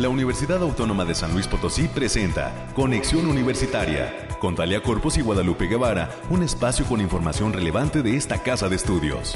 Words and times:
la 0.00 0.08
Universidad 0.08 0.62
Autónoma 0.62 1.04
de 1.04 1.14
San 1.14 1.34
Luis 1.34 1.46
Potosí 1.46 1.86
presenta 1.86 2.72
Conexión 2.74 3.26
Universitaria 3.26 4.28
con 4.38 4.54
Talia 4.54 4.82
Corpus 4.82 5.18
y 5.18 5.20
Guadalupe 5.20 5.66
Guevara, 5.66 6.08
un 6.30 6.42
espacio 6.42 6.86
con 6.86 7.02
información 7.02 7.52
relevante 7.52 8.02
de 8.02 8.16
esta 8.16 8.42
casa 8.42 8.70
de 8.70 8.76
estudios. 8.76 9.34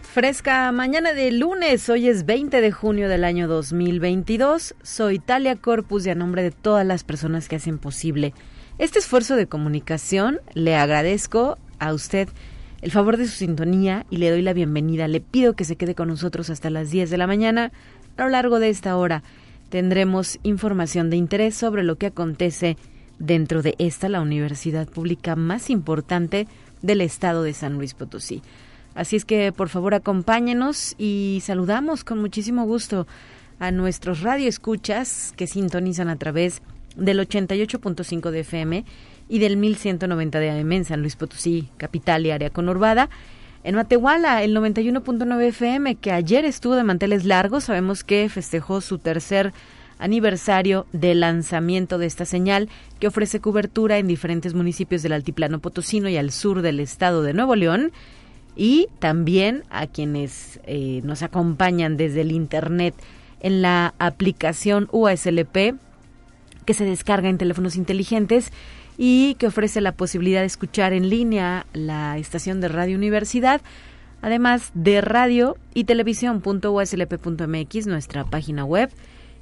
Fresca 0.00 0.72
mañana 0.72 1.12
de 1.12 1.30
lunes, 1.30 1.90
hoy 1.90 2.08
es 2.08 2.24
20 2.24 2.62
de 2.62 2.72
junio 2.72 3.10
del 3.10 3.24
año 3.24 3.48
2022. 3.48 4.74
Soy 4.82 5.18
Talia 5.18 5.56
Corpus 5.56 6.06
y 6.06 6.10
a 6.10 6.14
nombre 6.14 6.42
de 6.42 6.52
todas 6.52 6.86
las 6.86 7.04
personas 7.04 7.48
que 7.48 7.56
hacen 7.56 7.78
posible 7.78 8.32
este 8.76 8.98
esfuerzo 8.98 9.36
de 9.36 9.46
comunicación, 9.46 10.40
le 10.52 10.74
agradezco 10.74 11.58
a 11.78 11.92
usted 11.92 12.28
el 12.82 12.90
favor 12.90 13.16
de 13.16 13.26
su 13.26 13.32
sintonía 13.32 14.04
y 14.10 14.18
le 14.18 14.30
doy 14.30 14.42
la 14.42 14.52
bienvenida. 14.52 15.08
Le 15.08 15.20
pido 15.20 15.54
que 15.54 15.64
se 15.64 15.76
quede 15.76 15.94
con 15.94 16.08
nosotros 16.08 16.50
hasta 16.50 16.68
las 16.68 16.90
10 16.90 17.08
de 17.08 17.16
la 17.16 17.26
mañana. 17.26 17.72
A 18.16 18.24
lo 18.24 18.28
largo 18.28 18.60
de 18.60 18.68
esta 18.68 18.96
hora 18.96 19.22
tendremos 19.70 20.38
información 20.42 21.08
de 21.08 21.16
interés 21.16 21.54
sobre 21.54 21.82
lo 21.82 21.96
que 21.96 22.06
acontece 22.06 22.76
dentro 23.18 23.62
de 23.62 23.74
esta, 23.78 24.08
la 24.08 24.20
universidad 24.20 24.86
pública 24.86 25.34
más 25.34 25.70
importante 25.70 26.46
del 26.82 27.00
estado 27.00 27.42
de 27.42 27.54
San 27.54 27.74
Luis 27.78 27.94
Potosí. 27.94 28.42
Así 28.94 29.16
es 29.16 29.24
que 29.24 29.50
por 29.50 29.70
favor 29.70 29.94
acompáñenos 29.94 30.94
y 30.98 31.40
saludamos 31.42 32.04
con 32.04 32.20
muchísimo 32.20 32.64
gusto 32.66 33.06
a 33.58 33.70
nuestros 33.70 34.20
radioescuchas 34.20 35.32
que 35.36 35.46
sintonizan 35.46 36.08
a 36.08 36.16
través 36.16 36.60
del 36.96 37.18
88.5 37.18 38.30
de 38.30 38.40
FM 38.40 38.84
y 39.28 39.38
del 39.38 39.56
1190 39.56 40.38
de 40.38 40.50
AM 40.50 40.72
en 40.72 40.84
San 40.84 41.00
Luis 41.00 41.16
Potosí, 41.16 41.68
capital 41.76 42.26
y 42.26 42.30
área 42.30 42.50
conurbada. 42.50 43.08
En 43.62 43.76
Matehuala, 43.76 44.42
el 44.42 44.54
91.9 44.54 45.42
FM, 45.48 45.94
que 45.96 46.12
ayer 46.12 46.44
estuvo 46.44 46.74
de 46.74 46.84
manteles 46.84 47.24
largos, 47.24 47.64
sabemos 47.64 48.04
que 48.04 48.28
festejó 48.28 48.80
su 48.80 48.98
tercer 48.98 49.52
aniversario 49.98 50.86
de 50.92 51.14
lanzamiento 51.14 51.98
de 51.98 52.06
esta 52.06 52.24
señal 52.24 52.68
que 52.98 53.06
ofrece 53.06 53.40
cobertura 53.40 53.98
en 53.98 54.06
diferentes 54.06 54.54
municipios 54.54 55.02
del 55.02 55.12
altiplano 55.12 55.60
potosino 55.60 56.08
y 56.08 56.16
al 56.16 56.30
sur 56.30 56.62
del 56.62 56.80
estado 56.80 57.22
de 57.22 57.32
Nuevo 57.32 57.56
León 57.56 57.92
y 58.56 58.88
también 58.98 59.64
a 59.70 59.86
quienes 59.86 60.60
eh, 60.64 61.00
nos 61.04 61.22
acompañan 61.22 61.96
desde 61.96 62.20
el 62.20 62.32
Internet 62.32 62.94
en 63.40 63.62
la 63.62 63.94
aplicación 63.98 64.88
USLP 64.92 65.74
que 66.64 66.74
se 66.74 66.84
descarga 66.84 67.28
en 67.28 67.38
teléfonos 67.38 67.76
inteligentes 67.76 68.52
y 68.96 69.34
que 69.34 69.48
ofrece 69.48 69.80
la 69.80 69.92
posibilidad 69.92 70.40
de 70.40 70.46
escuchar 70.46 70.92
en 70.92 71.08
línea 71.08 71.66
la 71.72 72.18
estación 72.18 72.60
de 72.60 72.68
Radio 72.68 72.96
Universidad, 72.96 73.60
además 74.22 74.70
de 74.74 75.00
radio 75.00 75.56
y 75.74 75.84
televisión.uslp.mx, 75.84 77.86
nuestra 77.86 78.24
página 78.24 78.64
web, 78.64 78.90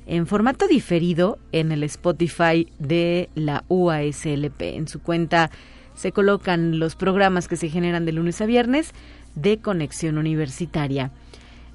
en 0.06 0.26
formato 0.26 0.66
diferido 0.66 1.38
en 1.52 1.72
el 1.72 1.82
Spotify 1.84 2.68
de 2.78 3.28
la 3.34 3.64
UASLP. 3.68 4.62
En 4.62 4.88
su 4.88 5.00
cuenta 5.00 5.50
se 5.94 6.12
colocan 6.12 6.78
los 6.78 6.96
programas 6.96 7.48
que 7.48 7.56
se 7.56 7.68
generan 7.68 8.04
de 8.04 8.12
lunes 8.12 8.40
a 8.40 8.46
viernes 8.46 8.92
de 9.34 9.58
conexión 9.58 10.18
universitaria. 10.18 11.10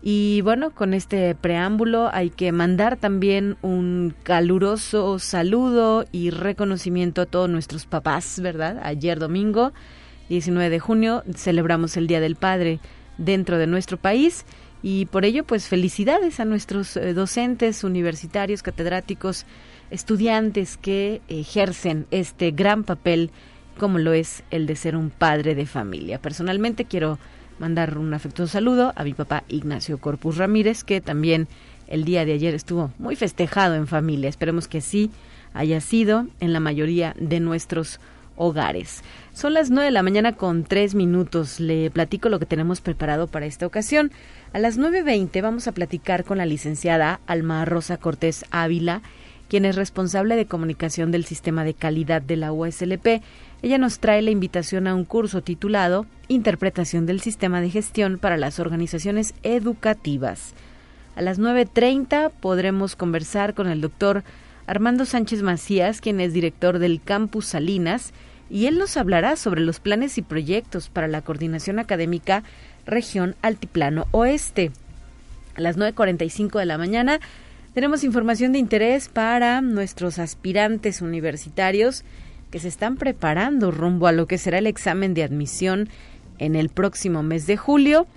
Y 0.02 0.42
bueno, 0.42 0.72
con 0.72 0.94
este 0.94 1.34
preámbulo 1.36 2.10
hay 2.14 2.30
que 2.30 2.52
mandar 2.52 2.98
también 2.98 3.58
un 3.62 4.14
caluroso 4.24 5.18
saludo 5.20 6.06
y 6.12 6.30
reconocimiento 6.30 7.22
a 7.22 7.26
todos 7.26 7.50
nuestros 7.50 7.86
papás, 7.86 8.40
¿verdad? 8.40 8.80
Ayer 8.84 9.18
domingo, 9.20 9.74
19 10.30 10.70
de 10.70 10.80
junio, 10.80 11.24
celebramos 11.36 11.98
el 11.98 12.08
Día 12.08 12.20
del 12.20 12.36
Padre 12.36 12.80
dentro 13.18 13.58
de 13.58 13.66
nuestro 13.68 13.98
país 13.98 14.46
y 14.84 15.08
por 15.08 15.26
ello 15.26 15.44
pues 15.44 15.68
felicidades 15.68 16.40
a 16.40 16.46
nuestros 16.46 16.96
eh, 16.96 17.14
docentes 17.14 17.84
universitarios, 17.84 18.62
catedráticos, 18.62 19.46
estudiantes 19.90 20.78
que 20.78 21.22
ejercen 21.28 22.06
este 22.12 22.52
gran 22.52 22.84
papel 22.84 23.32
como 23.80 23.98
lo 23.98 24.14
es 24.14 24.44
el 24.52 24.68
de 24.68 24.76
ser 24.76 24.96
un 24.96 25.10
padre 25.10 25.56
de 25.56 25.66
familia. 25.66 26.22
Personalmente 26.22 26.86
quiero 26.86 27.20
mandar 27.60 27.98
un 27.98 28.14
afectuoso 28.14 28.54
saludo 28.54 28.94
a 28.96 29.04
mi 29.04 29.14
papá 29.14 29.44
Ignacio 29.48 29.98
Corpus 29.98 30.38
Ramírez, 30.38 30.84
que 30.84 31.02
también 31.02 31.48
el 31.88 32.06
día 32.06 32.26
de 32.26 32.34
ayer 32.34 32.54
estuvo 32.54 32.92
muy 33.00 33.16
festejado 33.16 33.76
en 33.76 33.88
familia. 33.88 34.30
Esperemos 34.30 34.68
que 34.68 34.82
sí 34.82 35.12
haya 35.54 35.82
sido 35.82 36.28
en 36.40 36.54
la 36.54 36.60
mayoría 36.60 37.16
de 37.20 37.40
nuestros 37.40 38.00
hogares. 38.36 39.04
Son 39.34 39.54
las 39.54 39.70
nueve 39.70 39.86
de 39.86 39.92
la 39.92 40.04
mañana 40.04 40.34
con 40.34 40.64
tres 40.64 40.96
minutos. 40.96 41.60
Le 41.60 41.90
platico 41.90 42.30
lo 42.30 42.40
que 42.40 42.46
tenemos 42.46 42.82
preparado 42.82 43.28
para 43.28 43.46
esta 43.46 43.66
ocasión. 43.66 44.12
A 44.54 44.60
las 44.60 44.78
nueve 44.78 45.04
veinte 45.04 45.42
vamos 45.42 45.68
a 45.68 45.72
platicar 45.72 46.24
con 46.24 46.38
la 46.38 46.46
licenciada 46.46 47.20
Alma 47.28 47.66
Rosa 47.66 47.98
Cortés 47.98 48.46
Ávila, 48.52 49.02
quien 49.50 49.66
es 49.66 49.76
responsable 49.76 50.36
de 50.36 50.46
comunicación 50.46 51.12
del 51.12 51.26
sistema 51.26 51.64
de 51.64 51.74
calidad 51.74 52.22
de 52.22 52.38
la 52.38 52.52
USLP 52.52 53.22
ella 53.62 53.78
nos 53.78 54.00
trae 54.00 54.22
la 54.22 54.32
invitación 54.32 54.88
a 54.88 54.94
un 54.94 55.06
curso 55.06 55.42
titulado 55.42 56.06
Interpretación 56.28 57.06
del 57.06 57.22
Sistema 57.22 57.60
de 57.62 57.70
Gestión 57.70 58.20
para 58.20 58.38
las 58.38 58.60
Organizaciones 58.60 59.34
Educativas. 59.44 60.54
A 61.16 61.22
las 61.22 61.40
9.30 61.40 62.32
podremos 62.40 62.96
conversar 62.96 63.56
con 63.56 63.68
el 63.68 63.82
doctor 63.82 64.24
Armando 64.68 65.06
Sánchez 65.06 65.42
Macías, 65.42 66.02
quien 66.02 66.20
es 66.20 66.34
director 66.34 66.78
del 66.78 67.02
Campus 67.02 67.48
Salinas, 67.48 68.14
y 68.50 68.68
él 68.68 68.78
nos 68.78 68.96
hablará 68.96 69.36
sobre 69.36 69.62
los 69.62 69.80
planes 69.80 70.18
y 70.18 70.22
proyectos 70.22 70.90
para 70.90 71.08
la 71.08 71.22
coordinación 71.22 71.80
académica 71.80 72.44
región 72.86 73.36
Altiplano 73.42 74.06
Oeste. 74.12 74.72
A 75.56 75.62
las 75.62 75.78
9.45 75.78 76.60
de 76.60 76.66
la 76.66 76.78
mañana 76.78 77.20
tenemos 77.74 78.04
información 78.04 78.52
de 78.52 78.60
interés 78.60 79.10
para 79.10 79.62
nuestros 79.62 80.20
aspirantes 80.20 81.02
universitarios 81.02 82.04
que 82.52 82.60
se 82.60 82.68
están 82.68 82.98
preparando 82.98 83.72
rumbo 83.72 84.08
a 84.08 84.12
lo 84.12 84.28
que 84.28 84.38
será 84.38 84.58
el 84.58 84.68
examen 84.68 85.14
de 85.14 85.24
admisión 85.24 85.90
en 86.40 86.56
el 86.56 86.70
próximo 86.70 87.24
mes 87.24 87.48
de 87.48 87.58
julio, 87.58 88.08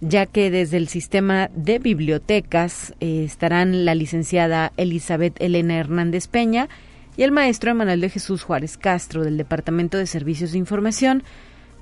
ya 0.00 0.26
que 0.26 0.50
desde 0.50 0.76
el 0.76 0.88
sistema 0.88 1.50
de 1.54 1.78
bibliotecas 1.78 2.94
eh, 3.00 3.24
estarán 3.24 3.84
la 3.84 3.94
licenciada 3.94 4.72
Elizabeth 4.76 5.40
Elena 5.40 5.78
Hernández 5.78 6.28
Peña 6.28 6.68
y 7.16 7.22
el 7.24 7.32
maestro 7.32 7.70
Emanuel 7.70 8.00
de 8.00 8.10
Jesús 8.10 8.42
Juárez 8.42 8.76
Castro 8.78 9.24
del 9.24 9.36
Departamento 9.36 9.98
de 9.98 10.06
Servicios 10.06 10.52
de 10.52 10.58
Información 10.58 11.24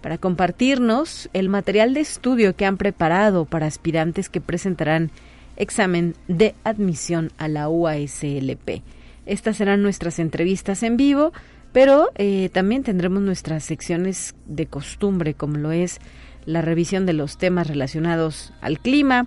para 0.00 0.18
compartirnos 0.18 1.28
el 1.32 1.48
material 1.48 1.92
de 1.94 2.00
estudio 2.00 2.56
que 2.56 2.64
han 2.64 2.76
preparado 2.76 3.44
para 3.44 3.66
aspirantes 3.66 4.28
que 4.28 4.40
presentarán 4.40 5.10
examen 5.56 6.14
de 6.28 6.54
admisión 6.64 7.32
a 7.38 7.48
la 7.48 7.68
UASLP. 7.68 8.82
Estas 9.26 9.56
serán 9.56 9.82
nuestras 9.82 10.18
entrevistas 10.18 10.82
en 10.82 10.96
vivo 10.96 11.32
pero 11.76 12.10
eh, 12.14 12.48
también 12.54 12.84
tendremos 12.84 13.20
nuestras 13.20 13.62
secciones 13.62 14.34
de 14.46 14.64
costumbre, 14.64 15.34
como 15.34 15.58
lo 15.58 15.72
es 15.72 15.98
la 16.46 16.62
revisión 16.62 17.04
de 17.04 17.12
los 17.12 17.36
temas 17.36 17.66
relacionados 17.66 18.54
al 18.62 18.78
clima, 18.78 19.26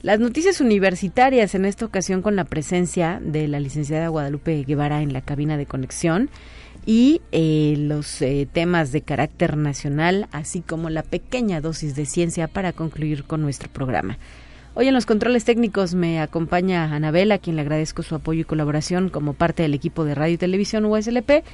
las 0.00 0.18
noticias 0.18 0.62
universitarias 0.62 1.54
en 1.54 1.66
esta 1.66 1.84
ocasión 1.84 2.22
con 2.22 2.36
la 2.36 2.46
presencia 2.46 3.20
de 3.22 3.48
la 3.48 3.60
licenciada 3.60 4.08
Guadalupe 4.08 4.64
Guevara 4.64 5.02
en 5.02 5.12
la 5.12 5.20
cabina 5.20 5.58
de 5.58 5.66
conexión 5.66 6.30
y 6.86 7.20
eh, 7.32 7.74
los 7.76 8.22
eh, 8.22 8.48
temas 8.50 8.90
de 8.90 9.02
carácter 9.02 9.58
nacional, 9.58 10.26
así 10.32 10.62
como 10.62 10.88
la 10.88 11.02
pequeña 11.02 11.60
dosis 11.60 11.94
de 11.94 12.06
ciencia 12.06 12.48
para 12.48 12.72
concluir 12.72 13.24
con 13.24 13.42
nuestro 13.42 13.70
programa. 13.70 14.16
Hoy 14.76 14.88
en 14.88 14.94
los 14.94 15.06
controles 15.06 15.44
técnicos 15.44 15.94
me 15.94 16.20
acompaña 16.20 16.92
Anabela, 16.92 17.36
a 17.36 17.38
quien 17.38 17.54
le 17.54 17.62
agradezco 17.62 18.02
su 18.02 18.16
apoyo 18.16 18.40
y 18.40 18.44
colaboración 18.44 19.08
como 19.08 19.32
parte 19.32 19.62
del 19.62 19.72
equipo 19.72 20.04
de 20.04 20.16
Radio 20.16 20.34
y 20.34 20.38
Televisión 20.38 20.84
USLP 20.84 21.44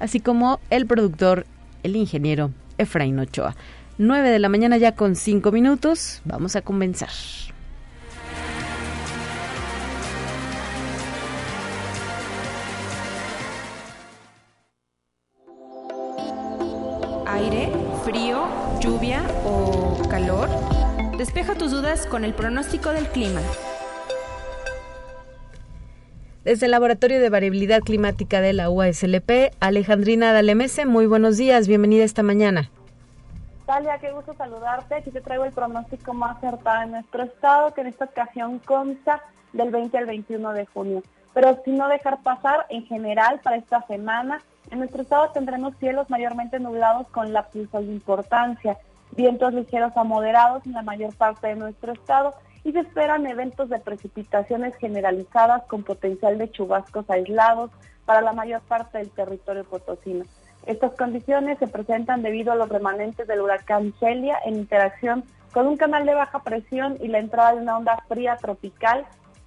así 0.00 0.20
como 0.20 0.58
el 0.70 0.86
productor, 0.86 1.46
el 1.82 1.96
ingeniero 1.96 2.50
Efraín 2.78 3.18
Ochoa. 3.18 3.54
9 3.98 4.28
de 4.28 4.38
la 4.40 4.48
mañana 4.48 4.76
ya 4.76 4.92
con 4.92 5.14
5 5.14 5.52
minutos, 5.52 6.20
vamos 6.24 6.56
a 6.56 6.62
comenzar. 6.62 7.10
Aire, 17.26 17.72
frío, 18.04 18.46
lluvia 18.80 19.22
o 19.44 20.02
calor. 20.08 20.73
Despeja 21.18 21.54
tus 21.54 21.70
dudas 21.70 22.06
con 22.06 22.24
el 22.24 22.34
pronóstico 22.34 22.90
del 22.90 23.06
clima. 23.06 23.40
Desde 26.42 26.66
el 26.66 26.72
Laboratorio 26.72 27.20
de 27.20 27.30
Variabilidad 27.30 27.82
Climática 27.82 28.40
de 28.40 28.52
la 28.52 28.68
UASLP, 28.68 29.54
Alejandrina 29.60 30.32
Dalemese, 30.32 30.86
muy 30.86 31.06
buenos 31.06 31.36
días, 31.36 31.68
bienvenida 31.68 32.02
esta 32.02 32.24
mañana. 32.24 32.68
Talia, 33.64 33.98
qué 33.98 34.10
gusto 34.10 34.34
saludarte. 34.34 34.96
Aquí 34.96 35.12
te 35.12 35.20
traigo 35.20 35.44
el 35.44 35.52
pronóstico 35.52 36.14
más 36.14 36.36
acertado 36.38 36.82
en 36.82 36.90
nuestro 36.90 37.22
estado, 37.22 37.72
que 37.74 37.82
en 37.82 37.86
esta 37.86 38.06
ocasión 38.06 38.58
consta 38.58 39.22
del 39.52 39.70
20 39.70 39.96
al 39.96 40.06
21 40.06 40.52
de 40.52 40.66
junio. 40.66 41.02
Pero 41.32 41.60
sin 41.64 41.76
no 41.76 41.88
dejar 41.88 42.22
pasar, 42.22 42.66
en 42.70 42.84
general, 42.86 43.40
para 43.42 43.56
esta 43.56 43.86
semana, 43.86 44.42
En 44.70 44.78
nuestro 44.78 45.02
estado 45.02 45.30
tendremos 45.30 45.76
cielos 45.78 46.08
mayormente 46.08 46.58
nublados 46.58 47.06
con 47.08 47.32
lapsos 47.34 47.70
de 47.70 47.92
importancia, 47.92 48.78
vientos 49.16 49.52
ligeros 49.54 49.96
a 49.96 50.04
moderados 50.04 50.64
en 50.66 50.72
la 50.72 50.82
mayor 50.82 51.14
parte 51.16 51.48
de 51.48 51.56
nuestro 51.56 51.92
estado 51.92 52.34
y 52.64 52.72
se 52.72 52.80
esperan 52.80 53.26
eventos 53.26 53.68
de 53.68 53.78
precipitaciones 53.78 54.74
generalizadas 54.76 55.62
con 55.64 55.82
potencial 55.82 56.38
de 56.38 56.50
chubascos 56.50 57.08
aislados 57.10 57.70
para 58.06 58.22
la 58.22 58.32
mayor 58.32 58.62
parte 58.62 58.98
del 58.98 59.10
territorio 59.10 59.64
potosino. 59.64 60.24
Estas 60.66 60.94
condiciones 60.94 61.58
se 61.58 61.68
presentan 61.68 62.22
debido 62.22 62.52
a 62.52 62.56
los 62.56 62.70
remanentes 62.70 63.26
del 63.26 63.42
huracán 63.42 63.92
Celia 64.00 64.38
en 64.46 64.56
interacción 64.56 65.24
con 65.52 65.66
un 65.66 65.76
canal 65.76 66.06
de 66.06 66.14
baja 66.14 66.42
presión 66.42 66.96
y 67.00 67.08
la 67.08 67.18
entrada 67.18 67.54
de 67.54 67.62
una 67.62 67.76
onda 67.76 68.02
fría 68.08 68.36
tropical, 68.36 69.04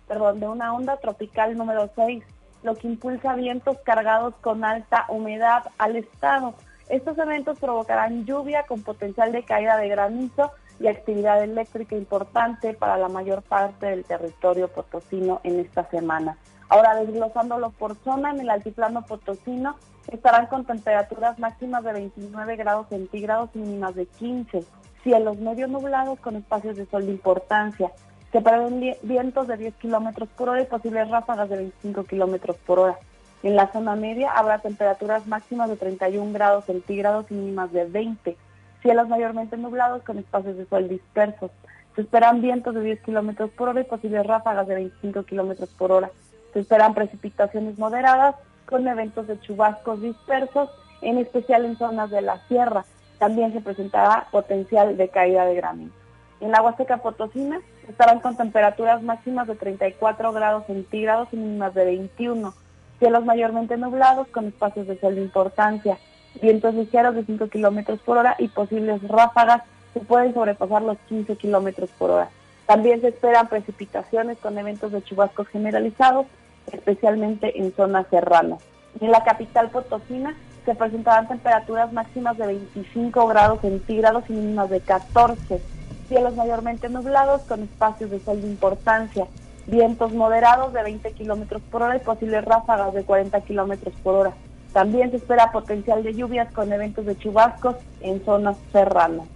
perdón, 0.07 0.39
de 0.39 0.47
una 0.47 0.73
onda 0.73 0.97
tropical 0.97 1.57
número 1.57 1.89
6, 1.95 2.23
lo 2.63 2.75
que 2.75 2.87
impulsa 2.87 3.35
vientos 3.35 3.77
cargados 3.83 4.35
con 4.41 4.63
alta 4.63 5.05
humedad 5.09 5.63
al 5.79 5.95
estado. 5.95 6.53
Estos 6.89 7.17
eventos 7.17 7.59
provocarán 7.59 8.25
lluvia 8.25 8.63
con 8.63 8.81
potencial 8.81 9.31
de 9.31 9.43
caída 9.43 9.77
de 9.77 9.89
granizo 9.89 10.51
y 10.79 10.87
actividad 10.87 11.43
eléctrica 11.43 11.95
importante 11.95 12.73
para 12.73 12.97
la 12.97 13.09
mayor 13.09 13.41
parte 13.41 13.87
del 13.87 14.05
territorio 14.05 14.69
potosino 14.69 15.41
en 15.43 15.59
esta 15.59 15.89
semana. 15.89 16.37
Ahora, 16.69 16.95
desglosándolo 16.95 17.71
por 17.71 17.95
zona, 18.03 18.31
en 18.31 18.41
el 18.41 18.49
altiplano 18.49 19.05
potosino 19.05 19.75
estarán 20.07 20.47
con 20.47 20.65
temperaturas 20.65 21.37
máximas 21.39 21.83
de 21.83 21.93
29 21.93 22.55
grados 22.55 22.87
centígrados 22.89 23.49
y 23.53 23.59
mínimas 23.59 23.95
de 23.95 24.05
15. 24.05 24.63
Cielos 25.03 25.37
medio 25.37 25.67
nublados 25.67 26.19
con 26.19 26.35
espacios 26.35 26.77
de 26.77 26.85
sol 26.85 27.05
de 27.05 27.11
importancia. 27.11 27.91
Se 28.31 28.41
prevén 28.41 28.95
vientos 29.03 29.47
de 29.47 29.57
10 29.57 29.75
kilómetros 29.75 30.29
por 30.37 30.49
hora 30.49 30.61
y 30.61 30.65
posibles 30.65 31.09
ráfagas 31.09 31.49
de 31.49 31.57
25 31.57 32.03
kilómetros 32.03 32.57
por 32.65 32.79
hora. 32.79 32.99
En 33.43 33.55
la 33.55 33.71
zona 33.71 33.95
media 33.95 34.31
habrá 34.31 34.59
temperaturas 34.59 35.27
máximas 35.27 35.69
de 35.69 35.75
31 35.75 36.33
grados 36.33 36.65
centígrados 36.65 37.25
y 37.29 37.35
mínimas 37.35 37.71
de 37.71 37.85
20 37.85 38.37
cielos 38.81 39.07
mayormente 39.09 39.57
nublados 39.57 40.03
con 40.03 40.17
espacios 40.17 40.57
de 40.57 40.65
sol 40.65 40.87
dispersos. 40.87 41.51
Se 41.95 42.01
esperan 42.01 42.41
vientos 42.41 42.75
de 42.75 42.81
10 42.81 43.01
kilómetros 43.01 43.49
por 43.51 43.69
hora 43.69 43.81
y 43.81 43.85
posibles 43.85 44.25
ráfagas 44.25 44.67
de 44.67 44.75
25 44.75 45.23
kilómetros 45.23 45.69
por 45.69 45.91
hora. 45.91 46.11
Se 46.53 46.59
esperan 46.59 46.93
precipitaciones 46.93 47.77
moderadas 47.77 48.35
con 48.65 48.87
eventos 48.87 49.27
de 49.27 49.39
chubascos 49.39 50.01
dispersos, 50.01 50.69
en 51.01 51.17
especial 51.17 51.65
en 51.65 51.77
zonas 51.77 52.09
de 52.11 52.21
la 52.21 52.39
sierra. 52.47 52.85
También 53.17 53.51
se 53.53 53.61
presentará 53.61 54.27
potencial 54.31 54.95
de 54.95 55.09
caída 55.09 55.45
de 55.45 55.55
granizo. 55.55 55.93
En 56.39 56.51
la 56.51 56.61
Huasteca 56.61 56.97
Potosina 56.97 57.59
estarán 57.89 58.19
con 58.19 58.37
temperaturas 58.37 59.01
máximas 59.01 59.47
de 59.47 59.55
34 59.55 60.31
grados 60.33 60.65
centígrados 60.67 61.29
y 61.31 61.37
mínimas 61.37 61.73
de 61.73 61.85
21. 61.85 62.53
Cielos 62.99 63.25
mayormente 63.25 63.77
nublados 63.77 64.27
con 64.29 64.47
espacios 64.47 64.87
de 64.87 64.99
sol 64.99 65.15
de 65.15 65.21
importancia 65.21 65.97
vientos 66.41 66.73
ligeros 66.75 67.15
de 67.15 67.25
5 67.25 67.47
kilómetros 67.47 67.99
por 67.99 68.17
hora 68.17 68.35
y 68.39 68.47
posibles 68.47 69.01
ráfagas 69.07 69.63
que 69.93 69.99
pueden 69.99 70.33
sobrepasar 70.33 70.81
los 70.81 70.97
15 71.09 71.35
kilómetros 71.35 71.89
por 71.97 72.11
hora. 72.11 72.29
También 72.65 73.01
se 73.01 73.09
esperan 73.09 73.47
precipitaciones 73.47 74.37
con 74.39 74.57
eventos 74.57 74.91
de 74.91 75.01
chubascos 75.01 75.47
generalizados, 75.47 76.25
especialmente 76.71 77.59
en 77.59 77.73
zonas 77.73 78.07
serranas. 78.09 78.59
En 78.99 79.11
la 79.11 79.23
capital 79.23 79.69
potosina 79.69 80.35
se 80.65 80.75
presentarán 80.75 81.27
temperaturas 81.27 81.93
máximas 81.93 82.37
de 82.37 82.47
25 82.47 83.27
grados 83.27 83.61
centígrados 83.61 84.25
y 84.29 84.33
mínimas 84.33 84.69
de 84.69 84.81
14. 84.81 85.61
Cielos 86.09 86.35
mayormente 86.35 86.89
nublados 86.89 87.41
con 87.43 87.63
espacios 87.63 88.09
de 88.09 88.19
sol 88.19 88.41
de 88.41 88.47
importancia. 88.47 89.27
Vientos 89.67 90.13
moderados 90.13 90.71
de 90.71 90.81
20 90.81 91.11
kilómetros 91.11 91.61
por 91.69 91.83
hora 91.83 91.97
y 91.97 91.99
posibles 91.99 92.45
ráfagas 92.45 92.93
de 92.93 93.03
40 93.03 93.41
kilómetros 93.41 93.93
por 94.01 94.15
hora. 94.15 94.33
También 94.71 95.11
se 95.11 95.17
espera 95.17 95.51
potencial 95.51 96.03
de 96.03 96.13
lluvias 96.13 96.51
con 96.53 96.71
eventos 96.71 97.05
de 97.05 97.17
chubascos 97.17 97.75
en 97.99 98.23
zonas 98.23 98.55
serranas. 98.71 99.27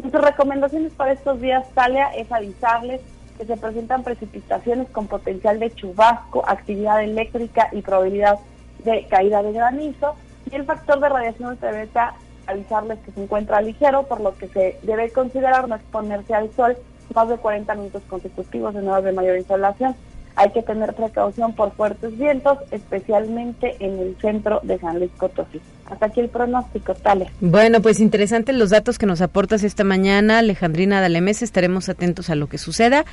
Nuestras 0.00 0.24
recomendaciones 0.24 0.92
para 0.92 1.12
estos 1.12 1.40
días, 1.40 1.66
Talia, 1.74 2.08
es 2.14 2.30
avisarles 2.30 3.00
que 3.36 3.44
se 3.46 3.56
presentan 3.56 4.04
precipitaciones 4.04 4.88
con 4.90 5.08
potencial 5.08 5.58
de 5.58 5.72
chubasco, 5.72 6.44
actividad 6.46 7.02
eléctrica 7.02 7.68
y 7.72 7.82
probabilidad 7.82 8.38
de 8.84 9.06
caída 9.08 9.42
de 9.42 9.52
granizo. 9.52 10.14
Y 10.50 10.54
el 10.54 10.64
factor 10.66 11.00
de 11.00 11.08
radiación 11.08 11.50
ultravioleta, 11.50 12.14
avisarles 12.46 13.00
que 13.00 13.10
se 13.10 13.22
encuentra 13.24 13.60
ligero, 13.60 14.04
por 14.04 14.20
lo 14.20 14.36
que 14.36 14.46
se 14.46 14.78
debe 14.82 15.10
considerar 15.10 15.68
no 15.68 15.74
exponerse 15.74 16.32
al 16.32 16.52
sol 16.52 16.76
más 17.14 17.28
de 17.28 17.36
40 17.36 17.74
minutos 17.74 18.02
consecutivos 18.08 18.74
en 18.74 18.88
horas 18.88 19.04
de 19.04 19.12
mayor 19.12 19.36
insolación 19.38 19.94
hay 20.36 20.50
que 20.52 20.62
tener 20.62 20.94
precaución 20.94 21.54
por 21.54 21.72
fuertes 21.72 22.16
vientos, 22.16 22.58
especialmente 22.70 23.76
en 23.80 23.98
el 23.98 24.16
centro 24.20 24.60
de 24.62 24.78
San 24.78 24.98
Luis 24.98 25.10
Potosí. 25.18 25.60
Hasta 25.86 26.06
aquí 26.06 26.20
el 26.20 26.28
pronóstico, 26.28 26.94
Tale. 26.94 27.30
Bueno, 27.40 27.82
pues 27.82 28.00
interesantes 28.00 28.54
los 28.54 28.70
datos 28.70 28.96
que 28.96 29.06
nos 29.06 29.20
aportas 29.20 29.64
esta 29.64 29.82
mañana, 29.82 30.38
Alejandrina 30.38 31.00
Dalemés. 31.00 31.42
Estaremos 31.42 31.88
atentos 31.88 32.30
a 32.30 32.36
lo 32.36 32.46
que 32.46 32.58
suceda. 32.58 33.04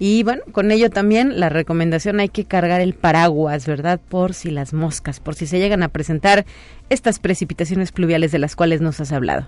Y 0.00 0.24
bueno, 0.24 0.42
con 0.50 0.72
ello 0.72 0.90
también 0.90 1.38
la 1.38 1.48
recomendación 1.48 2.18
hay 2.18 2.28
que 2.28 2.44
cargar 2.44 2.80
el 2.80 2.94
paraguas, 2.94 3.66
¿verdad? 3.66 4.00
Por 4.08 4.34
si 4.34 4.50
las 4.50 4.74
moscas, 4.74 5.20
por 5.20 5.36
si 5.36 5.46
se 5.46 5.60
llegan 5.60 5.84
a 5.84 5.88
presentar 5.88 6.44
estas 6.90 7.20
precipitaciones 7.20 7.92
pluviales 7.92 8.32
de 8.32 8.40
las 8.40 8.56
cuales 8.56 8.80
nos 8.80 9.00
has 9.00 9.12
hablado. 9.12 9.46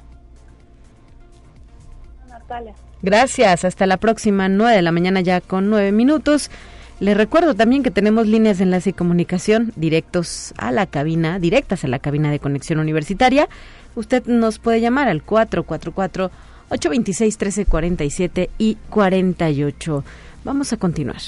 Natalia. 2.29 2.75
Gracias, 3.07 3.65
hasta 3.65 3.87
la 3.87 3.99
próxima, 3.99 4.49
9 4.49 4.75
de 4.75 4.83
la 4.83 4.91
mañana 4.91 5.21
ya 5.21 5.41
con 5.41 5.71
nueve 5.71 5.93
minutos. 5.93 6.51
Les 6.99 7.17
recuerdo 7.17 7.55
también 7.55 7.85
que 7.85 7.93
tenemos 7.93 8.27
líneas 8.27 8.59
de 8.59 8.65
enlace 8.65 8.91
y 8.91 8.95
comunicación 8.95 9.73
directos 9.77 10.53
a 10.59 10.73
la 10.73 10.87
cabina, 10.87 11.39
directas 11.39 11.85
a 11.85 11.87
la 11.87 12.01
cabina 12.01 12.33
de 12.33 12.41
conexión 12.41 12.81
universitaria. 12.81 13.49
Usted 13.95 14.27
nos 14.27 14.59
puede 14.59 14.81
llamar 14.81 15.07
al 15.07 15.23
444 15.23 16.33
826 16.69 17.35
1347 17.39 18.51
y 18.59 18.77
48. 18.91 20.05
Vamos 20.43 20.73
a 20.73 20.77
continuar. 20.77 21.23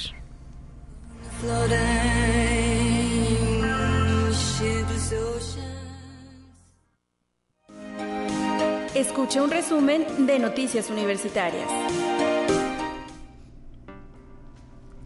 Escucha 8.99 9.45
un 9.45 9.51
resumen 9.53 10.05
de 10.27 10.41
Noticias 10.41 10.91
Universitarias. 10.91 11.69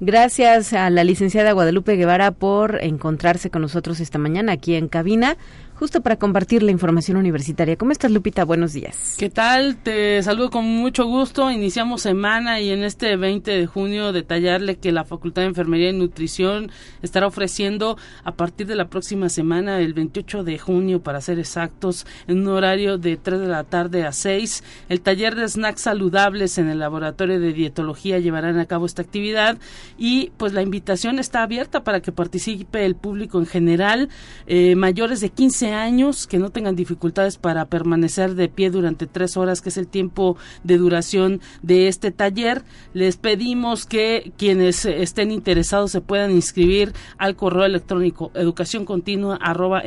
Gracias 0.01 0.73
a 0.73 0.89
la 0.89 1.05
licenciada 1.05 1.53
Guadalupe 1.53 1.97
Guevara 1.97 2.31
por 2.31 2.83
encontrarse 2.83 3.51
con 3.51 3.61
nosotros 3.61 4.01
esta 4.01 4.17
mañana 4.17 4.53
aquí 4.53 4.77
en 4.77 4.89
cabina 4.89 5.37
justo 5.83 6.01
para 6.01 6.15
compartir 6.15 6.63
la 6.63 6.71
información 6.71 7.17
universitaria. 7.17 7.75
¿Cómo 7.75 7.91
estás, 7.91 8.13
Lupita? 8.13 8.45
Buenos 8.45 8.73
días. 8.73 9.17
¿Qué 9.19 9.29
tal? 9.29 9.75
Te 9.75 10.23
saludo 10.23 10.49
con 10.49 10.65
mucho 10.65 11.07
gusto. 11.07 11.51
Iniciamos 11.51 12.03
semana 12.03 12.61
y 12.61 12.71
en 12.71 12.85
este 12.85 13.17
20 13.17 13.51
de 13.51 13.67
junio 13.67 14.13
detallarle 14.13 14.77
que 14.77 14.93
la 14.93 15.03
Facultad 15.03 15.43
de 15.43 15.49
Enfermería 15.49 15.91
y 15.91 15.93
Nutrición 15.93 16.71
estará 17.03 17.27
ofreciendo 17.27 17.99
a 18.23 18.31
partir 18.31 18.69
de 18.69 18.77
la 18.77 18.91
próxima 18.91 19.29
semana, 19.29 19.81
el 19.81 19.93
28 19.93 20.45
de 20.45 20.57
junio, 20.57 21.03
para 21.03 21.21
ser 21.21 21.41
exactos, 21.41 22.07
en 22.29 22.43
un 22.43 22.47
horario 22.55 22.97
de 22.97 23.17
3 23.17 23.41
de 23.41 23.49
la 23.49 23.65
tarde 23.65 24.05
a 24.07 24.13
6, 24.13 24.63
el 24.89 25.01
taller 25.01 25.35
de 25.35 25.49
snacks 25.49 25.81
saludables 25.81 26.59
en 26.59 26.69
el 26.69 26.79
laboratorio 26.79 27.41
de 27.41 27.53
dietología 27.53 28.21
llevarán 28.21 28.61
a 28.61 28.67
cabo 28.67 28.87
esta 28.87 29.03
actividad 29.03 29.59
y 29.99 30.31
pues 30.37 30.53
la 30.53 30.63
invitación 30.63 31.19
está 31.19 31.43
abierta 31.43 31.83
para 31.83 32.01
que 32.01 32.13
participe 32.13 32.87
el 32.87 32.95
público 32.95 33.41
en 33.41 33.47
general, 33.47 34.11
eh, 34.47 34.77
mayores 34.77 35.21
de 35.21 35.31
15 35.31 35.72
años 35.73 36.27
que 36.27 36.39
no 36.39 36.51
tengan 36.51 36.77
dificultades 36.77 37.39
para 37.39 37.67
permanecer 37.67 38.35
de 38.35 38.49
pie 38.49 38.71
durante 38.71 39.07
tres 39.07 39.37
horas, 39.37 39.61
que 39.61 39.69
es 39.69 39.77
el 39.77 39.89
tiempo 39.89 40.37
de 40.65 40.79
duración 40.79 41.41
de 41.63 41.89
este 41.89 42.11
taller. 42.11 42.63
Les 42.95 43.17
pedimos 43.17 43.87
que 43.87 44.33
quienes 44.37 44.85
estén 44.85 45.31
interesados 45.31 45.91
se 45.91 46.01
puedan 46.01 46.31
inscribir 46.31 46.93
al 47.19 47.37
correo 47.37 47.65
electrónico 47.65 48.31
educación 48.35 48.85
continua 48.85 49.37
arroba. 49.37 49.83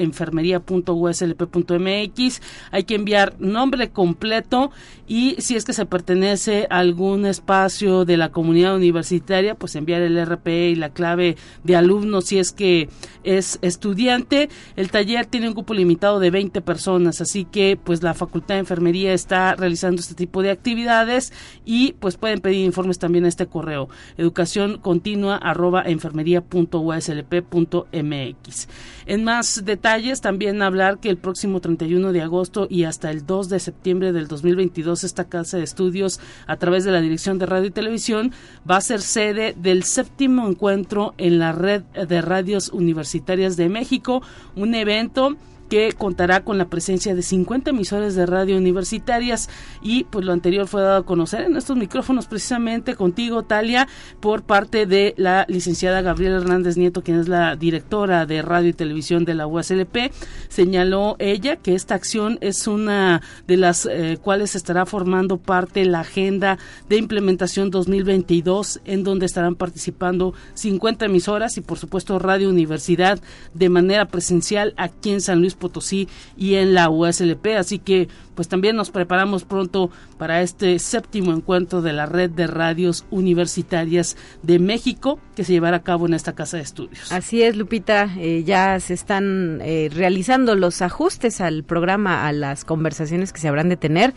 Hay 2.72 2.84
que 2.84 2.96
enviar 2.96 3.36
nombre 3.40 3.90
completo 3.90 4.72
y 5.08 5.36
si 5.40 5.56
es 5.56 5.66
que 5.66 5.74
se 5.74 5.86
pertenece 5.86 6.68
a 6.70 6.80
algún 6.80 7.26
espacio 7.26 8.06
de 8.06 8.18
la 8.18 8.32
comunidad 8.32 8.76
universitaria, 8.76 9.56
pues 9.56 9.76
enviar 9.76 10.02
el 10.02 10.24
RPE 10.26 10.70
y 10.70 10.76
la 10.76 10.90
clave 10.90 11.38
de 11.64 11.76
alumno 11.76 12.22
si 12.22 12.40
es 12.40 12.52
que 12.52 12.90
es 13.24 13.60
estudiante. 13.62 14.50
El 14.76 14.90
taller 14.90 15.26
tiene 15.26 15.48
un 15.48 15.54
cupo 15.54 15.75
limitado 15.76 16.20
de 16.20 16.32
20 16.32 16.62
personas, 16.62 17.22
así 17.22 17.46
que 17.46 17.78
pues 17.82 18.04
la 18.04 18.14
Facultad 18.14 18.56
de 18.56 18.60
Enfermería 18.60 19.14
está 19.14 19.56
realizando 19.56 20.02
este 20.02 20.16
tipo 20.16 20.42
de 20.42 20.52
actividades 20.52 21.32
y 21.66 21.94
pues 21.94 22.18
pueden 22.18 22.42
pedir 22.42 22.66
informes 22.66 23.00
también 23.00 23.24
a 23.26 23.28
este 23.28 23.48
correo 23.48 23.90
educación 24.18 24.80
continua 24.80 25.38
arroba 25.38 25.84
enfermería.uslp.mx. 25.86 28.68
En 29.08 29.24
más 29.24 29.64
detalles 29.66 30.22
también 30.22 30.64
hablar 30.64 31.00
que 31.00 31.10
el 31.10 31.18
próximo 31.18 31.62
31 31.62 32.12
de 32.12 32.22
agosto 32.22 32.68
y 32.70 32.84
hasta 32.86 33.12
el 33.12 33.26
2 33.26 33.50
de 33.50 33.60
septiembre 33.60 34.12
del 34.12 34.28
2022 34.28 35.04
esta 35.04 35.26
casa 35.26 35.58
de 35.58 35.64
estudios 35.64 36.20
a 36.48 36.58
través 36.58 36.86
de 36.86 36.92
la 36.92 37.02
Dirección 37.02 37.38
de 37.38 37.46
Radio 37.46 37.68
y 37.68 37.72
Televisión 37.72 38.32
va 38.70 38.78
a 38.78 38.82
ser 38.82 39.02
sede 39.02 39.54
del 39.58 39.84
séptimo 39.84 40.48
encuentro 40.48 41.14
en 41.18 41.40
la 41.40 41.52
red 41.52 41.84
de 41.84 42.22
radios 42.22 42.70
universitarias 42.70 43.58
de 43.58 43.70
México, 43.70 44.22
un 44.56 44.74
evento 44.74 45.36
que 45.70 45.92
contará 45.94 46.44
con 46.44 46.58
la 46.58 46.70
presencia 46.70 47.16
de 47.16 47.22
50 47.22 47.72
emisores 47.72 48.16
de 48.16 48.26
radio 48.26 48.58
universitarias. 48.58 49.50
Y 49.82 50.06
pues 50.06 50.26
lo 50.26 50.34
anterior 50.34 50.68
fue 50.68 50.82
dado 50.82 50.98
a 50.98 51.06
conocer 51.06 51.42
en 51.42 51.56
estos 51.56 51.78
micrófonos 51.78 52.28
precisamente 52.28 52.96
contigo 52.96 53.44
Talia 53.44 53.88
por 54.20 54.44
parte 54.44 54.86
de 54.86 55.14
la 55.18 55.46
licenciada 55.48 56.02
Gabriela 56.02 56.38
Hernández 56.38 56.78
Nieto 56.78 57.02
quien 57.02 57.20
es 57.20 57.28
la 57.28 57.56
directora 57.56 58.26
de 58.26 58.42
radio 58.42 58.70
y 58.70 58.74
televisión 58.74 59.26
de 59.26 59.34
la 59.34 59.48
USLP 59.48 60.12
señaló 60.50 61.16
ella 61.20 61.56
que 61.58 61.76
esta 61.76 61.96
acción 61.96 62.38
es 62.42 62.68
una 62.68 63.22
de 63.48 63.58
las 63.58 63.86
eh, 63.86 64.18
cuales 64.22 64.56
estará 64.56 64.86
formando 64.86 65.38
parte 65.38 65.86
la 65.86 66.02
agenda 66.02 66.58
de 66.90 66.98
implementación 66.98 67.72
2022 67.72 68.82
en 68.86 69.04
donde 69.04 69.26
estarán 69.26 69.56
participando 69.56 70.34
50 70.54 71.06
emisoras 71.06 71.58
y 71.58 71.62
por 71.62 71.78
supuesto 71.78 72.20
Radio 72.20 72.50
Universidad 72.50 73.20
de 73.54 73.70
manera 73.70 74.08
presencial 74.08 74.74
aquí 74.78 75.12
en 75.12 75.22
San 75.22 75.40
Luis 75.40 75.55
Potosí 75.56 76.08
y 76.38 76.56
en 76.56 76.74
la 76.74 76.90
USLP. 76.90 77.48
Así 77.58 77.80
que 77.80 78.08
pues 78.36 78.48
también 78.48 78.76
nos 78.76 78.92
preparamos 78.92 79.46
pronto 79.46 79.90
para 80.18 80.42
este 80.42 80.78
séptimo 80.80 81.32
encuentro 81.32 81.82
de 81.82 81.94
la 81.94 82.06
red 82.06 82.30
de 82.30 82.48
radios 82.48 83.06
universitarias 83.10 84.18
de 84.44 84.60
México 84.60 85.20
que 85.36 85.44
se 85.44 85.54
llevará 85.54 85.78
a 85.78 85.84
cabo 85.84 86.06
en 86.06 86.14
esta 86.14 86.34
casa 86.34 86.58
de 86.58 86.64
estudios. 86.64 87.12
Así 87.12 87.42
es, 87.42 87.56
Lupita, 87.56 88.10
eh, 88.18 88.44
ya 88.46 88.80
se 88.80 88.94
están 88.94 89.62
eh, 89.62 89.90
realizando 89.94 90.56
los 90.56 90.82
ajustes 90.82 91.42
al 91.42 91.64
programa, 91.64 92.28
a 92.28 92.34
las 92.34 92.66
conversaciones 92.66 93.34
que 93.34 93.40
se 93.40 93.48
habrán 93.48 93.70
de 93.70 93.78
tener 93.78 94.14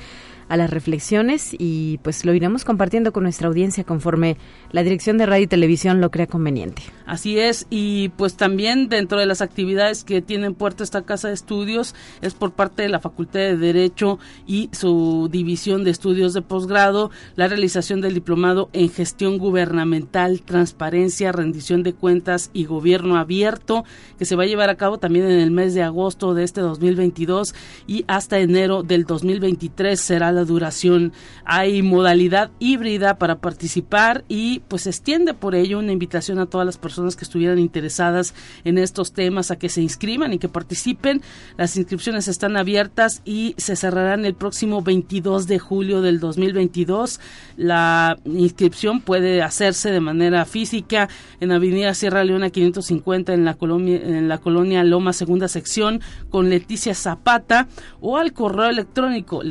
a 0.49 0.57
las 0.57 0.71
reflexiones 0.71 1.55
y 1.59 1.99
pues 2.03 2.25
lo 2.25 2.35
iremos 2.35 2.65
compartiendo 2.65 3.13
con 3.13 3.23
nuestra 3.23 3.49
audiencia 3.49 3.85
conforme 3.85 4.37
la 4.73 4.83
Dirección 4.83 5.19
de 5.19 5.27
Radio 5.27 5.45
y 5.45 5.47
Televisión 5.49 6.01
lo 6.01 6.11
crea 6.11 6.27
conveniente. 6.27 6.83
Así 7.07 7.39
es, 7.39 7.67
y 7.71 8.11
pues 8.11 8.37
también 8.37 8.89
dentro 8.89 9.19
de 9.19 9.27
las 9.27 9.41
actividades 9.41 10.05
que 10.05 10.23
tienen 10.23 10.55
puerta 10.55 10.85
esta 10.85 11.03
casa 11.03 11.29
de 11.29 11.35
estudios 11.35 11.95
es 12.21 12.35
por 12.35 12.53
parte 12.53 12.83
de 12.83 12.89
la 12.89 13.01
Facultad 13.01 13.41
de 13.41 13.57
Derecho 13.57 14.19
y 14.47 14.69
su 14.73 15.29
división 15.31 15.85
de 15.85 15.91
estudios 15.91 16.35
de 16.35 16.43
posgrado 16.43 17.11
la 17.37 17.49
realización 17.49 18.01
del 18.01 18.15
diplomado 18.15 18.69
en 18.73 18.91
gestión 18.91 19.39
gubernamental, 19.39 20.43
transparencia, 20.43 21.33
rendición 21.33 21.83
de 21.83 21.95
cuentas 21.95 22.51
y 22.53 22.65
gobierno 22.65 23.17
abierto 23.17 23.85
que 24.19 24.25
se 24.25 24.37
va 24.37 24.45
a 24.45 24.47
llevar 24.47 24.71
a 24.71 24.77
cabo 24.77 24.99
también 24.99 25.27
en 25.27 25.41
el 25.41 25.51
mes 25.51 25.75
de 25.75 25.83
agosto 25.83 26.35
de 26.35 26.45
este 26.45 26.61
2022 26.61 27.55
y 27.87 28.05
hasta 28.09 28.39
enero 28.39 28.83
del 28.83 29.05
2023 29.05 30.01
será 30.01 30.33
la 30.33 30.38
duración. 30.45 31.13
Hay 31.45 31.83
modalidad 31.83 32.51
híbrida 32.59 33.19
para 33.19 33.39
participar 33.39 34.25
y 34.29 34.61
pues 34.69 34.87
extiende 34.87 35.35
por 35.35 35.55
ello 35.55 35.79
una 35.79 35.93
invitación 35.93 36.39
a 36.39 36.47
todas 36.47 36.67
las 36.67 36.79
personas 36.79 37.17
que 37.17 37.25
estuvieran 37.25 37.59
interesadas 37.59 38.35
en 38.65 38.79
estos 38.79 39.13
temas 39.13 39.51
a 39.51 39.57
que 39.57 39.69
se 39.69 39.83
inscriban 39.83 40.33
y 40.33 40.39
que 40.39 40.49
participen. 40.49 41.23
Las 41.57 41.77
inscripciones 41.77 42.29
están 42.29 42.57
abiertas 42.57 43.23
y 43.25 43.55
se 43.59 43.77
cerrarán 43.77 44.25
el 44.25 44.35
próximo 44.35 44.83
22 44.83 45.47
de 45.47 45.59
julio 45.59 46.03
del 46.03 46.21
2022. 46.21 47.21
La 47.57 48.19
inscripción 48.25 49.01
puede 49.01 49.43
hacerse 49.43 49.91
de 49.91 50.01
manera 50.01 50.45
física 50.45 51.09
en 51.41 51.53
Avenida 51.53 51.95
Sierra 51.95 52.25
Leona 52.25 52.51
550 52.51 53.35
en 53.35 53.45
la 53.45 53.55
colonia, 53.55 53.97
en 53.97 54.29
la 54.29 54.39
colonia 54.39 54.85
Loma 54.85 55.13
Segunda 55.13 55.49
Sección 55.49 56.01
con 56.31 56.51
Leticia 56.51 56.95
Zapata 56.95 57.69
o 58.01 58.17
al 58.17 58.33
correo 58.33 58.69
electrónico 58.69 59.43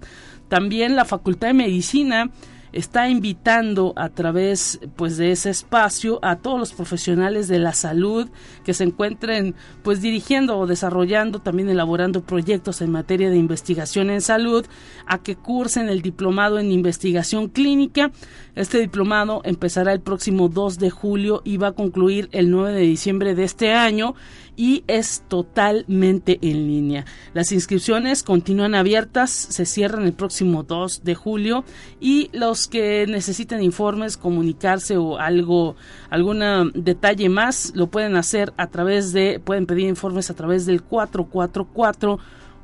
También 0.49 0.97
la 0.97 1.04
Facultad 1.04 1.49
de 1.49 1.54
Medicina 1.54 2.30
está 2.73 3.09
invitando 3.09 3.93
a 3.97 4.09
través 4.09 4.81
pues 4.97 5.17
de 5.17 5.33
ese 5.33 5.50
espacio 5.50 6.19
a 6.23 6.37
todos 6.37 6.59
los 6.59 6.73
profesionales 6.73 7.49
de 7.49 7.59
la 7.59 7.73
salud 7.73 8.29
que 8.65 8.75
se 8.75 8.85
encuentren 8.85 9.55
pues 9.83 10.00
dirigiendo 10.00 10.59
o 10.59 10.67
desarrollando 10.67 11.41
también 11.41 11.69
elaborando 11.69 12.23
proyectos 12.23 12.81
en 12.81 12.91
materia 12.91 13.31
de 13.31 13.37
investigación 13.37 14.11
en 14.11 14.21
salud 14.21 14.67
a 15.07 15.19
que 15.19 15.37
cursen 15.37 15.89
el 15.89 16.03
diplomado 16.03 16.59
en 16.59 16.71
investigación 16.71 17.49
clínica. 17.49 18.11
Este 18.55 18.79
diplomado 18.79 19.41
empezará 19.45 19.93
el 19.93 20.00
próximo 20.00 20.49
2 20.49 20.79
de 20.79 20.91
julio 20.91 21.43
y 21.45 21.57
va 21.57 21.69
a 21.69 21.73
concluir 21.73 22.29
el 22.33 22.50
9 22.50 22.73
de 22.73 22.81
diciembre 22.81 23.35
de 23.35 23.45
este 23.45 23.73
año 23.73 24.15
y 24.61 24.85
es 24.88 25.25
totalmente 25.26 26.38
en 26.43 26.67
línea. 26.67 27.07
Las 27.33 27.50
inscripciones 27.50 28.23
continúan 28.23 28.75
abiertas, 28.75 29.31
se 29.31 29.64
cierran 29.64 30.02
el 30.02 30.12
próximo 30.12 30.64
2 30.64 31.02
de 31.02 31.14
julio 31.14 31.64
y 31.99 32.29
los 32.35 32.69
que 32.69 33.07
necesiten 33.09 33.62
informes, 33.62 34.19
comunicarse 34.19 34.99
o 34.99 35.17
algo, 35.17 35.76
algún 36.11 36.43
detalle 36.75 37.31
más, 37.31 37.73
lo 37.75 37.87
pueden 37.87 38.17
hacer 38.17 38.52
a 38.59 38.67
través 38.67 39.14
de, 39.14 39.40
pueden 39.43 39.64
pedir 39.64 39.88
informes 39.88 40.29
a 40.29 40.35
través 40.35 40.67
del 40.67 40.83
444 40.83 42.19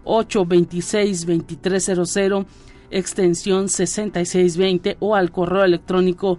826 0.04 1.26
2300 1.26 2.46
extensión 2.90 3.70
6620 3.70 4.98
o 5.00 5.14
al 5.14 5.30
correo 5.30 5.64
electrónico 5.64 6.36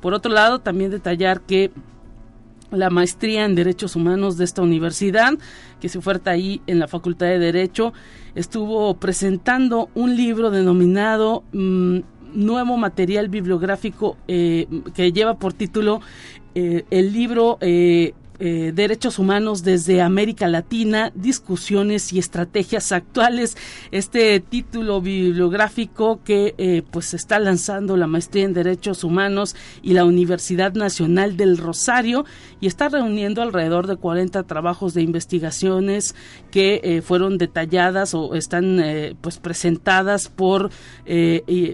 Por 0.00 0.14
otro 0.14 0.32
lado, 0.32 0.60
también 0.60 0.90
detallar 0.90 1.42
que 1.42 1.70
la 2.70 2.90
maestría 2.90 3.44
en 3.44 3.54
Derechos 3.54 3.96
Humanos 3.96 4.36
de 4.36 4.44
esta 4.44 4.62
universidad, 4.62 5.32
que 5.80 5.88
se 5.88 5.98
oferta 5.98 6.30
ahí 6.30 6.62
en 6.66 6.78
la 6.78 6.88
Facultad 6.88 7.26
de 7.26 7.38
Derecho, 7.38 7.92
estuvo 8.34 8.94
presentando 8.94 9.90
un 9.94 10.16
libro 10.16 10.50
denominado 10.50 11.42
mm, 11.52 11.98
Nuevo 12.34 12.76
Material 12.76 13.28
Bibliográfico 13.28 14.16
eh, 14.28 14.66
que 14.94 15.12
lleva 15.12 15.34
por 15.34 15.52
título 15.52 16.00
eh, 16.54 16.84
el 16.90 17.12
libro 17.12 17.58
eh, 17.60 18.14
eh, 18.42 18.72
derechos 18.74 19.18
humanos 19.18 19.62
desde 19.64 20.00
América 20.00 20.48
Latina, 20.48 21.12
discusiones 21.14 22.10
y 22.14 22.18
estrategias 22.18 22.90
actuales. 22.90 23.54
Este 23.90 24.40
título 24.40 25.02
bibliográfico 25.02 26.20
que 26.24 26.54
eh, 26.56 26.82
pues 26.90 27.12
está 27.12 27.38
lanzando 27.38 27.98
la 27.98 28.06
maestría 28.06 28.44
en 28.44 28.54
derechos 28.54 29.04
humanos 29.04 29.56
y 29.82 29.92
la 29.92 30.06
Universidad 30.06 30.72
Nacional 30.72 31.36
del 31.36 31.58
Rosario 31.58 32.24
y 32.62 32.66
está 32.66 32.88
reuniendo 32.88 33.42
alrededor 33.42 33.86
de 33.86 33.96
40 33.96 34.42
trabajos 34.44 34.94
de 34.94 35.02
investigaciones 35.02 36.14
que 36.50 36.80
eh, 36.82 37.02
fueron 37.02 37.36
detalladas 37.36 38.14
o 38.14 38.34
están 38.34 38.80
pues 39.20 39.38
presentadas 39.38 40.28
por 40.28 40.70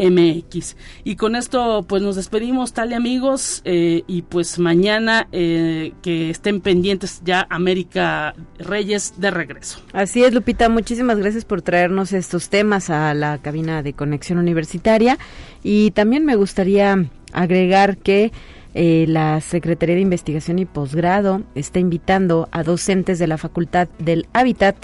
MX. 0.00 0.76
Y 1.04 1.16
con 1.16 1.36
esto 1.36 1.84
pues 1.86 2.02
nos 2.02 2.16
despedimos, 2.16 2.72
tal 2.72 2.92
y 2.92 2.94
amigos, 2.94 3.62
eh, 3.64 4.02
y 4.06 4.22
pues 4.22 4.58
mañana 4.58 5.28
eh, 5.32 5.92
que 6.02 6.30
estén 6.30 6.60
pendientes 6.60 7.20
ya 7.24 7.46
América 7.50 8.34
Reyes 8.58 9.14
de 9.18 9.30
regreso. 9.30 9.80
Así 9.92 10.24
es, 10.24 10.32
Lupita, 10.32 10.68
muchísimas 10.68 11.18
gracias 11.18 11.44
por 11.44 11.62
traernos 11.62 12.12
estos 12.12 12.48
temas 12.48 12.90
a 12.90 13.12
la 13.14 13.38
cabina 13.38 13.82
de 13.82 13.92
conexión 13.92 14.38
universitaria 14.38 15.18
y 15.62 15.90
también 15.90 16.24
me 16.24 16.36
gustaría 16.36 17.10
agregar 17.32 17.98
que 17.98 18.32
eh, 18.74 19.06
la 19.08 19.40
Secretaría 19.40 19.96
de 19.96 20.00
Investigación 20.00 20.58
y 20.58 20.64
Posgrado 20.64 21.42
está 21.54 21.80
invitando 21.80 22.48
a 22.52 22.62
docentes 22.62 23.18
de 23.18 23.26
la 23.26 23.38
Facultad 23.38 23.88
del 23.98 24.26
Hábitat, 24.32 24.76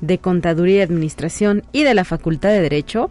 de 0.00 0.18
Contaduría 0.18 0.76
y 0.76 0.80
Administración 0.82 1.62
y 1.72 1.82
de 1.82 1.94
la 1.94 2.04
Facultad 2.04 2.50
de 2.50 2.60
Derecho 2.60 3.10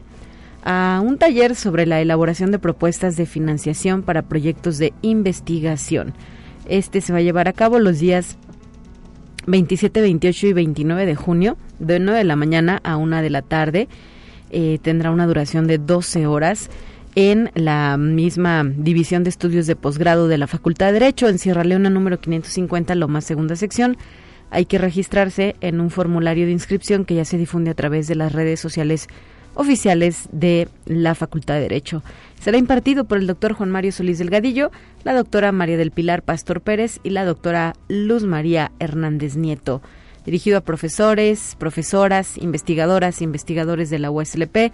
a 0.63 1.01
un 1.04 1.17
taller 1.17 1.56
sobre 1.56 1.86
la 1.86 2.01
elaboración 2.01 2.51
de 2.51 2.60
propuestas 2.60 3.17
de 3.17 3.25
financiación 3.25 4.04
para 4.04 4.23
proyectos 4.23 4.78
de 4.78 4.93
investigación. 5.01 6.13
Este 6.67 7.01
se 7.01 7.13
va 7.13 7.19
a 7.19 7.21
llevar 7.21 7.47
a 7.47 7.54
cabo 7.54 7.80
los 7.80 7.99
días 7.99 8.38
27, 9.47 10.01
28 10.01 10.47
y 10.47 10.54
29 10.54 11.06
de 11.06 11.15
junio, 11.15 11.58
de 11.80 11.99
9 11.99 12.19
de 12.19 12.23
la 12.23 12.36
mañana 12.36 12.82
a 12.84 12.97
1 12.97 13.21
de 13.21 13.30
la 13.30 13.41
tarde. 13.43 13.88
Eh, 14.49 14.80
tendrá 14.82 15.12
una 15.12 15.28
duración 15.28 15.67
de 15.67 15.78
12 15.78 16.25
horas 16.25 16.69
en 17.15 17.49
la 17.56 17.97
misma 17.97 18.63
división 18.65 19.23
de 19.23 19.30
estudios 19.30 19.67
de 19.67 19.75
posgrado 19.75 20.28
de 20.28 20.38
la 20.38 20.47
Facultad 20.47 20.88
de 20.88 20.93
Derecho 20.93 21.30
en 21.30 21.39
Sierra 21.39 21.63
Leona 21.63 21.89
número 21.89 22.19
550, 22.19 22.93
Loma 22.95 23.21
Segunda 23.21 23.56
Sección. 23.56 23.97
Hay 24.51 24.65
que 24.65 24.78
registrarse 24.78 25.56
en 25.62 25.80
un 25.80 25.89
formulario 25.89 26.45
de 26.45 26.51
inscripción 26.51 27.06
que 27.06 27.15
ya 27.15 27.25
se 27.25 27.38
difunde 27.38 27.71
a 27.71 27.75
través 27.75 28.08
de 28.08 28.15
las 28.15 28.34
redes 28.34 28.60
sociales 28.60 29.08
oficiales 29.56 30.28
de 30.34 30.67
la 30.86 31.15
Facultad 31.15 31.56
de 31.56 31.62
Derecho. 31.62 32.04
Será 32.39 32.58
impartido 32.58 33.06
por 33.06 33.17
el 33.17 33.28
doctor 33.28 33.54
Juan 33.54 33.71
Mario 33.71 33.93
Solís 33.93 34.19
Delgadillo, 34.19 34.69
la 35.04 35.13
doctora 35.13 35.54
María 35.54 35.78
del 35.78 35.91
Pilar 35.91 36.21
Pastor 36.21 36.62
Pérez 36.62 36.99
y 37.04 37.12
la 37.12 37.23
doctora 37.23 37.73
Luz 37.88 38.23
María 38.23 38.71
Hernández 38.80 39.38
Nieto. 39.38 39.82
Dirigido 40.25 40.58
a 40.58 40.62
profesores, 40.62 41.56
profesoras, 41.58 42.38
investigadoras 42.38 43.21
investigadores 43.21 43.89
de 43.89 43.99
la 43.99 44.12
USLP, 44.12 44.73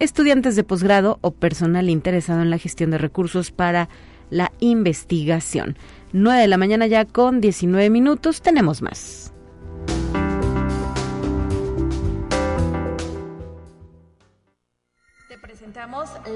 estudiantes 0.00 0.56
de 0.56 0.64
posgrado 0.64 1.18
o 1.20 1.30
personal 1.30 1.88
interesado 1.88 2.42
en 2.42 2.50
la 2.50 2.58
gestión 2.58 2.90
de 2.90 2.98
recursos 2.98 3.52
para 3.52 3.88
la 4.30 4.50
investigación. 4.58 5.76
9 6.12 6.40
de 6.40 6.48
la 6.48 6.56
mañana 6.56 6.88
ya 6.88 7.04
con 7.04 7.40
19 7.40 7.90
minutos 7.90 8.42
tenemos 8.42 8.82
más. 8.82 9.32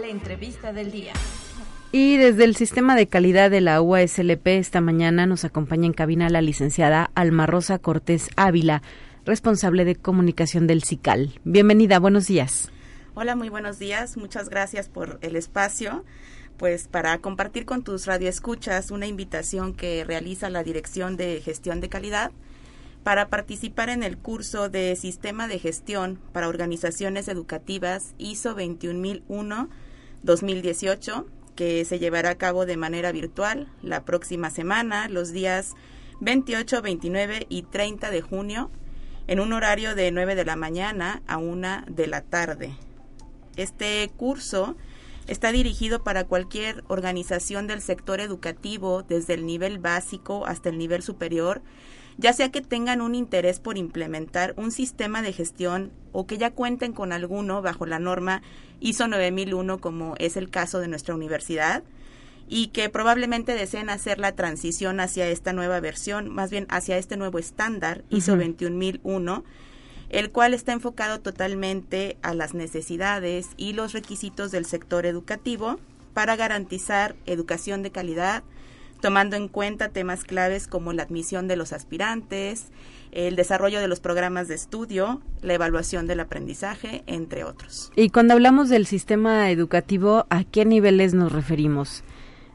la 0.01 0.09
entrevista 0.09 0.73
del 0.73 0.91
día. 0.91 1.13
Y 1.93 2.17
desde 2.17 2.45
el 2.45 2.57
sistema 2.57 2.97
de 2.97 3.07
calidad 3.07 3.51
de 3.51 3.61
la 3.61 3.81
UASLP 3.81 4.47
esta 4.47 4.81
mañana 4.81 5.27
nos 5.27 5.45
acompaña 5.45 5.87
en 5.87 5.93
cabina 5.93 6.29
la 6.29 6.43
licenciada 6.43 7.11
Alma 7.15 7.47
Rosa 7.47 7.79
Cortés 7.79 8.31
Ávila, 8.37 8.83
responsable 9.25 9.85
de 9.85 9.97
comunicación 9.97 10.67
del 10.67 10.83
CICAL. 10.83 11.39
Bienvenida, 11.45 11.99
buenos 11.99 12.27
días. 12.27 12.73
Hola, 13.17 13.37
muy 13.37 13.49
buenos 13.49 13.79
días. 13.79 14.17
Muchas 14.17 14.49
gracias 14.49 14.89
por 14.89 15.21
el 15.23 15.37
espacio. 15.37 16.05
Pues 16.57 16.89
para 16.89 17.17
compartir 17.19 17.65
con 17.65 17.85
tus 17.85 18.07
radioescuchas 18.07 18.91
una 18.91 19.07
invitación 19.07 19.73
que 19.73 20.03
realiza 20.03 20.51
la 20.51 20.65
Dirección 20.65 21.17
de 21.17 21.41
Gestión 21.41 21.81
de 21.81 21.89
Calidad 21.89 22.33
para 23.05 23.29
participar 23.29 23.89
en 23.89 24.03
el 24.03 24.19
curso 24.19 24.69
de 24.69 24.97
Sistema 24.97 25.47
de 25.47 25.61
Gestión 25.61 26.19
para 26.33 26.49
Organizaciones 26.49 27.29
Educativas 27.29 28.17
ISO 28.19 28.57
21001-2018, 28.57 31.25
que 31.55 31.85
se 31.85 32.01
llevará 32.01 32.31
a 32.31 32.39
cabo 32.39 32.67
de 32.67 32.77
manera 32.77 33.13
virtual 33.13 33.69
la 33.81 34.05
próxima 34.05 34.51
semana, 34.51 35.09
los 35.09 35.31
días 35.31 35.75
28, 36.21 36.83
29 36.83 37.47
y 37.49 37.63
30 37.63 38.11
de 38.11 38.23
junio, 38.23 38.73
en 39.29 39.39
un 39.39 39.53
horario 39.53 39.95
de 39.95 40.11
9 40.11 40.35
de 40.35 40.45
la 40.45 40.57
mañana 40.57 41.23
a 41.29 41.39
1 41.39 41.85
de 41.87 42.09
la 42.09 42.23
tarde. 42.23 42.75
Este 43.57 44.11
curso 44.17 44.77
está 45.27 45.53
dirigido 45.53 46.03
para 46.03 46.25
cualquier 46.25 46.85
organización 46.89 47.67
del 47.67 47.81
sector 47.81 48.21
educativo, 48.21 49.03
desde 49.03 49.35
el 49.35 49.47
nivel 49.47 49.79
básico 49.79 50.47
hasta 50.47 50.69
el 50.69 50.79
nivel 50.79 51.03
superior, 51.03 51.63
ya 52.17 52.33
sea 52.33 52.51
que 52.51 52.61
tengan 52.61 53.01
un 53.01 53.15
interés 53.15 53.59
por 53.59 53.77
implementar 53.77 54.55
un 54.57 54.71
sistema 54.71 55.23
de 55.23 55.33
gestión 55.33 55.93
o 56.13 56.27
que 56.27 56.39
ya 56.39 56.53
cuenten 56.53 56.93
con 56.93 57.13
alguno 57.13 57.63
bajo 57.63 57.87
la 57.87 57.99
norma 57.99 58.43
ISO 58.81 59.09
9001 59.09 59.81
como 59.81 60.15
es 60.19 60.37
el 60.37 60.51
caso 60.51 60.79
de 60.79 60.89
nuestra 60.89 61.15
universidad 61.15 61.83
y 62.49 62.69
que 62.69 62.89
probablemente 62.89 63.55
deseen 63.55 63.89
hacer 63.89 64.19
la 64.19 64.33
transición 64.33 65.01
hacia 65.01 65.29
esta 65.29 65.53
nueva 65.53 65.81
versión, 65.81 66.29
más 66.29 66.51
bien 66.51 66.67
hacia 66.69 66.99
este 66.99 67.17
nuevo 67.17 67.39
estándar 67.39 68.05
ISO 68.11 68.37
21001 68.37 69.45
el 70.15 70.31
cual 70.31 70.55
está 70.55 70.73
enfocado 70.73 71.19
totalmente 71.19 72.17
a 72.23 72.35
las 72.35 72.55
necesidades 72.55 73.49
y 73.57 73.73
los 73.73 73.93
requisitos 73.93 74.53
del 74.53 74.65
sector 74.65 75.07
educativo 75.07 75.81
para 76.13 76.37
garantizar 76.37 77.17
educación 77.27 77.83
de 77.83 77.91
calidad, 77.91 78.45
tomando 79.01 79.35
en 79.35 79.49
cuenta 79.49 79.89
temas 79.89 80.23
claves 80.23 80.69
como 80.69 80.93
la 80.93 81.03
admisión 81.03 81.49
de 81.49 81.57
los 81.57 81.73
aspirantes, 81.73 82.69
el 83.11 83.35
desarrollo 83.35 83.81
de 83.81 83.89
los 83.89 83.99
programas 83.99 84.47
de 84.47 84.55
estudio, 84.55 85.21
la 85.43 85.55
evaluación 85.55 86.07
del 86.07 86.21
aprendizaje, 86.21 87.03
entre 87.09 87.43
otros. 87.43 87.91
Y 87.97 88.11
cuando 88.11 88.35
hablamos 88.35 88.69
del 88.69 88.87
sistema 88.87 89.51
educativo, 89.51 90.27
¿a 90.31 90.45
qué 90.45 90.65
niveles 90.65 91.13
nos 91.13 91.33
referimos? 91.33 92.05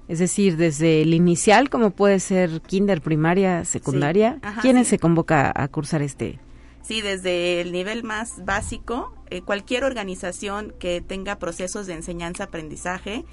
Es 0.08 0.20
decir, 0.20 0.56
desde 0.56 1.02
el 1.02 1.14
inicial, 1.14 1.70
como 1.70 1.92
puede 1.92 2.22
ser 2.22 2.62
kinder, 2.62 3.02
primaria, 3.02 3.66
secundaria, 3.66 4.40
¿quiénes 4.62 4.88
se 4.88 4.98
convoca 4.98 5.52
a 5.54 5.68
cursar 5.68 6.02
este? 6.02 6.40
Sí, 6.82 7.02
desde 7.02 7.62
el 7.62 7.72
nivel 7.72 8.04
más 8.04 8.46
básico, 8.46 9.14
eh, 9.30 9.42
cualquier 9.42 9.84
organización 9.84 10.74
que 10.80 11.02
tenga 11.02 11.38
procesos 11.38 11.88
de 11.88 11.94
enseñanza-aprendizaje, 11.94 13.26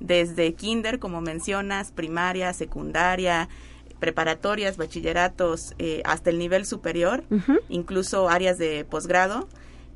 desde 0.00 0.54
kinder, 0.54 0.98
como 0.98 1.20
mencionas, 1.20 1.92
primaria, 1.92 2.52
secundaria, 2.52 3.48
preparatorias, 4.00 4.76
bachilleratos, 4.76 5.74
eh, 5.78 6.02
hasta 6.04 6.30
el 6.30 6.38
nivel 6.38 6.66
superior, 6.66 7.22
incluso 7.68 8.28
áreas 8.28 8.58
de 8.58 8.84
posgrado, 8.84 9.48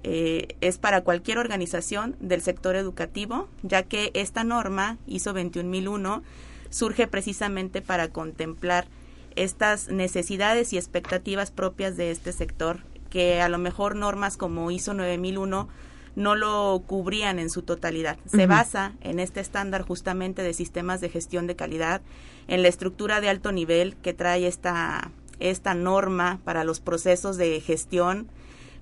eh, 0.04 0.54
es 0.60 0.78
para 0.78 1.00
cualquier 1.02 1.38
organización 1.38 2.14
del 2.20 2.40
sector 2.40 2.76
educativo, 2.76 3.48
ya 3.62 3.82
que 3.82 4.12
esta 4.14 4.44
norma, 4.44 4.98
ISO 5.08 5.32
21001, 5.32 6.22
surge 6.70 7.08
precisamente 7.08 7.82
para 7.82 8.08
contemplar 8.08 8.86
estas 9.34 9.88
necesidades 9.88 10.72
y 10.72 10.76
expectativas 10.76 11.50
propias 11.50 11.96
de 11.96 12.12
este 12.12 12.32
sector, 12.32 12.84
que 13.10 13.40
a 13.40 13.48
lo 13.48 13.58
mejor 13.58 13.96
normas 13.96 14.36
como 14.36 14.70
ISO 14.70 14.94
9001 14.94 15.68
no 16.16 16.34
lo 16.34 16.82
cubrían 16.86 17.38
en 17.38 17.50
su 17.50 17.62
totalidad. 17.62 18.18
Se 18.24 18.46
basa 18.46 18.94
en 19.02 19.20
este 19.20 19.40
estándar 19.40 19.82
justamente 19.82 20.42
de 20.42 20.54
sistemas 20.54 21.00
de 21.02 21.10
gestión 21.10 21.46
de 21.46 21.56
calidad, 21.56 22.00
en 22.48 22.62
la 22.62 22.68
estructura 22.68 23.20
de 23.20 23.28
alto 23.28 23.52
nivel 23.52 23.96
que 23.96 24.14
trae 24.14 24.46
esta, 24.46 25.10
esta 25.40 25.74
norma 25.74 26.40
para 26.44 26.64
los 26.64 26.80
procesos 26.80 27.36
de 27.36 27.60
gestión, 27.60 28.28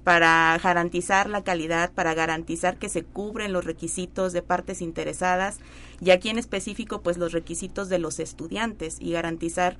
para 0.04 0.56
garantizar 0.62 1.28
la 1.28 1.42
calidad, 1.42 1.90
para 1.90 2.14
garantizar 2.14 2.76
que 2.76 2.88
se 2.88 3.02
cubren 3.02 3.52
los 3.52 3.64
requisitos 3.64 4.32
de 4.32 4.42
partes 4.42 4.80
interesadas 4.80 5.58
y 6.00 6.10
aquí 6.10 6.28
en 6.28 6.38
específico 6.38 7.00
pues 7.00 7.16
los 7.16 7.32
requisitos 7.32 7.88
de 7.88 7.98
los 7.98 8.20
estudiantes 8.20 8.98
y 9.00 9.12
garantizar 9.12 9.78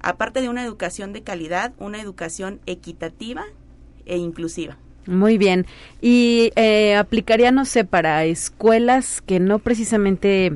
aparte 0.00 0.40
de 0.40 0.48
una 0.48 0.64
educación 0.64 1.12
de 1.12 1.22
calidad, 1.22 1.72
una 1.78 2.00
educación 2.00 2.60
equitativa 2.66 3.44
e 4.10 4.18
inclusiva. 4.18 4.76
Muy 5.06 5.38
bien. 5.38 5.66
Y 6.02 6.52
eh, 6.56 6.94
aplicaría, 6.96 7.50
no 7.50 7.64
sé, 7.64 7.84
para 7.84 8.24
escuelas 8.24 9.22
que 9.22 9.40
no 9.40 9.58
precisamente 9.58 10.52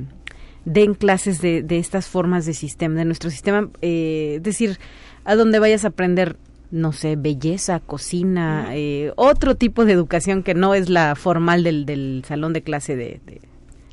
den 0.65 0.95
clases 0.95 1.41
de, 1.41 1.63
de 1.63 1.79
estas 1.79 2.07
formas 2.07 2.47
de 2.47 2.55
sistema, 2.55 2.95
de 2.97 3.05
nuestro 3.05 3.31
sistema, 3.31 3.69
eh, 3.83 4.35
es 4.37 4.43
decir, 4.43 4.79
a 5.25 5.35
donde 5.35 5.59
vayas 5.59 5.85
a 5.85 5.89
aprender, 5.89 6.37
no 6.71 6.93
sé, 6.93 7.17
belleza, 7.17 7.81
cocina, 7.81 8.69
eh, 8.73 9.13
otro 9.17 9.55
tipo 9.55 9.85
de 9.85 9.93
educación 9.93 10.43
que 10.43 10.55
no 10.55 10.75
es 10.75 10.89
la 10.89 11.15
formal 11.17 11.65
del, 11.65 11.87
del 11.87 12.23
salón 12.27 12.53
de 12.53 12.63
clase 12.63 12.97
de, 12.97 13.21
de, 13.27 13.41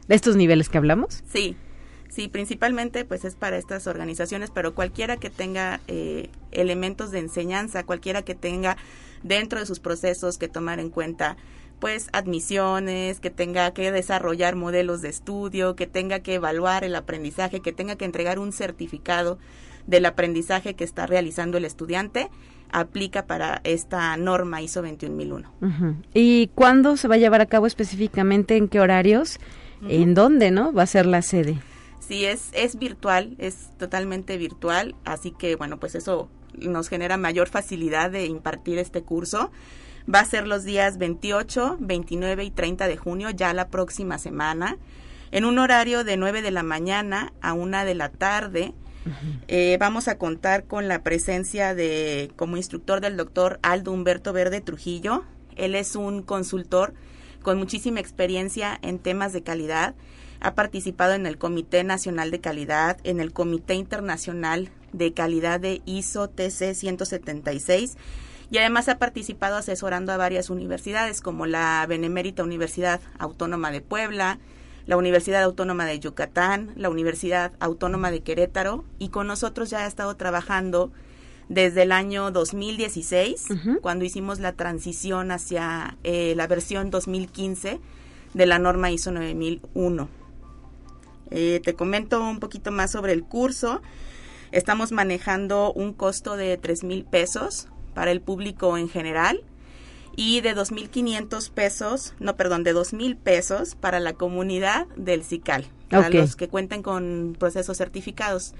estos 0.10 0.36
niveles 0.36 0.70
que 0.70 0.78
hablamos. 0.78 1.24
Sí, 1.32 1.56
sí, 2.10 2.28
principalmente 2.28 3.06
pues 3.06 3.26
es 3.26 3.36
para 3.36 3.58
estas 3.58 3.88
organizaciones, 3.88 4.52
pero 4.52 4.76
cualquiera 4.76 5.18
que 5.18 5.30
tenga 5.30 5.80
eh, 5.88 6.30
elementos 6.52 7.12
de 7.12 7.20
enseñanza, 7.20 7.84
cualquiera 7.84 8.22
que 8.22 8.36
tenga 8.36 8.78
dentro 9.24 9.60
de 9.60 9.66
sus 9.66 9.80
procesos 9.80 10.38
que 10.38 10.48
tomar 10.48 10.80
en 10.80 10.90
cuenta 10.90 11.38
pues 11.80 12.10
admisiones, 12.14 13.20
que 13.20 13.32
tenga 13.32 13.72
que 13.72 13.92
desarrollar 13.92 14.56
modelos 14.56 15.02
de 15.02 15.10
estudio, 15.10 15.76
que 15.76 15.88
tenga 15.88 16.20
que 16.20 16.36
evaluar 16.36 16.84
el 16.84 16.96
aprendizaje, 16.96 17.62
que 17.62 17.74
tenga 17.74 17.96
que 17.96 18.06
entregar 18.06 18.38
un 18.38 18.54
certificado 18.54 19.40
del 19.88 20.06
aprendizaje 20.06 20.76
que 20.76 20.84
está 20.84 21.08
realizando 21.08 21.58
el 21.58 21.66
estudiante, 21.66 22.30
aplica 22.72 23.26
para 23.26 23.62
esta 23.64 24.16
norma 24.16 24.62
ISO 24.62 24.84
21001. 24.84 25.52
¿Y 26.14 26.52
cuándo 26.54 26.98
se 26.98 27.08
va 27.08 27.16
a 27.16 27.18
llevar 27.18 27.42
a 27.42 27.48
cabo 27.48 27.66
específicamente? 27.66 28.58
¿En 28.58 28.68
qué 28.68 28.80
horarios? 28.80 29.40
¿En 29.88 30.14
dónde, 30.14 30.52
no? 30.52 30.72
Va 30.74 30.84
a 30.84 30.88
ser 30.88 31.08
la 31.08 31.24
sede. 31.24 31.58
Sí, 32.00 32.26
es, 32.26 32.50
es 32.54 32.78
virtual, 32.78 33.36
es 33.40 33.70
totalmente 33.80 34.38
virtual, 34.38 34.96
así 35.04 35.32
que 35.32 35.56
bueno, 35.56 35.80
pues 35.80 35.96
eso 35.96 36.30
nos 36.60 36.90
genera 36.90 37.18
mayor 37.18 37.48
facilidad 37.48 38.12
de 38.12 38.26
impartir 38.26 38.78
este 38.78 39.04
curso. 39.04 39.52
Va 40.14 40.20
a 40.20 40.26
ser 40.26 40.48
los 40.48 40.64
días 40.64 40.98
28, 40.98 41.78
29 41.80 42.44
y 42.44 42.52
30 42.52 42.88
de 42.88 42.98
junio, 42.98 43.30
ya 43.30 43.54
la 43.54 43.68
próxima 43.68 44.18
semana, 44.18 44.78
en 45.32 45.46
un 45.46 45.60
horario 45.60 46.04
de 46.04 46.18
9 46.18 46.42
de 46.42 46.52
la 46.52 46.64
mañana 46.64 47.34
a 47.42 47.54
1 47.54 47.86
de 47.86 47.96
la 47.96 48.10
tarde. 48.10 48.74
eh, 49.48 49.78
vamos 49.80 50.08
a 50.08 50.18
contar 50.18 50.66
con 50.66 50.88
la 50.88 51.04
presencia 51.04 51.74
de, 51.74 52.32
como 52.36 52.58
instructor 52.58 53.02
del 53.02 53.18
doctor 53.18 53.60
Aldo 53.62 53.92
Humberto 53.92 54.34
Verde 54.34 54.62
Trujillo. 54.62 55.24
Él 55.56 55.76
es 55.76 55.96
un 55.96 56.22
consultor 56.24 56.94
con 57.42 57.58
muchísima 57.58 58.00
experiencia 58.00 58.78
en 58.82 59.00
temas 59.00 59.34
de 59.34 59.44
calidad. 59.44 59.96
Ha 60.40 60.56
participado 60.56 61.14
en 61.14 61.26
el 61.26 61.38
Comité 61.38 61.84
Nacional 61.84 62.32
de 62.32 62.42
Calidad, 62.42 62.98
en 63.04 63.20
el 63.20 63.32
Comité 63.32 63.76
Internacional 63.76 64.72
de 64.94 65.14
Calidad 65.14 65.60
de 65.60 65.82
ISO 65.86 66.30
TC 66.30 66.74
176 66.74 67.98
y 68.50 68.58
además 68.58 68.90
ha 68.90 68.98
participado 68.98 69.56
asesorando 69.56 70.12
a 70.12 70.18
varias 70.18 70.50
universidades 70.50 71.22
como 71.22 71.46
la 71.46 71.86
Benemérita 71.88 72.44
Universidad 72.44 73.00
Autónoma 73.18 73.72
de 73.72 73.82
Puebla, 73.82 74.40
la 74.86 74.98
Universidad 74.98 75.44
Autónoma 75.44 75.86
de 75.86 76.00
Yucatán, 76.00 76.72
la 76.76 76.90
Universidad 76.90 77.54
Autónoma 77.60 78.12
de 78.12 78.22
Querétaro 78.22 78.84
y 79.00 79.10
con 79.10 79.28
nosotros 79.28 79.70
ya 79.70 79.80
ha 79.80 79.88
estado 79.88 80.16
trabajando 80.18 80.92
desde 81.48 81.84
el 81.84 81.92
año 81.92 82.32
2016, 82.32 83.48
cuando 83.82 84.06
hicimos 84.06 84.40
la 84.40 84.54
transición 84.54 85.32
hacia 85.32 85.98
eh, 86.04 86.34
la 86.38 86.48
versión 86.48 86.90
2015 86.90 87.80
de 88.34 88.46
la 88.46 88.58
norma 88.58 88.90
ISO 88.90 89.12
9001. 89.12 90.08
Eh, 91.30 91.62
te 91.64 91.74
comento 91.74 92.22
un 92.22 92.40
poquito 92.40 92.72
más 92.72 92.92
sobre 92.92 93.12
el 93.14 93.24
curso. 93.24 93.82
Estamos 94.52 94.92
manejando 94.92 95.72
un 95.72 95.94
costo 95.94 96.36
de 96.36 96.58
tres 96.58 96.84
mil 96.84 97.06
pesos 97.06 97.68
para 97.94 98.12
el 98.12 98.22
público 98.22 98.78
en 98.78 98.90
general 98.90 99.44
y 100.16 100.42
de 100.42 100.56
2.500 100.56 101.52
pesos, 101.52 102.14
no, 102.20 102.36
perdón, 102.36 102.64
de 102.64 102.76
2.000 102.76 103.18
pesos 103.18 103.76
para 103.76 104.00
la 104.00 104.14
comunidad 104.14 104.88
del 104.98 105.24
CICAL, 105.24 105.66
para 105.90 106.10
los 106.10 106.36
que 106.36 106.50
cuenten 106.50 106.84
con 106.84 107.36
procesos 107.40 107.78
certificados. 107.78 108.54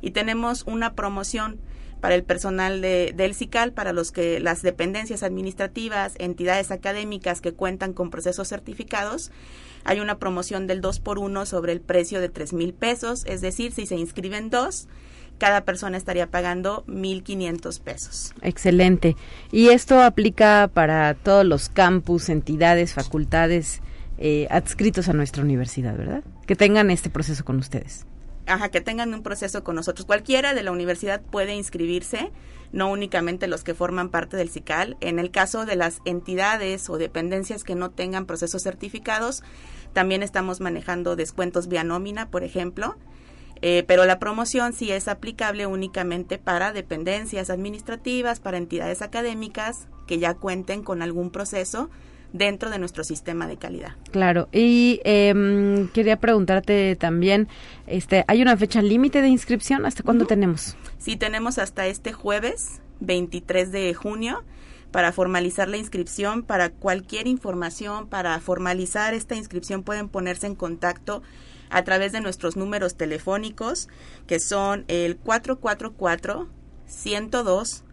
Y 0.00 0.12
tenemos 0.12 0.62
una 0.66 0.94
promoción 0.94 1.60
para 2.00 2.14
el 2.14 2.24
personal 2.24 2.80
de, 2.80 3.12
del 3.14 3.34
CICAL, 3.34 3.72
para 3.72 3.92
los 3.92 4.12
que 4.12 4.40
las 4.40 4.62
dependencias 4.62 5.22
administrativas, 5.22 6.14
entidades 6.18 6.70
académicas 6.70 7.40
que 7.40 7.52
cuentan 7.52 7.92
con 7.92 8.10
procesos 8.10 8.48
certificados, 8.48 9.30
hay 9.84 10.00
una 10.00 10.18
promoción 10.18 10.66
del 10.66 10.80
2 10.80 11.00
por 11.00 11.18
1 11.18 11.46
sobre 11.46 11.72
el 11.72 11.80
precio 11.80 12.20
de 12.20 12.30
tres 12.30 12.52
mil 12.52 12.72
pesos, 12.72 13.24
es 13.26 13.42
decir, 13.42 13.72
si 13.72 13.86
se 13.86 13.96
inscriben 13.96 14.50
dos, 14.50 14.88
cada 15.38 15.64
persona 15.64 15.96
estaría 15.96 16.28
pagando 16.28 16.84
1.500 16.86 17.80
pesos. 17.80 18.34
Excelente. 18.42 19.16
Y 19.52 19.68
esto 19.68 20.02
aplica 20.02 20.70
para 20.72 21.14
todos 21.14 21.44
los 21.44 21.68
campus, 21.68 22.28
entidades, 22.28 22.94
facultades 22.94 23.80
eh, 24.18 24.46
adscritos 24.50 25.08
a 25.08 25.12
nuestra 25.12 25.42
universidad, 25.42 25.96
¿verdad? 25.96 26.22
Que 26.46 26.56
tengan 26.56 26.90
este 26.90 27.10
proceso 27.10 27.44
con 27.44 27.58
ustedes. 27.58 28.06
Ajá, 28.46 28.68
que 28.68 28.80
tengan 28.80 29.14
un 29.14 29.22
proceso 29.22 29.64
con 29.64 29.74
nosotros. 29.74 30.06
Cualquiera 30.06 30.54
de 30.54 30.62
la 30.62 30.70
universidad 30.70 31.22
puede 31.22 31.54
inscribirse, 31.54 32.30
no 32.72 32.90
únicamente 32.90 33.46
los 33.48 33.64
que 33.64 33.74
forman 33.74 34.10
parte 34.10 34.36
del 34.36 34.50
CICAL. 34.50 34.96
En 35.00 35.18
el 35.18 35.30
caso 35.30 35.64
de 35.64 35.76
las 35.76 36.00
entidades 36.04 36.90
o 36.90 36.98
dependencias 36.98 37.64
que 37.64 37.74
no 37.74 37.90
tengan 37.90 38.26
procesos 38.26 38.62
certificados, 38.62 39.42
también 39.94 40.22
estamos 40.22 40.60
manejando 40.60 41.16
descuentos 41.16 41.68
vía 41.68 41.84
nómina, 41.84 42.30
por 42.30 42.44
ejemplo. 42.44 42.96
Eh, 43.62 43.84
pero 43.86 44.04
la 44.04 44.18
promoción 44.18 44.72
sí 44.72 44.90
es 44.90 45.08
aplicable 45.08 45.66
únicamente 45.66 46.38
para 46.38 46.72
dependencias 46.72 47.50
administrativas, 47.50 48.40
para 48.40 48.58
entidades 48.58 49.02
académicas 49.02 49.88
que 50.06 50.18
ya 50.18 50.34
cuenten 50.34 50.82
con 50.82 51.02
algún 51.02 51.30
proceso 51.30 51.90
dentro 52.34 52.68
de 52.68 52.78
nuestro 52.78 53.04
sistema 53.04 53.46
de 53.46 53.56
calidad. 53.56 53.92
Claro, 54.10 54.48
y 54.52 55.00
eh, 55.04 55.88
quería 55.94 56.16
preguntarte 56.18 56.96
también, 56.96 57.48
este, 57.86 58.24
¿hay 58.26 58.42
una 58.42 58.56
fecha 58.56 58.82
límite 58.82 59.22
de 59.22 59.28
inscripción? 59.28 59.86
¿Hasta 59.86 60.02
cuándo 60.02 60.24
uh 60.24 60.26
-huh. 60.26 60.30
tenemos? 60.30 60.76
Sí, 60.98 61.16
tenemos 61.16 61.58
hasta 61.58 61.86
este 61.86 62.12
jueves, 62.12 62.82
23 63.00 63.70
de 63.70 63.94
junio, 63.94 64.42
para 64.90 65.12
formalizar 65.12 65.68
la 65.68 65.76
inscripción. 65.76 66.42
Para 66.42 66.70
cualquier 66.70 67.28
información, 67.28 68.08
para 68.08 68.38
formalizar 68.40 69.14
esta 69.14 69.36
inscripción, 69.36 69.84
pueden 69.84 70.08
ponerse 70.08 70.46
en 70.48 70.56
contacto 70.56 71.22
a 71.70 71.84
través 71.84 72.12
de 72.12 72.20
nuestros 72.20 72.56
números 72.56 72.96
telefónicos, 72.96 73.88
que 74.26 74.40
son 74.40 74.84
el 74.88 75.16
444 75.16 76.48
102 76.86 77.84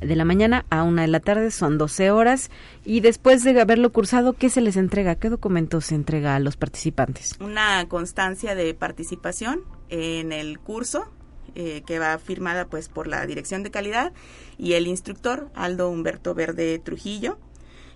de 0.00 0.16
la 0.16 0.24
mañana 0.24 0.66
a 0.70 0.84
una 0.84 1.02
de 1.02 1.08
la 1.08 1.18
tarde, 1.18 1.50
son 1.50 1.76
12 1.76 2.12
horas. 2.12 2.48
Y 2.84 3.00
después 3.00 3.42
de 3.42 3.60
haberlo 3.60 3.92
cursado, 3.92 4.34
¿qué 4.34 4.50
se 4.50 4.60
les 4.60 4.76
entrega? 4.76 5.16
¿Qué 5.16 5.28
documentos 5.28 5.86
se 5.86 5.96
entrega 5.96 6.36
a 6.36 6.38
los 6.38 6.56
participantes? 6.56 7.36
Una 7.40 7.88
constancia 7.88 8.54
de 8.54 8.72
participación 8.74 9.62
en 9.88 10.30
el 10.30 10.60
curso, 10.60 11.10
eh, 11.56 11.82
que 11.86 11.98
va 11.98 12.16
firmada 12.18 12.66
pues 12.66 12.88
por 12.88 13.08
la 13.08 13.26
Dirección 13.26 13.64
de 13.64 13.72
Calidad 13.72 14.12
y 14.56 14.74
el 14.74 14.86
instructor 14.86 15.50
Aldo 15.54 15.90
Humberto 15.90 16.34
Verde 16.34 16.78
Trujillo. 16.78 17.38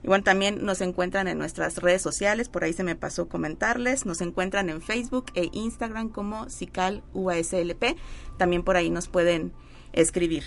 Y 0.06 0.08
bueno, 0.08 0.22
también 0.22 0.64
nos 0.64 0.82
encuentran 0.82 1.26
en 1.26 1.36
nuestras 1.36 1.78
redes 1.78 2.00
sociales, 2.00 2.48
por 2.48 2.62
ahí 2.62 2.72
se 2.72 2.84
me 2.84 2.94
pasó 2.94 3.28
comentarles, 3.28 4.06
nos 4.06 4.20
encuentran 4.20 4.70
en 4.70 4.80
Facebook 4.80 5.26
e 5.34 5.48
Instagram 5.50 6.10
como 6.10 6.48
Cical 6.48 7.02
UASLP, 7.12 7.96
también 8.36 8.62
por 8.62 8.76
ahí 8.76 8.88
nos 8.88 9.08
pueden 9.08 9.52
escribir. 9.92 10.44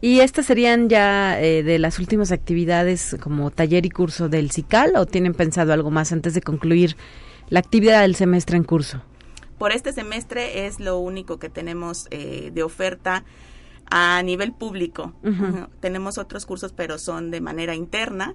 ¿Y 0.00 0.18
estas 0.18 0.46
serían 0.46 0.88
ya 0.88 1.40
eh, 1.40 1.62
de 1.62 1.78
las 1.78 2.00
últimas 2.00 2.32
actividades 2.32 3.16
como 3.20 3.52
taller 3.52 3.86
y 3.86 3.90
curso 3.90 4.28
del 4.28 4.50
CICAL 4.50 4.96
o 4.96 5.06
tienen 5.06 5.34
pensado 5.34 5.72
algo 5.72 5.92
más 5.92 6.10
antes 6.10 6.34
de 6.34 6.40
concluir 6.40 6.96
la 7.50 7.60
actividad 7.60 8.00
del 8.00 8.16
semestre 8.16 8.56
en 8.56 8.64
curso? 8.64 9.02
por 9.56 9.70
este 9.70 9.92
semestre 9.92 10.66
es 10.66 10.80
lo 10.80 10.98
único 10.98 11.38
que 11.38 11.48
tenemos 11.48 12.08
eh, 12.10 12.50
de 12.52 12.62
oferta 12.62 13.24
a 13.88 14.20
nivel 14.22 14.52
público. 14.52 15.12
Tenemos 15.80 16.18
otros 16.18 16.44
cursos, 16.44 16.72
pero 16.72 16.98
son 16.98 17.30
de 17.30 17.40
manera 17.40 17.74
interna 17.74 18.34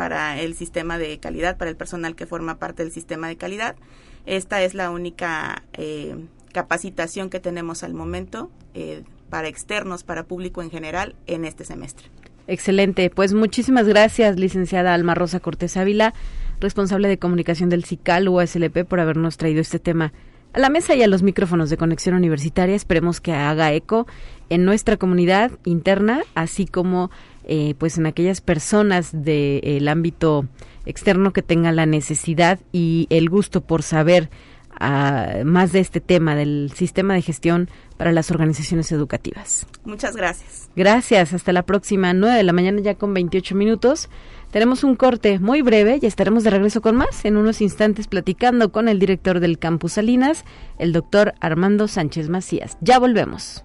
para 0.00 0.40
el 0.40 0.54
sistema 0.54 0.96
de 0.96 1.18
calidad, 1.18 1.58
para 1.58 1.70
el 1.70 1.76
personal 1.76 2.16
que 2.16 2.24
forma 2.24 2.58
parte 2.58 2.82
del 2.82 2.90
sistema 2.90 3.28
de 3.28 3.36
calidad. 3.36 3.76
Esta 4.24 4.62
es 4.62 4.72
la 4.72 4.90
única 4.90 5.64
eh, 5.74 6.16
capacitación 6.54 7.28
que 7.28 7.38
tenemos 7.38 7.82
al 7.82 7.92
momento 7.92 8.50
eh, 8.72 9.02
para 9.28 9.48
externos, 9.48 10.02
para 10.02 10.24
público 10.24 10.62
en 10.62 10.70
general, 10.70 11.16
en 11.26 11.44
este 11.44 11.66
semestre. 11.66 12.06
Excelente. 12.46 13.10
Pues 13.10 13.34
muchísimas 13.34 13.86
gracias, 13.86 14.38
licenciada 14.38 14.94
Alma 14.94 15.14
Rosa 15.14 15.38
Cortés 15.38 15.76
Ávila, 15.76 16.14
responsable 16.60 17.06
de 17.06 17.18
comunicación 17.18 17.68
del 17.68 17.84
CICAL 17.84 18.26
USLP, 18.26 18.86
por 18.86 19.00
habernos 19.00 19.36
traído 19.36 19.60
este 19.60 19.80
tema 19.80 20.14
a 20.54 20.60
la 20.60 20.70
mesa 20.70 20.94
y 20.94 21.02
a 21.02 21.08
los 21.08 21.22
micrófonos 21.22 21.68
de 21.68 21.76
Conexión 21.76 22.14
Universitaria. 22.14 22.74
Esperemos 22.74 23.20
que 23.20 23.34
haga 23.34 23.70
eco 23.74 24.06
en 24.48 24.64
nuestra 24.64 24.96
comunidad 24.96 25.52
interna, 25.66 26.22
así 26.34 26.64
como 26.64 27.10
eh, 27.44 27.74
pues 27.78 27.98
en 27.98 28.06
aquellas 28.06 28.40
personas 28.40 29.10
del 29.12 29.88
ámbito 29.88 30.46
externo 30.86 31.32
que 31.32 31.42
tengan 31.42 31.76
la 31.76 31.86
necesidad 31.86 32.60
y 32.72 33.06
el 33.10 33.28
gusto 33.28 33.60
por 33.60 33.82
saber 33.82 34.30
ah, 34.78 35.42
más 35.44 35.72
de 35.72 35.80
este 35.80 36.00
tema 36.00 36.34
del 36.34 36.72
sistema 36.74 37.14
de 37.14 37.22
gestión 37.22 37.68
para 37.96 38.12
las 38.12 38.30
organizaciones 38.30 38.90
educativas. 38.92 39.66
Muchas 39.84 40.16
gracias. 40.16 40.70
Gracias. 40.76 41.34
Hasta 41.34 41.52
la 41.52 41.64
próxima, 41.64 42.14
9 42.14 42.36
de 42.36 42.42
la 42.42 42.52
mañana 42.52 42.80
ya 42.80 42.94
con 42.94 43.12
28 43.14 43.54
minutos. 43.54 44.08
Tenemos 44.50 44.82
un 44.82 44.96
corte 44.96 45.38
muy 45.38 45.62
breve 45.62 45.98
y 46.02 46.06
estaremos 46.06 46.42
de 46.42 46.50
regreso 46.50 46.80
con 46.80 46.96
más 46.96 47.24
en 47.24 47.36
unos 47.36 47.60
instantes 47.60 48.08
platicando 48.08 48.72
con 48.72 48.88
el 48.88 48.98
director 48.98 49.38
del 49.38 49.58
Campus 49.58 49.92
Salinas, 49.92 50.44
el 50.78 50.92
doctor 50.92 51.34
Armando 51.40 51.86
Sánchez 51.86 52.28
Macías. 52.28 52.76
Ya 52.80 52.98
volvemos. 52.98 53.64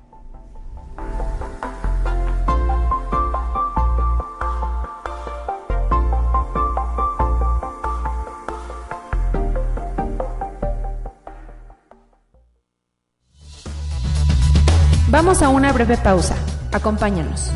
Vamos 15.16 15.42
a 15.42 15.48
una 15.48 15.72
breve 15.72 15.96
pausa. 15.96 16.36
Acompáñanos. 16.74 17.50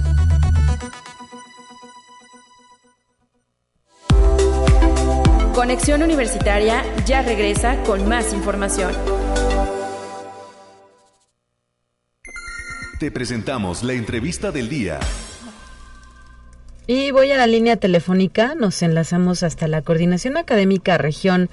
Conexión 5.53 6.01
Universitaria 6.01 6.85
ya 7.05 7.21
regresa 7.21 7.83
con 7.83 8.07
más 8.07 8.31
información. 8.31 8.93
Te 12.97 13.11
presentamos 13.11 13.83
la 13.83 13.91
entrevista 13.91 14.51
del 14.51 14.69
día. 14.69 15.01
Y 16.87 17.11
voy 17.11 17.31
a 17.31 17.35
la 17.35 17.45
línea 17.45 17.75
telefónica, 17.75 18.55
nos 18.55 18.81
enlazamos 18.83 19.43
hasta 19.43 19.67
la 19.67 19.81
Coordinación 19.81 20.37
Académica 20.37 20.97
Región 20.97 21.49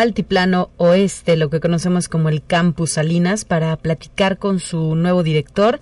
Altiplano 0.00 0.70
Oeste, 0.78 1.36
lo 1.36 1.50
que 1.50 1.60
conocemos 1.60 2.08
como 2.08 2.30
el 2.30 2.42
Campus 2.42 2.92
Salinas, 2.92 3.44
para 3.44 3.76
platicar 3.76 4.38
con 4.38 4.58
su 4.58 4.94
nuevo 4.94 5.22
director, 5.22 5.78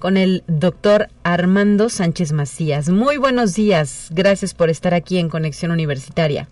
con 0.00 0.16
el 0.16 0.42
doctor 0.48 1.06
Armando 1.22 1.88
Sánchez 1.88 2.32
Macías. 2.32 2.88
Muy 2.88 3.16
buenos 3.16 3.54
días, 3.54 4.10
gracias 4.12 4.54
por 4.54 4.70
estar 4.70 4.92
aquí 4.92 5.18
en 5.18 5.28
Conexión 5.28 5.70
Universitaria. 5.70 6.48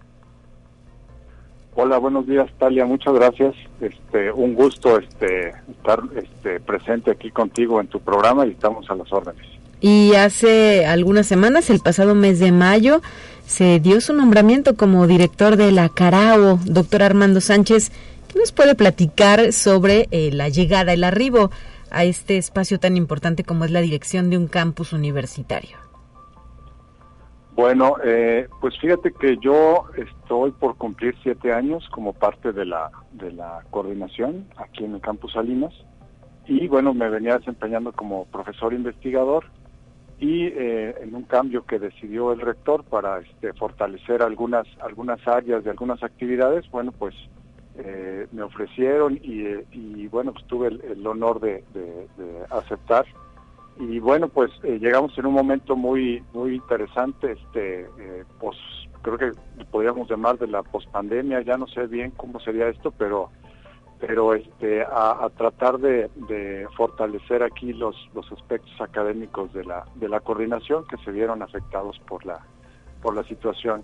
Hola, 1.75 1.99
buenos 1.99 2.25
días, 2.25 2.49
Talia. 2.57 2.87
Muchas 2.87 3.13
gracias. 3.15 3.57
Este, 3.81 4.31
un 4.31 4.55
gusto 4.55 4.97
este, 5.01 5.55
estar 5.73 6.01
este, 6.15 6.61
presente 6.61 7.11
aquí 7.11 7.33
contigo 7.33 7.81
en 7.81 7.89
tu 7.89 7.99
programa 7.99 8.47
y 8.47 8.51
estamos 8.51 8.89
a 8.91 8.95
las 8.95 9.13
órdenes. 9.13 9.45
Y 9.81 10.15
hace 10.15 10.87
algunas 10.87 11.27
semanas, 11.27 11.71
el 11.71 11.81
pasado 11.81 12.15
mes 12.15 12.41
de 12.41 12.53
mayo, 12.53 13.01
se 13.49 13.81
dio 13.81 14.03
su 14.03 14.13
nombramiento 14.13 14.77
como 14.77 15.07
director 15.07 15.57
de 15.57 15.73
la 15.73 15.89
Carao, 15.89 16.59
doctor 16.67 17.03
Armando 17.03 17.41
Sánchez. 17.41 17.91
¿Qué 18.31 18.39
nos 18.39 18.53
puede 18.53 18.75
platicar 18.75 19.55
sobre 19.55 20.07
eh, 20.11 20.31
la 20.33 20.51
llegada, 20.51 20.93
el 20.93 21.03
arribo 21.03 21.51
a 21.91 22.05
este 22.05 22.37
espacio 22.37 22.79
tan 22.79 22.99
importante 22.99 23.45
como 23.45 23.65
es 23.65 23.71
la 23.71 23.81
dirección 23.81 24.29
de 24.29 24.37
un 24.37 24.49
campus 24.49 24.93
universitario? 24.93 25.79
Bueno, 27.53 27.95
eh, 28.05 28.49
pues 28.61 28.79
fíjate 28.79 29.13
que 29.19 29.39
yo 29.39 29.87
estoy 29.97 30.51
por 30.53 30.77
cumplir 30.77 31.17
siete 31.23 31.51
años 31.51 31.89
como 31.91 32.13
parte 32.13 32.53
de 32.53 32.67
la, 32.67 32.91
de 33.13 33.33
la 33.33 33.65
coordinación 33.71 34.47
aquí 34.59 34.85
en 34.85 34.95
el 34.97 35.01
campus 35.01 35.33
Salinas 35.33 35.73
y 36.47 36.69
bueno, 36.69 36.93
me 36.93 37.09
venía 37.09 37.39
desempeñando 37.39 37.93
como 37.93 38.27
profesor 38.27 38.75
investigador 38.75 39.47
y 40.19 40.47
eh, 40.47 40.95
en 41.01 41.15
un 41.15 41.23
cambio 41.23 41.65
que 41.65 41.79
decidió 41.79 42.33
el 42.33 42.41
rector 42.41 42.85
para 42.85 43.21
este, 43.21 43.53
fortalecer 43.53 44.23
algunas, 44.23 44.67
algunas 44.81 45.27
áreas 45.27 45.63
de 45.63 45.71
algunas 45.71 46.03
actividades, 46.03 46.69
bueno, 46.71 46.93
pues 46.93 47.15
eh, 47.77 48.27
me 48.33 48.43
ofrecieron 48.43 49.21
y, 49.23 50.07
bueno, 50.09 50.33
pues 50.33 50.45
tuve 50.47 50.69
el, 50.69 51.07
honor 51.07 51.41
de 51.41 51.63
aceptar. 52.51 53.07
Y 53.81 54.01
bueno 54.01 54.29
pues 54.29 54.51
eh, 54.65 54.79
llegamos 54.81 55.17
en 55.19 55.27
un 55.27 55.35
momento 55.35 55.77
muy 55.77 56.23
muy 56.33 56.57
interesante 56.57 57.33
este 57.33 57.83
eh, 57.83 58.25
creo 59.03 59.19
que 59.19 59.33
podríamos 59.71 60.11
llamar 60.11 60.37
de 60.37 60.49
la 60.49 60.65
pospandemia 60.65 61.43
ya 61.43 61.57
no 61.57 61.69
sé 61.69 61.87
bien 61.87 62.11
cómo 62.17 62.41
sería 62.41 62.69
esto 62.69 62.91
pero 62.91 63.31
pero 64.01 64.35
este 64.35 64.83
a, 64.83 65.29
tratar 65.37 65.79
de, 65.79 66.09
fortalecer 66.77 67.43
aquí 67.43 67.73
los 67.73 67.97
los 68.15 68.31
aspectos 68.33 68.81
académicos 68.81 69.53
de 69.53 69.65
la 69.65 69.85
de 69.97 70.09
la 70.09 70.21
coordinación 70.21 70.87
que 70.87 70.97
se 70.99 71.11
vieron 71.11 71.43
afectados 71.43 71.99
por 72.07 72.25
la 72.25 72.41
por 73.03 73.15
la 73.15 73.25
situación. 73.25 73.83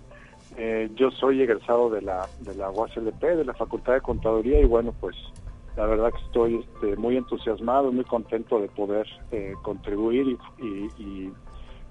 Eh, 0.57 0.89
yo 0.95 1.11
soy 1.11 1.41
egresado 1.41 1.89
de 1.89 2.01
la 2.01 2.27
de 2.41 2.55
la 2.55 2.69
UASLP 2.69 3.21
de 3.21 3.45
la 3.45 3.53
Facultad 3.53 3.93
de 3.93 4.01
Contaduría 4.01 4.61
y 4.61 4.65
bueno 4.65 4.93
pues 4.99 5.15
la 5.75 5.85
verdad 5.85 6.11
que 6.11 6.23
estoy 6.23 6.55
este, 6.55 6.95
muy 6.95 7.17
entusiasmado, 7.17 7.91
muy 7.91 8.05
contento 8.05 8.59
de 8.61 8.69
poder 8.69 9.05
eh, 9.31 9.53
contribuir 9.61 10.37
y, 10.59 11.31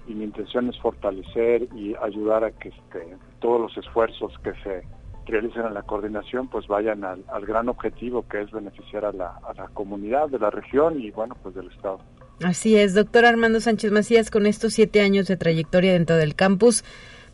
mi 0.07 0.23
intención 0.23 0.69
es 0.69 0.79
fortalecer 0.79 1.67
y 1.75 1.95
ayudar 1.95 2.43
a 2.43 2.51
que 2.51 2.69
este, 2.69 3.17
todos 3.39 3.59
los 3.59 3.77
esfuerzos 3.77 4.31
que 4.43 4.53
se 4.63 4.83
realicen 5.25 5.65
en 5.65 5.73
la 5.73 5.83
coordinación 5.83 6.47
pues 6.47 6.67
vayan 6.67 7.03
al, 7.03 7.23
gran 7.45 7.69
objetivo 7.69 8.27
que 8.27 8.41
es 8.41 8.51
beneficiar 8.51 9.05
a 9.05 9.11
la, 9.11 9.39
a 9.47 9.53
la 9.53 9.67
comunidad 9.69 10.29
de 10.29 10.39
la 10.39 10.49
región 10.49 10.99
y 11.01 11.11
bueno 11.11 11.35
pues 11.41 11.55
del 11.55 11.67
Estado. 11.71 11.99
Así 12.43 12.77
es, 12.77 12.93
doctor 12.93 13.25
Armando 13.25 13.61
Sánchez 13.61 13.91
Macías, 13.91 14.29
con 14.29 14.45
estos 14.45 14.73
siete 14.73 15.01
años 15.01 15.27
de 15.27 15.37
trayectoria 15.37 15.93
dentro 15.93 16.17
del 16.17 16.35
campus, 16.35 16.83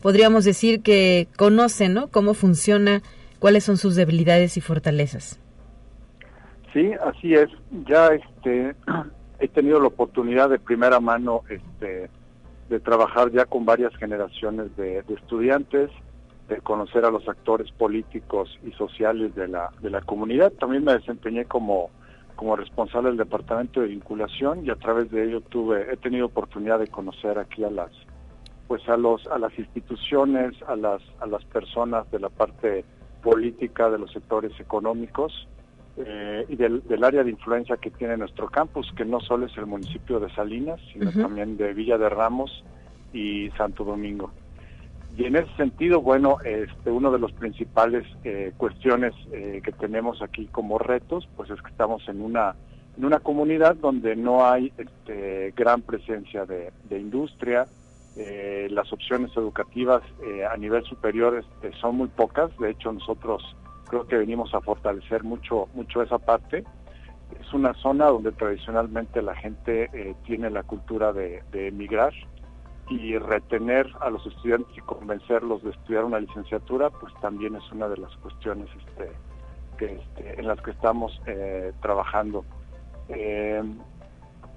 podríamos 0.01 0.45
decir 0.45 0.81
que 0.81 1.27
conoce, 1.37 1.89
¿no? 1.89 2.07
Cómo 2.09 2.33
funciona, 2.33 3.01
cuáles 3.39 3.63
son 3.63 3.77
sus 3.77 3.95
debilidades 3.95 4.57
y 4.57 4.61
fortalezas. 4.61 5.39
Sí, 6.73 6.91
así 7.03 7.33
es. 7.33 7.49
Ya 7.87 8.07
este 8.09 8.75
he 9.39 9.47
tenido 9.47 9.79
la 9.79 9.87
oportunidad 9.87 10.49
de 10.49 10.59
primera 10.59 10.99
mano 10.99 11.41
este, 11.49 12.09
de 12.69 12.79
trabajar 12.79 13.31
ya 13.31 13.45
con 13.45 13.65
varias 13.65 13.95
generaciones 13.97 14.75
de, 14.77 15.03
estudiantes, 15.09 15.89
de 16.55 16.61
conocer 16.61 17.05
a 17.05 17.11
los 17.11 17.27
actores 17.27 17.71
políticos 17.71 18.59
y 18.65 18.71
sociales 18.73 19.33
de 19.35 19.47
la, 19.47 19.71
de 19.81 19.89
la 19.89 20.01
comunidad. 20.01 20.51
También 20.51 20.83
me 20.83 20.93
desempeñé 20.93 21.45
como, 21.45 21.89
como 22.35 22.55
responsable 22.55 23.09
del 23.09 23.17
departamento 23.17 23.81
de 23.81 23.87
vinculación 23.87 24.65
y 24.65 24.69
a 24.69 24.75
través 24.75 25.09
de 25.11 25.23
ello 25.25 25.41
tuve, 25.41 25.93
he 25.93 25.97
tenido 25.97 26.25
oportunidad 26.25 26.79
de 26.79 26.87
conocer 26.87 27.39
aquí 27.39 27.63
a 27.63 27.69
las 27.69 27.91
pues 28.67 28.87
a 28.87 28.95
los 28.95 29.27
a 29.27 29.37
las 29.37 29.57
instituciones, 29.59 30.53
a 30.65 30.75
las 30.77 31.01
a 31.19 31.25
las 31.25 31.43
personas 31.45 32.09
de 32.09 32.19
la 32.19 32.29
parte 32.29 32.85
política, 33.21 33.89
de 33.89 33.99
los 33.99 34.11
sectores 34.11 34.57
económicos 34.59 35.47
eh, 35.97 36.45
y 36.47 36.55
del, 36.55 37.03
área 37.03 37.23
de 37.23 37.31
influencia 37.31 37.75
que 37.77 37.91
tiene 37.91 38.15
nuestro 38.15 38.49
campus, 38.49 38.91
que 38.95 39.03
no 39.03 39.19
solo 39.19 39.45
es 39.45 39.57
el 39.57 39.65
municipio 39.65 40.19
de 40.19 40.33
Salinas, 40.33 40.79
sino 40.93 41.11
también 41.11 41.57
de 41.57 41.73
Villa 41.73 41.97
de 41.97 42.09
Ramos 42.09 42.63
y 43.13 43.49
Santo 43.57 43.83
Domingo. 43.83 44.31
Y 45.17 45.25
en 45.25 45.35
ese 45.35 45.53
sentido, 45.55 46.01
bueno, 46.01 46.37
este, 46.43 46.89
uno 46.89 47.11
de 47.11 47.19
los 47.19 47.31
principales 47.33 48.05
eh, 48.23 48.53
cuestiones 48.57 49.13
eh, 49.31 49.61
que 49.63 49.71
tenemos 49.73 50.21
aquí 50.21 50.47
como 50.47 50.77
retos, 50.77 51.27
pues 51.35 51.49
es 51.49 51.61
que 51.61 51.69
estamos 51.69 52.07
en 52.07 52.21
una 52.21 52.55
en 52.97 53.05
una 53.05 53.19
comunidad 53.19 53.77
donde 53.77 54.17
no 54.17 54.45
hay 54.45 54.73
este, 54.77 55.53
gran 55.55 55.81
presencia 55.81 56.45
de, 56.45 56.73
de 56.89 56.99
industria, 56.99 57.65
eh, 58.17 58.67
las 58.69 58.91
opciones 58.91 59.31
educativas 59.37 60.03
a 60.49 60.57
nivel 60.57 60.83
superior 60.83 61.37
este, 61.37 61.71
son 61.79 61.95
muy 61.95 62.09
pocas, 62.09 62.51
de 62.57 62.71
hecho 62.71 62.91
nosotros 62.91 63.55
creo 63.87 64.05
que 64.07 64.17
venimos 64.17 64.53
a 64.53 64.59
fortalecer 64.59 65.23
mucho, 65.23 65.69
mucho 65.73 66.01
esa 66.01 66.19
parte. 66.19 66.65
Es 67.39 67.53
una 67.53 67.73
zona 67.75 68.07
donde 68.07 68.33
tradicionalmente 68.33 69.21
la 69.21 69.35
gente 69.35 70.15
tiene 70.25 70.49
la 70.49 70.63
cultura 70.63 71.13
de, 71.13 71.41
emigrar 71.53 72.13
y 72.91 73.17
retener 73.17 73.87
a 74.01 74.09
los 74.09 74.25
estudiantes 74.27 74.77
y 74.77 74.81
convencerlos 74.81 75.63
de 75.63 75.71
estudiar 75.71 76.03
una 76.03 76.19
licenciatura, 76.19 76.89
pues 76.89 77.13
también 77.21 77.55
es 77.55 77.71
una 77.71 77.87
de 77.87 77.97
las 77.97 78.15
cuestiones 78.17 78.67
este, 78.77 79.11
que, 79.77 79.93
este, 79.95 80.39
en 80.39 80.47
las 80.47 80.61
que 80.61 80.71
estamos 80.71 81.19
trabajando. 81.81 82.43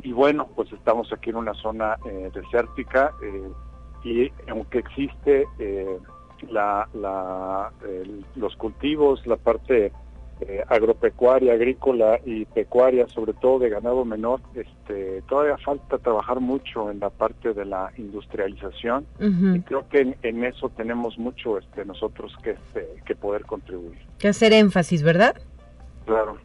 Y 0.02 0.12
bueno, 0.12 0.48
pues 0.54 0.72
estamos 0.72 1.12
aquí 1.12 1.30
en 1.30 1.36
una 1.36 1.54
zona 1.54 1.96
eh, 2.04 2.30
desértica 2.34 3.14
eh, 3.22 3.50
y 4.02 4.30
aunque 4.50 4.78
existe 4.78 5.46
eh, 5.58 5.98
la, 6.50 6.86
los 8.34 8.54
cultivos, 8.56 9.26
la 9.26 9.36
parte 9.36 9.92
agropecuaria, 10.68 11.52
agrícola 11.52 12.18
y 12.24 12.44
pecuaria, 12.46 13.08
sobre 13.08 13.32
todo 13.34 13.58
de 13.58 13.70
ganado 13.70 14.04
menor, 14.04 14.40
este, 14.54 15.22
todavía 15.28 15.56
falta 15.58 15.98
trabajar 15.98 16.40
mucho 16.40 16.90
en 16.90 17.00
la 17.00 17.10
parte 17.10 17.52
de 17.52 17.64
la 17.64 17.90
industrialización 17.96 19.06
y 19.20 19.60
creo 19.60 19.88
que 19.88 20.16
en, 20.22 20.44
eso 20.44 20.68
tenemos 20.70 21.18
mucho 21.18 21.58
este, 21.58 21.84
nosotros 21.84 22.32
que, 22.42 22.50
este, 22.50 22.88
que 23.04 23.14
poder 23.14 23.44
contribuir. 23.44 23.98
Que 24.18 24.28
hacer 24.28 24.52
énfasis, 24.52 25.02
¿verdad? 25.02 25.36
Claro. 26.06 26.38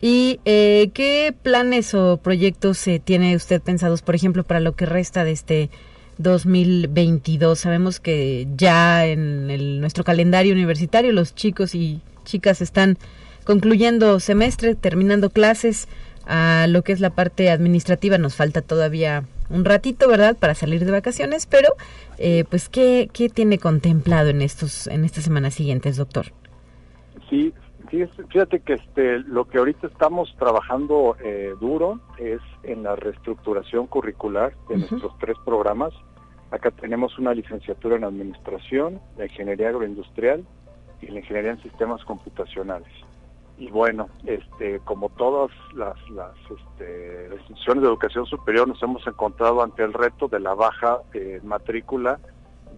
¿Y 0.00 0.40
eh, 0.44 0.90
qué 0.94 1.32
planes 1.42 1.94
o 1.94 2.16
proyectos 2.16 2.78
se 2.78 2.98
tiene 2.98 3.36
usted 3.36 3.62
pensados, 3.62 4.02
por 4.02 4.16
ejemplo, 4.16 4.42
para 4.42 4.58
lo 4.58 4.74
que 4.74 4.84
resta 4.84 5.22
de 5.22 5.30
este 5.30 5.70
2022? 6.18 7.58
Sabemos 7.58 8.00
que 8.00 8.48
ya 8.56 9.06
en 9.06 9.80
nuestro 9.80 10.02
calendario 10.02 10.54
universitario 10.54 11.12
los 11.12 11.36
chicos 11.36 11.76
y 11.76 12.00
chicas 12.24 12.60
están 12.60 12.98
concluyendo 13.44 14.20
semestre, 14.20 14.74
terminando 14.74 15.30
clases. 15.30 15.88
A 16.24 16.66
lo 16.68 16.82
que 16.82 16.92
es 16.92 17.00
la 17.00 17.10
parte 17.10 17.50
administrativa 17.50 18.16
nos 18.16 18.36
falta 18.36 18.62
todavía 18.62 19.24
un 19.50 19.64
ratito, 19.64 20.08
¿verdad?, 20.08 20.36
para 20.36 20.54
salir 20.54 20.84
de 20.84 20.92
vacaciones, 20.92 21.46
pero 21.46 21.70
eh, 22.18 22.44
pues 22.48 22.68
¿qué, 22.68 23.10
¿qué 23.12 23.28
tiene 23.28 23.58
contemplado 23.58 24.30
en 24.30 24.40
estos 24.40 24.86
en 24.86 25.04
estas 25.04 25.24
semanas 25.24 25.54
siguientes, 25.54 25.96
doctor? 25.96 26.26
Sí, 27.28 27.52
fíjate 28.28 28.60
que 28.60 28.74
este, 28.74 29.18
lo 29.18 29.46
que 29.46 29.58
ahorita 29.58 29.88
estamos 29.88 30.34
trabajando 30.38 31.16
eh, 31.22 31.54
duro 31.60 32.00
es 32.18 32.40
en 32.62 32.84
la 32.84 32.94
reestructuración 32.94 33.86
curricular 33.86 34.54
de 34.68 34.78
nuestros 34.78 35.18
tres 35.18 35.36
programas. 35.44 35.92
Acá 36.50 36.70
tenemos 36.70 37.18
una 37.18 37.34
licenciatura 37.34 37.96
en 37.96 38.04
Administración, 38.04 39.00
la 39.18 39.24
Ingeniería 39.24 39.70
Agroindustrial 39.70 40.44
y 41.00 41.06
la 41.08 41.18
Ingeniería 41.18 41.52
en 41.52 41.62
Sistemas 41.62 42.04
Computacionales. 42.04 42.92
Y 43.58 43.70
bueno, 43.70 44.08
este, 44.26 44.80
como 44.80 45.08
todas 45.10 45.50
las, 45.74 45.96
este, 46.50 47.28
instituciones 47.34 47.82
de 47.82 47.88
educación 47.88 48.26
superior, 48.26 48.66
nos 48.66 48.82
hemos 48.82 49.06
encontrado 49.06 49.62
ante 49.62 49.84
el 49.84 49.92
reto 49.92 50.26
de 50.28 50.40
la 50.40 50.54
baja 50.54 51.00
matrícula 51.44 52.18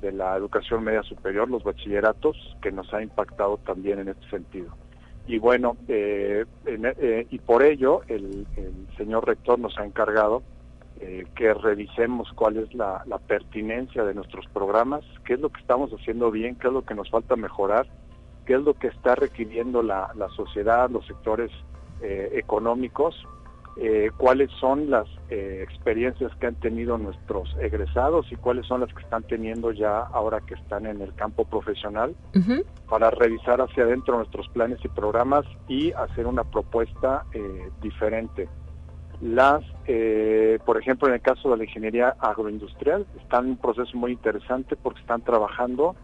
de 0.00 0.12
la 0.12 0.36
educación 0.36 0.84
media 0.84 1.02
superior, 1.02 1.48
los 1.48 1.64
bachilleratos, 1.64 2.36
que 2.60 2.70
nos 2.70 2.92
ha 2.92 3.02
impactado 3.02 3.56
también 3.58 4.00
en 4.00 4.08
este 4.08 4.28
sentido. 4.28 4.74
Y 5.26 5.38
bueno, 5.38 5.76
eh, 5.88 6.44
eh, 6.66 7.26
y 7.30 7.38
por 7.38 7.62
ello 7.62 8.02
el, 8.08 8.46
señor 8.98 9.26
rector 9.26 9.58
nos 9.58 9.76
ha 9.78 9.84
encargado 9.84 10.42
eh, 11.00 11.24
que 11.34 11.54
revisemos 11.54 12.30
cuál 12.34 12.58
es 12.58 12.74
la, 12.74 13.02
pertinencia 13.26 14.04
de 14.04 14.14
nuestros 14.14 14.46
programas, 14.48 15.02
qué 15.24 15.34
es 15.34 15.40
lo 15.40 15.48
que 15.48 15.60
estamos 15.60 15.90
haciendo 15.92 16.30
bien, 16.30 16.56
qué 16.56 16.66
es 16.66 16.72
lo 16.72 16.84
que 16.84 16.94
nos 16.94 17.08
falta 17.10 17.36
mejorar, 17.36 17.86
qué 18.44 18.54
es 18.54 18.62
lo 18.62 18.74
que 18.74 18.88
está 18.88 19.14
requiriendo 19.14 19.82
la, 19.82 20.10
la 20.16 20.28
sociedad, 20.30 20.90
los 20.90 21.06
sectores 21.06 21.50
económicos 22.02 23.14
eh, 23.76 24.12
cuáles 24.16 24.52
son 24.60 24.88
las 24.88 25.08
eh, 25.30 25.64
experiencias 25.64 26.30
que 26.36 26.46
han 26.46 26.54
tenido 26.54 26.96
nuestros 26.96 27.56
egresados 27.60 28.30
y 28.30 28.36
cuáles 28.36 28.66
son 28.66 28.82
las 28.82 28.94
que 28.94 29.02
están 29.02 29.24
teniendo 29.24 29.72
ya 29.72 29.98
ahora 29.98 30.40
que 30.42 30.54
están 30.54 30.86
en 30.86 31.00
el 31.02 31.12
campo 31.14 31.44
profesional 31.44 32.14
para 32.88 33.10
revisar 33.10 33.60
hacia 33.60 33.82
adentro 33.82 34.16
nuestros 34.16 34.48
planes 34.50 34.78
y 34.84 34.88
programas 34.88 35.44
y 35.66 35.90
hacer 35.90 36.28
una 36.28 36.44
propuesta 36.44 37.24
eh, 37.32 37.68
diferente. 37.82 38.48
Las, 39.20 39.62
por 40.66 40.78
ejemplo, 40.78 41.08
en 41.08 41.14
el 41.14 41.20
caso 41.20 41.50
de 41.50 41.56
la 41.56 41.64
ingeniería 41.64 42.14
agroindustrial, 42.20 43.06
están 43.22 43.44
en 43.44 43.50
un 43.52 43.56
proceso 43.56 43.96
muy 43.96 44.12
interesante 44.12 44.76
porque 44.76 45.00
están 45.00 45.22
trabajando 45.22 45.96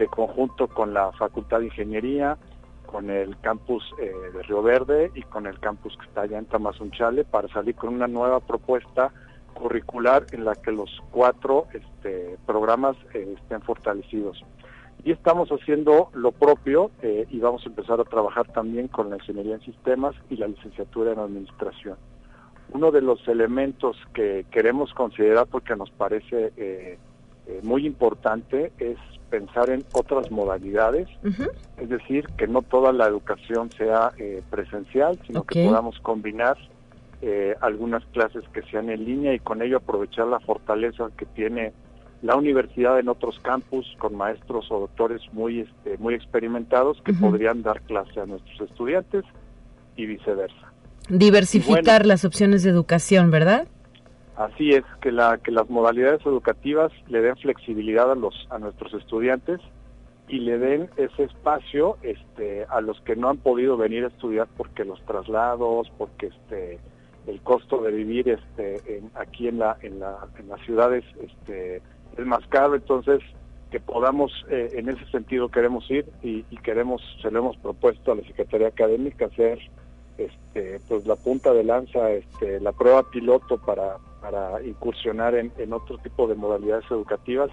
de 0.00 0.08
conjunto 0.08 0.66
con 0.66 0.94
la 0.94 1.12
Facultad 1.12 1.60
de 1.60 1.66
Ingeniería, 1.66 2.38
con 2.86 3.10
el 3.10 3.38
campus 3.40 3.84
eh, 4.00 4.10
de 4.32 4.42
Río 4.42 4.62
Verde 4.62 5.12
y 5.14 5.22
con 5.22 5.46
el 5.46 5.60
campus 5.60 5.96
que 5.98 6.06
está 6.06 6.22
allá 6.22 6.38
en 6.38 6.46
Tamazunchale 6.46 7.24
para 7.24 7.46
salir 7.48 7.76
con 7.76 7.94
una 7.94 8.08
nueva 8.08 8.40
propuesta 8.40 9.12
curricular 9.54 10.26
en 10.32 10.44
la 10.44 10.54
que 10.54 10.72
los 10.72 10.90
cuatro 11.10 11.66
este, 11.74 12.36
programas 12.46 12.96
eh, 13.14 13.36
estén 13.36 13.60
fortalecidos. 13.60 14.42
Y 15.04 15.12
estamos 15.12 15.50
haciendo 15.50 16.08
lo 16.14 16.32
propio 16.32 16.90
eh, 17.02 17.26
y 17.30 17.38
vamos 17.38 17.62
a 17.64 17.68
empezar 17.68 18.00
a 18.00 18.04
trabajar 18.04 18.48
también 18.52 18.88
con 18.88 19.10
la 19.10 19.16
ingeniería 19.16 19.54
en 19.54 19.60
sistemas 19.60 20.14
y 20.30 20.36
la 20.36 20.48
licenciatura 20.48 21.12
en 21.12 21.18
administración. 21.18 21.96
Uno 22.72 22.90
de 22.90 23.02
los 23.02 23.26
elementos 23.28 23.96
que 24.14 24.46
queremos 24.50 24.94
considerar 24.94 25.46
porque 25.46 25.76
nos 25.76 25.90
parece 25.90 26.98
muy 27.64 27.84
importante 27.84 28.72
es 28.78 28.96
pensar 29.30 29.70
en 29.70 29.84
otras 29.92 30.30
modalidades, 30.30 31.08
es 31.78 31.88
decir, 31.88 32.26
que 32.36 32.46
no 32.46 32.62
toda 32.62 32.92
la 32.92 33.06
educación 33.06 33.70
sea 33.72 34.12
eh, 34.18 34.42
presencial, 34.50 35.18
sino 35.26 35.44
que 35.44 35.64
podamos 35.64 35.98
combinar 36.00 36.56
eh, 37.22 37.54
algunas 37.60 38.04
clases 38.06 38.44
que 38.52 38.62
sean 38.62 38.90
en 38.90 39.04
línea 39.04 39.34
y 39.34 39.38
con 39.38 39.62
ello 39.62 39.78
aprovechar 39.78 40.26
la 40.26 40.40
fortaleza 40.40 41.08
que 41.16 41.26
tiene 41.26 41.72
la 42.22 42.36
universidad 42.36 42.98
en 42.98 43.08
otros 43.08 43.38
campus 43.40 43.86
con 43.98 44.14
maestros 44.14 44.70
o 44.70 44.80
doctores 44.80 45.22
muy 45.32 45.60
este, 45.60 45.96
muy 45.98 46.14
experimentados 46.14 47.00
que 47.02 47.14
podrían 47.14 47.62
dar 47.62 47.80
clase 47.82 48.20
a 48.20 48.26
nuestros 48.26 48.68
estudiantes 48.68 49.24
y 49.96 50.06
viceversa. 50.06 50.72
Diversificar 51.08 52.06
las 52.06 52.24
opciones 52.24 52.62
de 52.62 52.70
educación, 52.70 53.30
¿verdad? 53.30 53.68
Así 54.40 54.70
es, 54.70 54.84
que, 55.02 55.12
la, 55.12 55.36
que 55.36 55.50
las 55.50 55.68
modalidades 55.68 56.24
educativas 56.24 56.90
le 57.08 57.20
den 57.20 57.36
flexibilidad 57.36 58.10
a, 58.10 58.58
nuestros 58.58 58.94
estudiantes 58.94 59.60
y 60.28 60.38
le 60.38 60.56
den 60.56 60.88
ese 60.96 61.24
espacio 61.24 61.98
este, 62.00 62.64
a 62.70 62.80
los 62.80 62.98
que 63.02 63.16
no 63.16 63.28
han 63.28 63.36
podido 63.36 63.76
venir 63.76 64.04
a 64.04 64.06
estudiar 64.06 64.48
porque 64.56 64.86
los 64.86 64.98
traslados, 65.04 65.92
porque 65.98 66.28
este, 66.28 66.78
el 67.26 67.42
costo 67.42 67.82
de 67.82 67.92
vivir 67.92 68.30
este, 68.30 69.02
aquí 69.14 69.46
en, 69.46 69.58
la, 69.58 69.76
en, 69.82 70.00
la, 70.00 70.26
en 70.38 70.48
las 70.48 70.58
ciudades 70.62 71.04
es 71.46 72.24
más 72.24 72.46
caro, 72.46 72.76
entonces 72.76 73.20
que 73.70 73.78
podamos, 73.78 74.32
eh, 74.48 74.70
en 74.72 74.88
ese 74.88 75.04
sentido 75.10 75.50
queremos 75.50 75.84
ir 75.90 76.06
y, 76.22 76.44
queremos, 76.62 77.02
se 77.20 77.30
lo 77.30 77.40
hemos 77.40 77.58
propuesto 77.58 78.12
a 78.12 78.14
la 78.14 78.22
Secretaría 78.22 78.68
Académica 78.68 79.26
hacer 79.26 79.58
pues 80.88 81.06
la 81.06 81.16
punta 81.16 81.52
de 81.52 81.64
lanza, 81.64 82.00
la 82.60 82.72
prueba 82.72 83.02
piloto 83.10 83.58
para, 83.58 83.96
para 84.20 84.62
incursionar 84.62 85.34
en, 85.34 85.72
otro 85.72 85.98
tipo 85.98 86.26
de 86.26 86.34
modalidades 86.34 86.84
educativas 86.90 87.50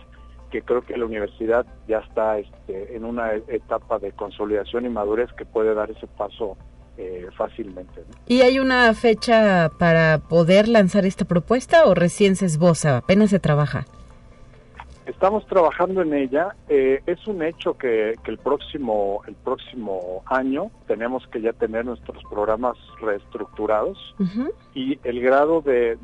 que 0.51 0.61
creo 0.61 0.81
que 0.81 0.97
la 0.97 1.05
universidad 1.05 1.65
ya 1.87 1.99
está 1.99 2.39
este, 2.39 2.95
en 2.95 3.03
una 3.03 3.33
etapa 3.33 3.99
de 3.99 4.13
consolidación 4.13 4.85
y 4.85 4.89
madurez 4.89 5.31
que 5.33 5.45
puede 5.45 5.73
dar 5.73 5.91
ese 5.91 6.07
paso 6.07 6.57
eh, 6.97 7.27
fácilmente. 7.37 8.03
¿Y 8.27 8.41
hay 8.41 8.59
una 8.59 8.93
fecha 8.93 9.69
para 9.77 10.19
poder 10.19 10.67
lanzar 10.67 11.05
esta 11.05 11.25
propuesta 11.25 11.85
o 11.85 11.93
recién 11.93 12.35
se 12.35 12.45
esboza, 12.45 12.97
apenas 12.97 13.29
se 13.29 13.39
trabaja? 13.39 13.85
Estamos 15.07 15.45
trabajando 15.47 16.01
en 16.01 16.13
ella. 16.13 16.53
Eh, 16.67 17.01
es 17.05 17.25
un 17.27 17.41
hecho 17.41 17.77
que, 17.77 18.15
el 18.25 18.37
próximo 18.37 19.21
el 19.25 19.35
próximo 19.35 20.21
año 20.25 20.69
tenemos 20.85 21.25
que 21.27 21.39
ya 21.39 21.53
tener 21.53 21.85
nuestros 21.85 22.21
programas 22.29 22.77
reestructurados 22.99 23.97
y 24.73 24.99
el 25.05 25.21
grado 25.21 25.61
de, 25.61 25.95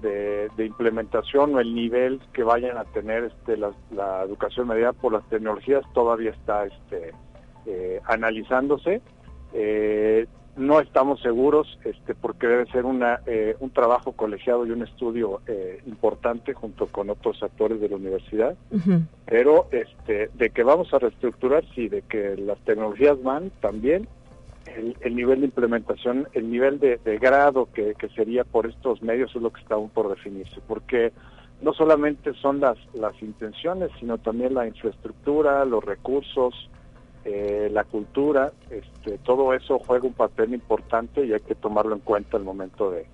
de, 0.55 0.65
implementación 0.65 1.53
o 1.53 1.59
el 1.59 1.75
nivel 1.75 2.21
que 2.31 2.43
vayan 2.43 2.77
a 2.77 2.85
tener 2.85 3.25
este, 3.25 3.57
la, 3.57 4.23
educación 4.23 4.69
mediada 4.69 4.93
por 4.93 5.11
las 5.11 5.27
tecnologías 5.27 5.83
todavía 5.93 6.31
está 6.31 6.65
este, 6.65 7.13
eh, 7.65 7.99
analizándose. 8.05 9.01
Eh, 9.53 10.27
no 10.55 10.79
estamos 10.79 11.19
seguros 11.21 11.79
este, 11.83 12.13
porque 12.13 12.47
debe 12.47 12.65
ser 12.67 12.85
una, 12.85 13.21
eh, 13.25 13.55
un 13.59 13.71
trabajo 13.71 14.11
colegiado 14.11 14.65
y 14.65 14.71
un 14.71 14.83
estudio 14.83 15.41
eh, 15.47 15.81
importante 15.87 16.53
junto 16.53 16.87
con 16.87 17.09
otros 17.09 17.41
actores 17.41 17.81
de 17.81 17.89
la 17.89 17.95
universidad, 17.95 18.55
pero 19.25 19.67
este, 19.71 20.29
de 20.33 20.49
que 20.51 20.63
vamos 20.63 20.93
a 20.93 20.99
reestructurar, 20.99 21.63
sí, 21.73 21.89
de 21.89 22.03
que 22.03 22.37
las 22.37 22.59
tecnologías 22.59 23.21
van 23.23 23.51
también, 23.61 24.07
el, 25.01 25.15
nivel 25.15 25.41
de 25.41 25.45
implementación, 25.47 26.27
el 26.33 26.49
nivel 26.49 26.79
de, 26.79 26.97
grado 27.19 27.69
que, 27.73 27.93
que, 27.95 28.09
sería 28.09 28.43
por 28.43 28.65
estos 28.65 29.01
medios 29.03 29.35
es 29.35 29.41
lo 29.41 29.51
que 29.51 29.61
está 29.61 29.75
aún 29.75 29.89
por 29.89 30.09
definirse, 30.09 30.61
porque 30.67 31.11
no 31.61 31.73
solamente 31.73 32.33
son 32.35 32.59
las, 32.59 32.77
las 32.93 33.19
intenciones, 33.21 33.89
sino 33.99 34.17
también 34.17 34.53
la 34.53 34.67
infraestructura, 34.67 35.63
los 35.65 35.83
recursos, 35.83 36.69
eh, 37.25 37.69
la 37.71 37.85
cultura, 37.85 38.51
este, 38.69 39.17
todo 39.19 39.53
eso 39.53 39.79
juega 39.79 40.05
un 40.05 40.13
papel 40.13 40.53
importante 40.53 41.25
y 41.25 41.31
hay 41.31 41.39
que 41.39 41.55
tomarlo 41.55 41.95
en 41.95 42.01
cuenta 42.01 42.35
al 42.37 42.43
momento 42.43 42.91
de, 42.91 43.05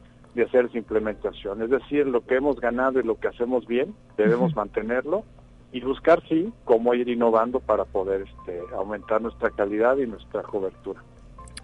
hacer 0.43 0.65
esa 0.65 0.77
implementación. 0.77 1.61
Es 1.61 1.69
decir, 1.69 2.07
lo 2.07 2.25
que 2.25 2.35
hemos 2.35 2.59
ganado 2.61 2.99
y 2.99 3.03
lo 3.03 3.19
que 3.19 3.27
hacemos 3.27 3.67
bien, 3.67 3.93
debemos 4.15 4.55
mantenerlo 4.55 5.25
y 5.73 5.81
buscar, 5.81 6.23
sí, 6.29 6.51
cómo 6.63 6.93
ir 6.93 7.09
innovando 7.09 7.59
para 7.59 7.83
poder 7.83 8.21
este, 8.21 8.61
aumentar 8.73 9.21
nuestra 9.21 9.49
calidad 9.49 9.97
y 9.97 10.07
nuestra 10.07 10.41
cobertura. 10.43 11.03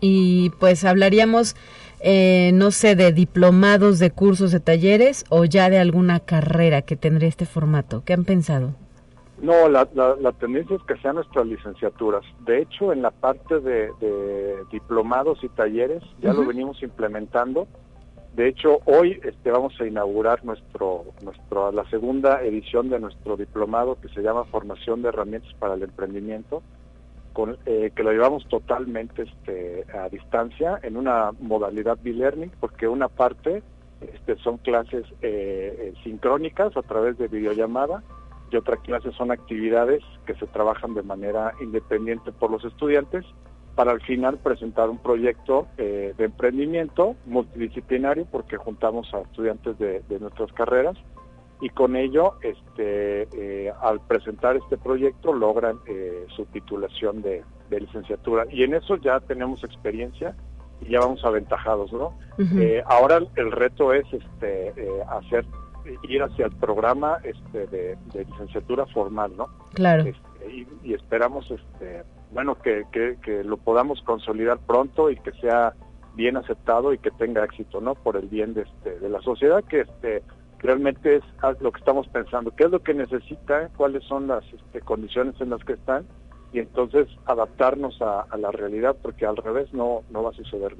Y 0.02 0.52
pues 0.60 0.84
hablaríamos, 0.84 1.56
eh, 2.02 2.52
no 2.54 2.72
sé, 2.72 2.96
de 2.96 3.14
diplomados, 3.14 3.98
de 3.98 4.12
cursos, 4.12 4.52
de 4.52 4.60
talleres 4.60 5.24
o 5.30 5.46
ya 5.46 5.70
de 5.70 5.80
alguna 5.80 6.20
carrera 6.20 6.82
que 6.82 6.98
tendría 6.98 7.30
este 7.30 7.46
formato. 7.46 8.04
¿Qué 8.04 8.14
han 8.14 8.26
pensado? 8.26 8.76
No, 9.46 9.70
la, 9.70 9.88
la, 9.93 10.32
tendencia 10.32 10.76
es 10.76 10.82
que 10.88 10.98
sean 10.98 11.18
nuestras 11.18 11.46
licenciaturas. 11.46 12.24
De 12.48 12.64
hecho, 12.64 12.91
en 12.91 13.04
la 13.04 13.12
parte 13.12 13.60
de, 13.60 13.91
diplomados 14.72 15.43
y 15.43 15.50
talleres 15.50 16.02
ya 16.20 16.34
lo 16.34 16.48
venimos 16.48 16.82
implementando. 16.82 17.68
De 18.36 18.48
hecho, 18.48 18.80
hoy 18.86 19.20
este, 19.24 19.52
vamos 19.52 19.80
a 19.80 19.86
inaugurar 19.86 20.43
nuestro, 20.43 21.06
nuestro, 21.22 21.72
la 21.72 21.88
segunda 21.91 22.41
edición 22.41 22.89
de 22.89 23.00
nuestro 23.00 23.38
diplomado 23.38 24.00
que 24.02 24.10
se 24.10 24.24
llama 24.24 24.46
Formación 24.46 25.04
de 25.04 25.10
Herramientas 25.10 25.54
para 25.60 25.76
el 25.76 25.84
Emprendimiento, 25.84 26.64
con, 27.32 27.60
eh, 27.68 27.91
que 27.96 28.02
lo 28.02 28.14
llevamos 28.14 28.48
totalmente 28.48 29.22
este, 29.22 29.86
a 29.96 30.10
distancia 30.10 30.80
en 30.82 30.98
una 30.98 31.34
modalidad 31.39 32.00
B-Learning, 32.02 32.52
porque 32.60 32.88
una 32.88 33.10
parte 33.10 33.62
este, 34.02 34.38
son 34.38 34.58
clases 34.58 35.06
eh, 35.22 35.76
eh, 35.80 35.93
sincrónicas 36.04 36.76
a 36.76 36.82
través 36.82 37.20
de 37.20 37.28
videollamada 37.28 38.02
y 38.52 38.56
otra 38.56 38.78
clase 38.78 39.12
son 39.14 39.32
actividades 39.32 40.04
que 40.26 40.36
se 40.36 40.48
trabajan 40.48 40.93
de 40.93 41.04
manera 41.04 41.54
independiente 41.62 42.32
por 42.32 42.52
los 42.52 42.64
estudiantes 42.64 43.26
para 43.76 43.91
al 43.91 44.02
final 44.02 44.38
presentar 44.38 44.89
un 44.89 44.98
proyecto 44.98 45.68
eh, 45.78 46.14
de 46.18 46.26
emprendimiento 46.26 47.16
multidisciplinario 47.26 48.26
porque 48.26 48.58
juntamos 48.58 49.14
a 49.14 49.20
estudiantes 49.20 49.78
de, 49.78 50.02
nuestras 50.20 50.52
carreras 50.54 50.96
y 51.62 51.70
con 51.70 51.96
ello 51.96 52.36
este 52.41 53.28
eh, 53.34 53.74
al 53.82 54.00
presentar 54.02 54.56
este 54.56 54.78
proyecto 54.78 55.34
logran 55.34 55.80
eh, 55.88 56.26
su 56.36 56.46
titulación 56.46 57.22
de, 57.22 57.43
licenciatura. 57.70 58.46
Y 58.50 58.64
en 58.64 58.74
eso 58.74 58.96
ya 58.96 59.20
tenemos 59.20 59.62
experiencia 59.66 60.34
y 60.80 60.91
ya 60.91 61.00
vamos 61.00 61.26
aventajados 61.26 61.91
no 61.91 62.14
ahora 62.86 63.20
el 63.36 63.52
reto 63.52 63.91
es 63.91 64.06
este 64.14 64.74
hacer 65.10 65.46
ir 66.04 66.24
hacia 66.24 66.46
el 66.46 66.52
programa 66.54 67.20
este, 67.24 67.68
de, 67.68 67.98
licenciatura 68.14 68.86
formal, 68.88 69.36
¿no? 69.38 69.50
Claro. 69.74 70.04
Este, 70.04 70.66
y, 70.84 70.94
esperamos, 70.94 71.50
este, 71.50 72.04
bueno, 72.32 72.56
que, 72.56 72.84
que, 72.92 73.44
lo 73.44 73.58
podamos 73.58 74.02
consolidar 74.04 74.60
pronto 74.60 75.10
y 75.10 75.18
que 75.18 75.32
sea 75.34 75.74
bien 76.16 76.38
aceptado 76.38 76.94
y 76.94 76.98
que 76.98 77.12
tenga 77.12 77.44
éxito, 77.44 77.82
¿no? 77.82 77.96
Por 77.96 78.16
el 78.16 78.28
bien 78.28 78.54
de, 78.54 78.62
este, 78.62 79.00
de 79.00 79.10
la 79.10 79.22
sociedad, 79.22 79.64
que 79.64 79.82
este, 79.82 80.24
realmente 80.60 81.18
es 81.18 81.24
lo 81.60 81.72
que 81.72 81.80
estamos 81.80 82.08
pensando, 82.08 82.52
qué 82.56 82.66
es 82.66 82.72
lo 82.72 82.82
que 82.82 82.94
necesita, 82.94 83.70
cuáles 83.76 84.04
son 84.06 84.28
las 84.28 84.44
este, 84.54 84.82
condiciones 84.82 85.40
en 85.42 85.50
las 85.50 85.64
que 85.64 85.74
están 85.74 86.06
y 86.54 86.60
entonces 86.60 87.08
adaptarnos 87.26 88.02
a, 88.02 88.22
a, 88.22 88.38
la 88.38 88.52
realidad, 88.52 88.96
porque 89.02 89.26
al 89.26 89.36
revés 89.36 89.74
no, 89.74 90.04
no 90.10 90.24
va 90.24 90.30
a 90.30 90.34
suceder. 90.34 90.76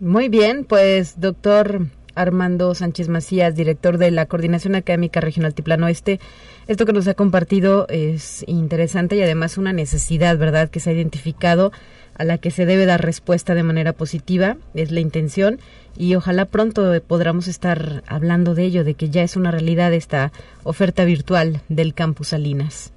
Muy 0.00 0.28
bien, 0.28 0.64
pues 0.64 1.20
doctor 1.20 1.82
Armando 2.14 2.74
Sánchez 2.74 3.08
Macías, 3.08 3.54
director 3.54 3.98
de 3.98 4.10
la 4.10 4.26
Coordinación 4.26 4.74
Académica 4.74 5.20
Regional 5.20 5.54
Tiplano 5.54 5.88
Este. 5.88 6.20
Esto 6.66 6.86
que 6.86 6.92
nos 6.92 7.08
ha 7.08 7.14
compartido 7.14 7.86
es 7.88 8.44
interesante 8.46 9.16
y 9.16 9.22
además 9.22 9.58
una 9.58 9.72
necesidad, 9.72 10.36
¿verdad?, 10.38 10.70
que 10.70 10.80
se 10.80 10.90
ha 10.90 10.92
identificado 10.92 11.72
a 12.18 12.24
la 12.24 12.38
que 12.38 12.50
se 12.50 12.66
debe 12.66 12.86
dar 12.86 13.02
respuesta 13.02 13.54
de 13.54 13.62
manera 13.62 13.92
positiva, 13.92 14.56
es 14.74 14.90
la 14.90 15.00
intención, 15.00 15.58
y 15.96 16.14
ojalá 16.14 16.44
pronto 16.44 16.92
podamos 17.06 17.48
estar 17.48 18.02
hablando 18.06 18.54
de 18.54 18.64
ello, 18.64 18.84
de 18.84 18.94
que 18.94 19.10
ya 19.10 19.22
es 19.22 19.36
una 19.36 19.50
realidad 19.50 19.92
esta 19.92 20.32
oferta 20.62 21.04
virtual 21.04 21.60
del 21.68 21.94
Campus 21.94 22.28
Salinas. 22.28 22.92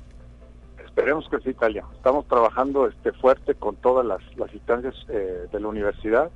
Esperemos 0.84 1.28
que 1.30 1.40
sí, 1.40 1.50
Italia. 1.50 1.84
Estamos 1.96 2.26
trabajando 2.28 2.88
este 2.88 3.12
fuerte 3.14 3.54
con 3.56 3.76
todas 3.76 4.06
las, 4.06 4.22
instancias 4.54 4.96
eh, 5.10 5.48
de 5.52 5.60
la 5.60 5.68
universidad 5.68 6.30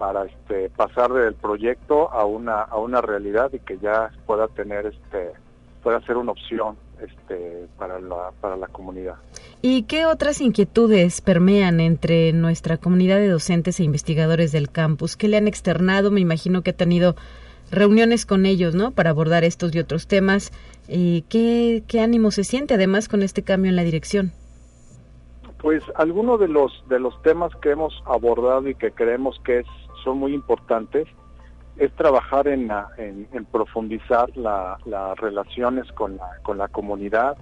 para 0.00 0.24
este, 0.24 0.70
pasar 0.70 1.12
del 1.12 1.34
proyecto 1.34 2.10
a 2.10 2.24
una 2.24 2.62
a 2.62 2.78
una 2.78 3.02
realidad 3.02 3.52
y 3.52 3.58
que 3.58 3.76
ya 3.76 4.10
pueda 4.24 4.48
tener 4.48 4.86
este 4.86 5.32
pueda 5.82 6.00
ser 6.06 6.16
una 6.16 6.32
opción 6.32 6.76
este 7.02 7.66
para 7.78 8.00
la 8.00 8.30
para 8.40 8.56
la 8.56 8.66
comunidad. 8.68 9.16
¿Y 9.60 9.82
qué 9.82 10.06
otras 10.06 10.40
inquietudes 10.40 11.20
permean 11.20 11.80
entre 11.80 12.32
nuestra 12.32 12.78
comunidad 12.78 13.18
de 13.18 13.28
docentes 13.28 13.78
e 13.78 13.84
investigadores 13.84 14.52
del 14.52 14.70
campus? 14.70 15.18
¿Qué 15.18 15.28
le 15.28 15.36
han 15.36 15.48
externado? 15.48 16.10
Me 16.10 16.20
imagino 16.20 16.62
que 16.62 16.70
ha 16.70 16.76
tenido 16.76 17.14
reuniones 17.70 18.24
con 18.24 18.46
ellos, 18.46 18.74
¿no? 18.74 18.92
Para 18.92 19.10
abordar 19.10 19.44
estos 19.44 19.74
y 19.74 19.80
otros 19.80 20.06
temas. 20.06 20.50
¿Y 20.88 21.22
qué, 21.28 21.82
qué 21.86 22.00
ánimo 22.00 22.30
se 22.30 22.44
siente 22.44 22.72
además 22.72 23.06
con 23.06 23.22
este 23.22 23.42
cambio 23.42 23.68
en 23.68 23.76
la 23.76 23.84
dirección? 23.84 24.32
Pues 25.60 25.82
algunos 25.94 26.40
de 26.40 26.48
los 26.48 26.72
de 26.88 26.98
los 26.98 27.20
temas 27.20 27.54
que 27.56 27.72
hemos 27.72 28.02
abordado 28.06 28.66
y 28.66 28.74
que 28.74 28.92
creemos 28.92 29.38
que 29.44 29.58
es 29.58 29.66
son 30.02 30.18
muy 30.18 30.34
importantes 30.34 31.06
es 31.76 31.92
trabajar 31.92 32.46
en, 32.48 32.70
en, 32.98 33.44
profundizar 33.46 34.28
las 34.36 35.18
relaciones 35.18 35.90
con 35.92 36.16
la, 36.16 36.38
con 36.42 36.58
la 36.58 36.68
comunidad 36.68 37.38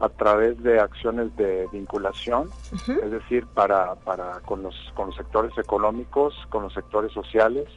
a 0.00 0.08
través 0.08 0.60
de 0.62 0.80
acciones 0.80 1.36
de 1.36 1.68
vinculación, 1.72 2.48
es 2.72 3.10
decir, 3.10 3.46
para, 3.54 3.94
para 3.96 4.40
con, 4.40 4.62
los, 4.62 4.74
con 4.96 5.08
los 5.08 5.16
sectores 5.16 5.56
económicos, 5.58 6.34
con 6.48 6.62
los 6.64 6.72
sectores 6.72 7.12
sociales. 7.12 7.68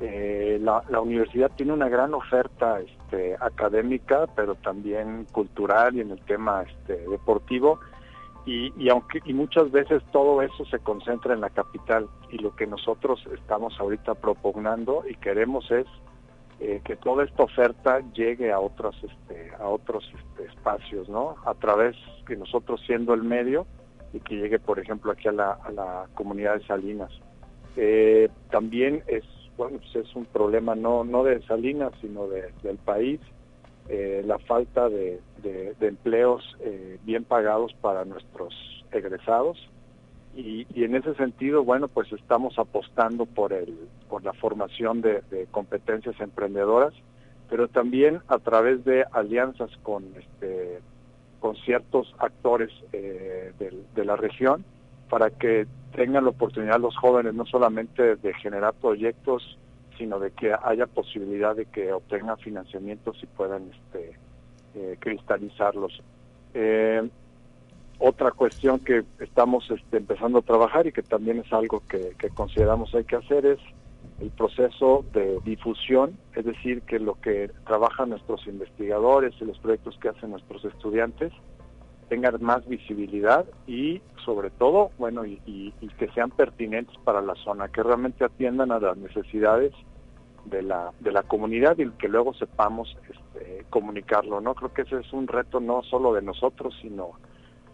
Eh, 0.00 0.58
la, 0.60 0.82
la, 0.88 1.00
universidad 1.00 1.50
tiene 1.54 1.72
una 1.72 1.88
gran 1.88 2.12
oferta 2.12 2.80
este, 2.80 3.36
académica, 3.40 4.26
pero 4.34 4.56
también 4.56 5.26
cultural 5.30 5.94
y 5.94 6.00
en 6.00 6.10
el 6.10 6.20
tema 6.24 6.62
este, 6.62 7.08
deportivo 7.08 7.78
y, 8.44 8.88
aunque 8.88 9.20
y 9.24 9.34
muchas 9.34 9.70
veces 9.70 10.02
todo 10.10 10.42
eso 10.42 10.64
se 10.64 10.80
concentra 10.80 11.32
en 11.32 11.40
la 11.40 11.50
capital 11.50 12.08
y 12.30 12.38
lo 12.38 12.54
que 12.56 12.66
nosotros 12.66 13.22
estamos 13.32 13.78
ahorita 13.78 14.16
propugnando 14.16 15.04
y 15.08 15.14
queremos 15.14 15.70
es 15.70 15.86
eh, 16.58 16.80
que 16.84 16.96
toda 16.96 17.24
esta 17.24 17.44
oferta 17.44 18.00
llegue 18.12 18.50
a 18.50 18.58
otros 18.58 18.96
este, 19.02 19.52
a 19.60 19.68
otros 19.68 20.04
este, 20.18 20.52
espacios 20.52 21.08
no 21.08 21.36
a 21.44 21.54
través 21.54 21.96
que 22.26 22.36
nosotros 22.36 22.80
siendo 22.84 23.14
el 23.14 23.22
medio 23.22 23.66
y 24.12 24.18
que 24.18 24.34
llegue 24.34 24.58
por 24.58 24.80
ejemplo 24.80 25.12
aquí 25.12 25.28
a 25.28 25.32
la, 25.32 26.08
comunidad 26.14 26.58
de 26.58 26.66
Salinas. 26.66 27.12
Eh, 27.76 28.28
también 28.50 29.04
es 29.06 29.24
bueno 29.56 29.78
pues 29.78 30.04
es 30.04 30.16
un 30.16 30.24
problema 30.24 30.74
no 30.74 31.04
no 31.04 31.22
de 31.22 31.40
Salinas 31.42 31.92
sino 32.00 32.26
de, 32.26 32.52
del 32.64 32.78
país 32.78 33.20
eh, 33.94 34.22
la 34.24 34.38
falta 34.38 34.88
de, 34.88 35.20
empleos 35.82 36.42
eh, 36.60 36.98
bien 37.04 37.24
pagados 37.24 37.74
para 37.74 38.06
nuestros 38.06 38.54
egresados. 38.90 39.58
Y, 40.34 40.66
en 40.82 40.94
ese 40.94 41.14
sentido 41.16 41.62
bueno 41.62 41.88
pues 41.88 42.10
estamos 42.10 42.58
apostando 42.58 43.26
por 43.26 43.52
el 43.52 43.76
por 44.08 44.24
la 44.24 44.32
formación 44.32 45.02
de, 45.02 45.46
competencias 45.50 46.18
emprendedoras 46.20 46.94
pero 47.50 47.68
también 47.68 48.22
a 48.28 48.38
través 48.38 48.82
de 48.86 49.04
alianzas 49.12 49.70
con 49.82 50.04
este 50.16 50.80
con 51.40 51.54
ciertos 51.56 52.14
actores 52.18 52.70
eh, 52.94 53.52
de, 53.58 54.04
la 54.06 54.16
región 54.16 54.64
para 55.10 55.28
que 55.28 55.66
tengan 55.94 56.24
la 56.24 56.30
oportunidad 56.30 56.80
los 56.80 56.96
jóvenes 56.96 57.34
no 57.34 57.44
solamente 57.44 58.16
de 58.16 58.32
generar 58.32 58.72
proyectos, 58.72 59.58
sino 60.02 60.18
de 60.18 60.32
que 60.32 60.52
haya 60.64 60.86
posibilidad 60.88 61.54
de 61.54 61.66
que 61.66 61.92
obtengan 61.92 62.36
financiamientos 62.38 63.16
y 63.22 63.26
puedan 63.26 63.70
este, 63.70 64.18
eh, 64.74 64.96
cristalizarlos. 64.98 66.02
Eh, 66.54 67.08
otra 68.00 68.32
cuestión 68.32 68.80
que 68.80 69.04
estamos 69.20 69.70
este, 69.70 69.98
empezando 69.98 70.40
a 70.40 70.42
trabajar 70.42 70.88
y 70.88 70.92
que 70.92 71.04
también 71.04 71.38
es 71.38 71.52
algo 71.52 71.84
que, 71.88 72.16
que 72.18 72.30
consideramos 72.30 72.92
hay 72.96 73.04
que 73.04 73.14
hacer 73.14 73.46
es 73.46 73.60
el 74.20 74.30
proceso 74.30 75.04
de 75.12 75.38
difusión, 75.44 76.18
es 76.34 76.46
decir, 76.46 76.82
que 76.82 76.98
lo 76.98 77.14
que 77.20 77.52
trabajan 77.64 78.10
nuestros 78.10 78.44
investigadores 78.48 79.34
y 79.40 79.44
los 79.44 79.58
proyectos 79.60 79.96
que 79.98 80.08
hacen 80.08 80.30
nuestros 80.30 80.64
estudiantes 80.64 81.32
tengan 82.08 82.42
más 82.42 82.66
visibilidad 82.68 83.46
y 83.68 84.02
sobre 84.24 84.50
todo, 84.50 84.90
bueno, 84.98 85.24
y, 85.24 85.72
que 85.98 86.08
sean 86.08 86.30
pertinentes 86.30 86.96
para 87.04 87.22
la 87.22 87.34
zona, 87.36 87.68
que 87.68 87.82
realmente 87.82 88.24
atiendan 88.24 88.72
a 88.72 88.80
las 88.80 88.96
necesidades 88.96 89.72
de 90.44 90.62
la, 90.62 90.92
de 91.00 91.12
la 91.12 91.22
comunidad 91.22 91.78
y 91.78 91.90
que 91.92 92.08
luego 92.08 92.34
sepamos 92.34 92.96
este, 93.08 93.64
comunicarlo, 93.70 94.40
¿no? 94.40 94.54
Creo 94.54 94.72
que 94.72 94.82
ese 94.82 95.00
es 95.00 95.12
un 95.12 95.26
reto 95.26 95.60
no 95.60 95.82
solo 95.82 96.12
de 96.12 96.22
nosotros, 96.22 96.74
sino 96.82 97.12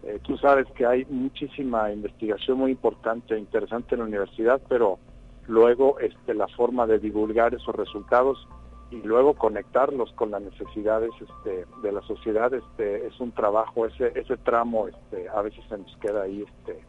eh, 0.03 0.19
tú 0.23 0.37
sabes 0.37 0.67
que 0.75 0.85
hay 0.85 1.05
muchísima 1.05 1.91
investigación 1.91 2.57
muy 2.57 2.71
importante 2.71 3.35
e 3.35 3.39
interesante 3.39 3.95
en 3.95 3.99
la 3.99 4.07
universidad, 4.07 4.61
pero 4.69 4.99
luego 5.47 5.99
este, 5.99 6.33
la 6.33 6.47
forma 6.47 6.87
de 6.87 6.99
divulgar 6.99 7.53
esos 7.53 7.75
resultados 7.75 8.47
y 8.91 9.01
luego 9.01 9.33
conectarlos 9.33 10.11
con 10.13 10.31
las 10.31 10.41
necesidades 10.41 11.11
este, 11.19 11.65
de 11.83 11.91
la 11.91 12.01
sociedad 12.01 12.53
este, 12.53 13.07
es 13.07 13.19
un 13.19 13.31
trabajo 13.31 13.85
ese 13.85 14.11
ese 14.15 14.37
tramo 14.37 14.87
este, 14.87 15.29
a 15.29 15.41
veces 15.41 15.63
se 15.69 15.77
nos 15.77 15.95
queda 15.97 16.23
ahí 16.23 16.43
este 16.43 16.79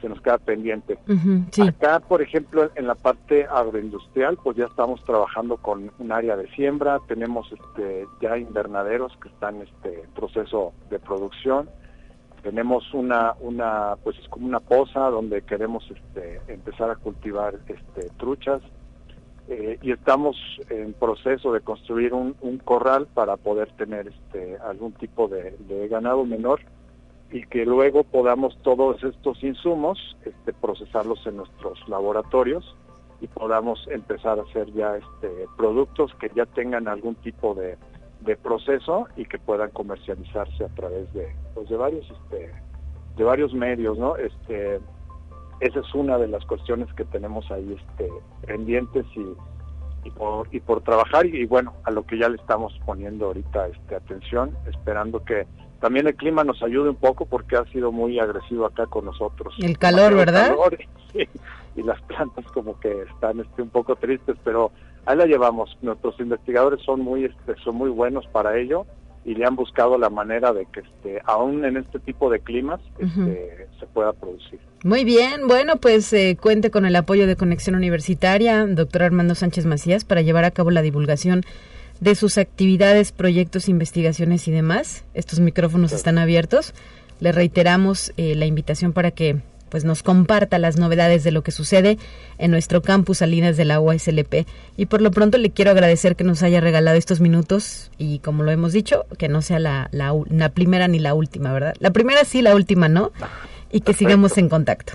se 0.00 0.08
nos 0.08 0.20
queda 0.20 0.38
pendiente. 0.38 0.98
Acá 1.66 2.00
por 2.00 2.22
ejemplo 2.22 2.70
en 2.74 2.86
la 2.86 2.94
parte 2.94 3.46
agroindustrial 3.46 4.38
pues 4.42 4.56
ya 4.56 4.66
estamos 4.66 5.02
trabajando 5.04 5.56
con 5.56 5.90
un 5.98 6.12
área 6.12 6.36
de 6.36 6.48
siembra 6.50 7.00
tenemos 7.06 7.50
este 7.52 8.06
ya 8.20 8.36
invernaderos 8.38 9.16
que 9.20 9.28
están 9.28 9.62
este 9.62 10.04
proceso 10.14 10.72
de 10.90 10.98
producción. 10.98 11.68
Tenemos 12.42 12.94
una 12.94 13.34
una 13.40 13.96
pues 14.02 14.18
es 14.18 14.28
como 14.28 14.46
una 14.46 14.60
poza 14.60 15.10
donde 15.10 15.42
queremos 15.42 15.84
este 15.90 16.40
empezar 16.48 16.90
a 16.90 16.96
cultivar 16.96 17.58
este 17.66 18.08
truchas. 18.18 18.62
Eh, 19.50 19.78
y 19.80 19.92
estamos 19.92 20.36
en 20.68 20.92
proceso 20.92 21.54
de 21.54 21.62
construir 21.62 22.12
un, 22.12 22.34
corral 22.64 23.06
para 23.14 23.38
poder 23.38 23.72
tener 23.78 24.08
este 24.08 24.58
algún 24.58 24.92
tipo 24.92 25.26
de, 25.26 25.56
ganado 25.88 26.22
menor 26.26 26.60
y 27.30 27.44
que 27.46 27.66
luego 27.66 28.04
podamos 28.04 28.56
todos 28.62 29.02
estos 29.04 29.42
insumos 29.42 30.16
este, 30.24 30.52
procesarlos 30.54 31.26
en 31.26 31.36
nuestros 31.36 31.78
laboratorios 31.88 32.76
y 33.20 33.26
podamos 33.26 33.86
empezar 33.88 34.38
a 34.38 34.42
hacer 34.42 34.72
ya 34.72 34.96
este 34.96 35.46
productos 35.56 36.12
que 36.20 36.30
ya 36.34 36.46
tengan 36.46 36.88
algún 36.88 37.16
tipo 37.16 37.54
de, 37.54 37.76
proceso 38.42 39.06
y 39.16 39.24
que 39.24 39.38
puedan 39.38 39.70
comercializarse 39.70 40.64
a 40.64 40.68
través 40.68 41.10
de 41.14 41.34
pues 41.54 41.68
de 41.68 41.76
varios 41.76 42.04
este 42.10 42.52
de 43.16 43.24
varios 43.24 43.54
medios 43.54 43.96
no 43.96 44.16
este 44.16 44.80
esa 45.60 45.80
es 45.80 45.94
una 45.94 46.18
de 46.18 46.28
las 46.28 46.44
cuestiones 46.44 46.92
que 46.94 47.04
tenemos 47.04 47.50
ahí 47.50 47.76
este, 47.76 48.08
pendientes 48.46 49.04
y, 49.16 50.06
y, 50.06 50.10
por, 50.12 50.46
y 50.52 50.60
por 50.60 50.82
trabajar 50.82 51.26
y, 51.26 51.44
bueno, 51.46 51.74
a 51.84 51.90
lo 51.90 52.06
que 52.06 52.16
ya 52.18 52.28
le 52.28 52.36
estamos 52.36 52.78
poniendo 52.86 53.26
ahorita 53.26 53.66
este, 53.66 53.96
atención, 53.96 54.56
esperando 54.68 55.24
que 55.24 55.46
también 55.80 56.06
el 56.06 56.14
clima 56.14 56.44
nos 56.44 56.62
ayude 56.62 56.90
un 56.90 56.96
poco 56.96 57.26
porque 57.26 57.56
ha 57.56 57.64
sido 57.66 57.92
muy 57.92 58.18
agresivo 58.18 58.66
acá 58.66 58.86
con 58.86 59.04
nosotros. 59.04 59.54
El 59.60 59.78
calor, 59.78 60.14
¿verdad? 60.14 60.54
y, 61.76 61.82
las 61.82 62.00
plantas 62.02 62.44
como 62.52 62.78
que 62.80 63.02
están 63.02 63.40
este, 63.40 63.62
un 63.62 63.70
poco 63.70 63.94
tristes, 63.96 64.36
pero 64.42 64.72
ahí 65.06 65.16
la 65.16 65.26
llevamos. 65.26 65.76
Nuestros 65.80 66.18
investigadores 66.18 66.82
son 66.84 67.00
muy, 67.00 67.24
este, 67.24 67.54
son 67.62 67.76
muy 67.76 67.90
buenos 67.90 68.26
para 68.26 68.58
ello 68.58 68.84
y 69.24 69.34
le 69.34 69.44
han 69.44 69.56
buscado 69.56 69.98
la 69.98 70.10
manera 70.10 70.52
de 70.52 70.66
que 70.66 70.80
este, 70.80 71.20
aún 71.24 71.64
en 71.64 71.76
este 71.76 71.98
tipo 72.00 72.30
de 72.30 72.40
climas 72.40 72.80
este, 72.98 73.68
se 73.78 73.86
pueda 73.86 74.12
producir. 74.12 74.58
Muy 74.82 75.04
bien, 75.04 75.46
bueno, 75.46 75.76
pues 75.76 76.12
eh, 76.12 76.36
cuente 76.40 76.70
con 76.70 76.86
el 76.86 76.96
apoyo 76.96 77.26
de 77.26 77.36
Conexión 77.36 77.76
Universitaria, 77.76 78.66
doctor 78.66 79.02
Armando 79.02 79.34
Sánchez 79.34 79.66
Macías, 79.66 80.04
para 80.04 80.22
llevar 80.22 80.44
a 80.44 80.50
cabo 80.50 80.70
la 80.70 80.82
divulgación 80.82 81.42
de 82.00 82.14
sus 82.14 82.38
actividades, 82.38 83.12
proyectos, 83.12 83.68
investigaciones 83.68 84.48
y 84.48 84.52
demás. 84.52 85.04
Estos 85.14 85.40
micrófonos 85.40 85.92
están 85.92 86.18
abiertos. 86.18 86.74
Le 87.20 87.32
reiteramos 87.32 88.12
eh, 88.16 88.34
la 88.34 88.46
invitación 88.46 88.92
para 88.92 89.10
que 89.10 89.40
pues 89.68 89.84
nos 89.84 90.02
comparta 90.02 90.58
las 90.58 90.78
novedades 90.78 91.24
de 91.24 91.30
lo 91.30 91.42
que 91.42 91.50
sucede 91.50 91.98
en 92.38 92.50
nuestro 92.50 92.82
campus 92.82 93.18
Salinas 93.18 93.56
de 93.56 93.64
la 93.64 93.80
UASLP. 93.80 94.46
Y 94.76 94.86
por 94.86 95.02
lo 95.02 95.10
pronto 95.10 95.38
le 95.38 95.50
quiero 95.50 95.70
agradecer 95.70 96.16
que 96.16 96.24
nos 96.24 96.42
haya 96.42 96.60
regalado 96.60 96.96
estos 96.96 97.20
minutos 97.20 97.90
y 97.98 98.20
como 98.20 98.42
lo 98.42 98.50
hemos 98.50 98.72
dicho, 98.72 99.06
que 99.18 99.28
no 99.28 99.42
sea 99.42 99.58
la, 99.58 99.90
la, 99.92 100.48
primera 100.50 100.88
ni 100.88 100.98
la 100.98 101.14
última, 101.14 101.52
¿verdad? 101.52 101.74
La 101.80 101.90
primera 101.90 102.24
sí, 102.24 102.42
la 102.42 102.54
última 102.54 102.88
no, 102.88 103.12
y 103.70 103.80
que 103.80 103.92
sigamos 103.92 104.38
en 104.38 104.48
contacto. 104.48 104.94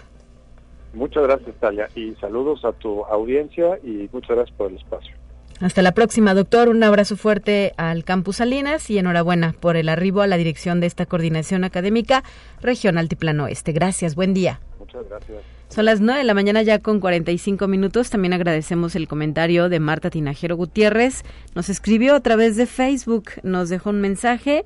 Muchas 0.94 1.24
gracias, 1.24 1.56
Talia, 1.60 1.88
y 1.96 2.14
saludos 2.16 2.64
a 2.66 2.72
tu 2.72 3.04
audiencia 3.06 3.80
y 3.84 4.10
muchas 4.12 4.36
gracias 4.36 4.58
por 4.58 4.72
el 4.72 4.78
espacio. 4.78 5.16
Hasta 5.64 5.82
la 5.82 5.94
próxima, 5.94 6.34
doctor. 6.34 6.68
Un 6.68 6.84
abrazo 6.84 7.16
fuerte 7.16 7.72
al 7.78 8.04
Campus 8.04 8.36
Salinas 8.38 8.90
y 8.90 8.98
enhorabuena 8.98 9.56
por 9.58 9.78
el 9.78 9.88
arribo 9.88 10.22
a 10.22 10.28
la 10.28 10.36
dirección 10.36 10.82
de 10.82 10.88
esta 10.88 11.06
coordinación 11.06 11.64
académica 11.64 12.26
regional 12.62 13.04
Altiplano 13.04 13.46
Oeste. 13.46 13.72
Gracias, 13.72 14.14
buen 14.14 14.34
día. 14.34 14.60
Muchas 14.78 15.08
gracias. 15.08 15.42
Son 15.70 15.86
las 15.86 16.02
9 16.02 16.20
de 16.20 16.26
la 16.26 16.34
mañana 16.34 16.64
ya 16.64 16.80
con 16.80 17.00
45 17.00 17.70
minutos. 17.70 18.10
También 18.10 18.34
agradecemos 18.34 18.98
el 18.98 19.08
comentario 19.08 19.70
de 19.70 19.80
Marta 19.80 20.10
Tinajero 20.10 20.58
Gutiérrez. 20.58 21.24
Nos 21.56 21.70
escribió 21.70 22.16
a 22.16 22.20
través 22.20 22.58
de 22.58 22.66
Facebook, 22.66 23.30
nos 23.44 23.70
dejó 23.70 23.92
un 23.92 24.02
mensaje 24.02 24.66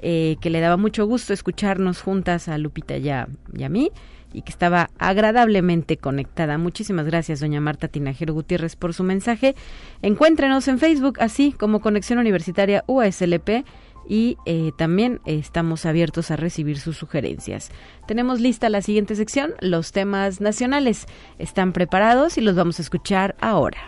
eh, 0.00 0.36
que 0.42 0.50
le 0.50 0.60
daba 0.60 0.76
mucho 0.76 1.06
gusto 1.06 1.32
escucharnos 1.32 2.02
juntas 2.02 2.48
a 2.48 2.58
Lupita 2.58 2.98
y 2.98 3.08
a 3.08 3.26
mí 3.70 3.92
y 4.34 4.42
que 4.42 4.52
estaba 4.52 4.90
agradablemente 4.98 5.96
conectada. 5.96 6.58
Muchísimas 6.58 7.06
gracias, 7.06 7.40
doña 7.40 7.60
Marta 7.60 7.88
Tinajero 7.88 8.34
Gutiérrez, 8.34 8.76
por 8.76 8.92
su 8.92 9.04
mensaje. 9.04 9.54
Encuéntrenos 10.02 10.68
en 10.68 10.78
Facebook, 10.78 11.18
así 11.20 11.52
como 11.52 11.80
Conexión 11.80 12.18
Universitaria 12.18 12.84
UASLP 12.86 13.64
y 14.06 14.36
eh, 14.44 14.72
también 14.76 15.20
estamos 15.24 15.86
abiertos 15.86 16.30
a 16.30 16.36
recibir 16.36 16.78
sus 16.78 16.96
sugerencias. 16.96 17.70
Tenemos 18.06 18.40
lista 18.40 18.68
la 18.68 18.82
siguiente 18.82 19.14
sección, 19.16 19.54
los 19.60 19.92
temas 19.92 20.40
nacionales. 20.40 21.06
Están 21.38 21.72
preparados 21.72 22.36
y 22.36 22.42
los 22.42 22.56
vamos 22.56 22.78
a 22.78 22.82
escuchar 22.82 23.34
ahora. 23.40 23.78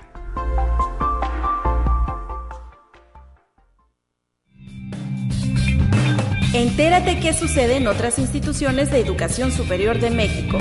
Entérate 6.52 7.20
qué 7.20 7.32
sucede 7.32 7.76
en 7.76 7.86
otras 7.86 8.18
instituciones 8.18 8.90
de 8.90 9.00
educación 9.00 9.52
superior 9.52 9.98
de 9.98 10.10
México. 10.10 10.58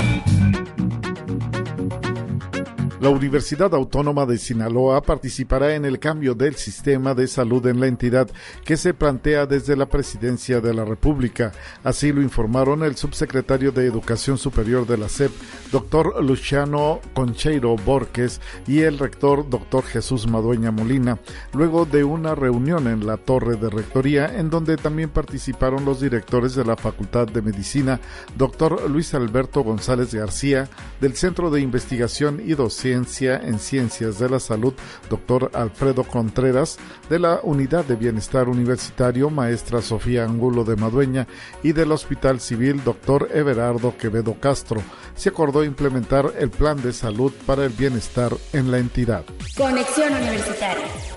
La 2.98 3.10
Universidad 3.10 3.74
Autónoma 3.74 4.24
de 4.24 4.38
Sinaloa 4.38 5.02
participará 5.02 5.74
en 5.74 5.84
el 5.84 5.98
cambio 5.98 6.34
del 6.34 6.54
sistema 6.54 7.12
de 7.12 7.26
salud 7.26 7.66
en 7.66 7.78
la 7.78 7.88
entidad 7.88 8.30
que 8.64 8.78
se 8.78 8.94
plantea 8.94 9.44
desde 9.44 9.76
la 9.76 9.84
Presidencia 9.84 10.62
de 10.62 10.72
la 10.72 10.86
República. 10.86 11.52
Así 11.84 12.10
lo 12.10 12.22
informaron 12.22 12.82
el 12.82 12.96
subsecretario 12.96 13.70
de 13.70 13.84
Educación 13.84 14.38
Superior 14.38 14.86
de 14.86 14.96
la 14.96 15.10
SEP, 15.10 15.30
doctor 15.70 16.24
Luciano 16.24 17.00
Concheiro 17.12 17.76
Borges, 17.76 18.40
y 18.66 18.80
el 18.80 18.98
rector, 18.98 19.46
doctor 19.50 19.84
Jesús 19.84 20.26
Madueña 20.26 20.70
Molina, 20.70 21.18
luego 21.52 21.84
de 21.84 22.02
una 22.02 22.34
reunión 22.34 22.86
en 22.86 23.06
la 23.06 23.18
Torre 23.18 23.56
de 23.56 23.68
Rectoría, 23.68 24.38
en 24.38 24.48
donde 24.48 24.78
también 24.78 25.10
participaron 25.10 25.84
los 25.84 26.00
directores 26.00 26.54
de 26.54 26.64
la 26.64 26.78
Facultad 26.78 27.26
de 27.26 27.42
Medicina, 27.42 28.00
doctor 28.38 28.90
Luis 28.90 29.12
Alberto 29.12 29.62
González 29.62 30.14
García, 30.14 30.70
del 30.98 31.14
Centro 31.14 31.50
de 31.50 31.60
Investigación 31.60 32.40
y 32.42 32.54
Docencia 32.54 32.86
en 32.96 33.58
Ciencias 33.58 34.18
de 34.18 34.28
la 34.28 34.40
Salud, 34.40 34.74
doctor 35.10 35.50
Alfredo 35.54 36.04
Contreras, 36.04 36.78
de 37.08 37.18
la 37.18 37.40
Unidad 37.42 37.84
de 37.84 37.96
Bienestar 37.96 38.48
Universitario, 38.48 39.30
maestra 39.30 39.82
Sofía 39.82 40.24
Angulo 40.24 40.64
de 40.64 40.76
Madueña, 40.76 41.26
y 41.62 41.72
del 41.72 41.92
Hospital 41.92 42.40
Civil, 42.40 42.82
doctor 42.84 43.28
Everardo 43.32 43.96
Quevedo 43.96 44.34
Castro. 44.40 44.82
Se 45.14 45.28
acordó 45.28 45.64
implementar 45.64 46.32
el 46.38 46.50
Plan 46.50 46.80
de 46.82 46.92
Salud 46.92 47.32
para 47.46 47.64
el 47.64 47.72
Bienestar 47.72 48.32
en 48.52 48.70
la 48.70 48.78
entidad. 48.78 49.24
Conexión 49.56 50.12
Universitaria 50.12 51.15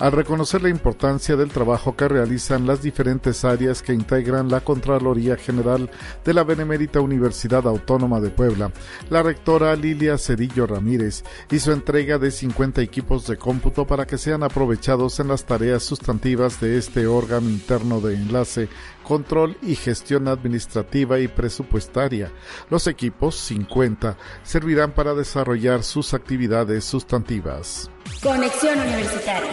al 0.00 0.12
reconocer 0.12 0.62
la 0.62 0.70
importancia 0.70 1.36
del 1.36 1.50
trabajo 1.50 1.94
que 1.94 2.08
realizan 2.08 2.66
las 2.66 2.82
diferentes 2.82 3.44
áreas 3.44 3.82
que 3.82 3.92
integran 3.92 4.48
la 4.48 4.62
Contraloría 4.62 5.36
General 5.36 5.90
de 6.24 6.34
la 6.34 6.42
Benemérita 6.42 7.00
Universidad 7.00 7.66
Autónoma 7.68 8.18
de 8.18 8.30
Puebla, 8.30 8.72
la 9.10 9.22
rectora 9.22 9.76
Lilia 9.76 10.16
Cedillo 10.16 10.66
Ramírez 10.66 11.22
hizo 11.50 11.72
entrega 11.72 12.18
de 12.18 12.30
50 12.30 12.80
equipos 12.80 13.26
de 13.26 13.36
cómputo 13.36 13.86
para 13.86 14.06
que 14.06 14.16
sean 14.16 14.42
aprovechados 14.42 15.20
en 15.20 15.28
las 15.28 15.44
tareas 15.44 15.82
sustantivas 15.82 16.60
de 16.60 16.78
este 16.78 17.06
órgano 17.06 17.50
interno 17.50 18.00
de 18.00 18.14
enlace 18.14 18.68
control 19.02 19.56
y 19.60 19.74
gestión 19.74 20.28
administrativa 20.28 21.18
y 21.18 21.28
presupuestaria. 21.28 22.30
Los 22.70 22.86
equipos, 22.86 23.34
50, 23.36 24.16
servirán 24.44 24.92
para 24.92 25.14
desarrollar 25.14 25.82
sus 25.82 26.14
actividades 26.14 26.84
sustantivas. 26.84 27.90
Conexión 28.22 28.78
Universitaria. 28.78 29.50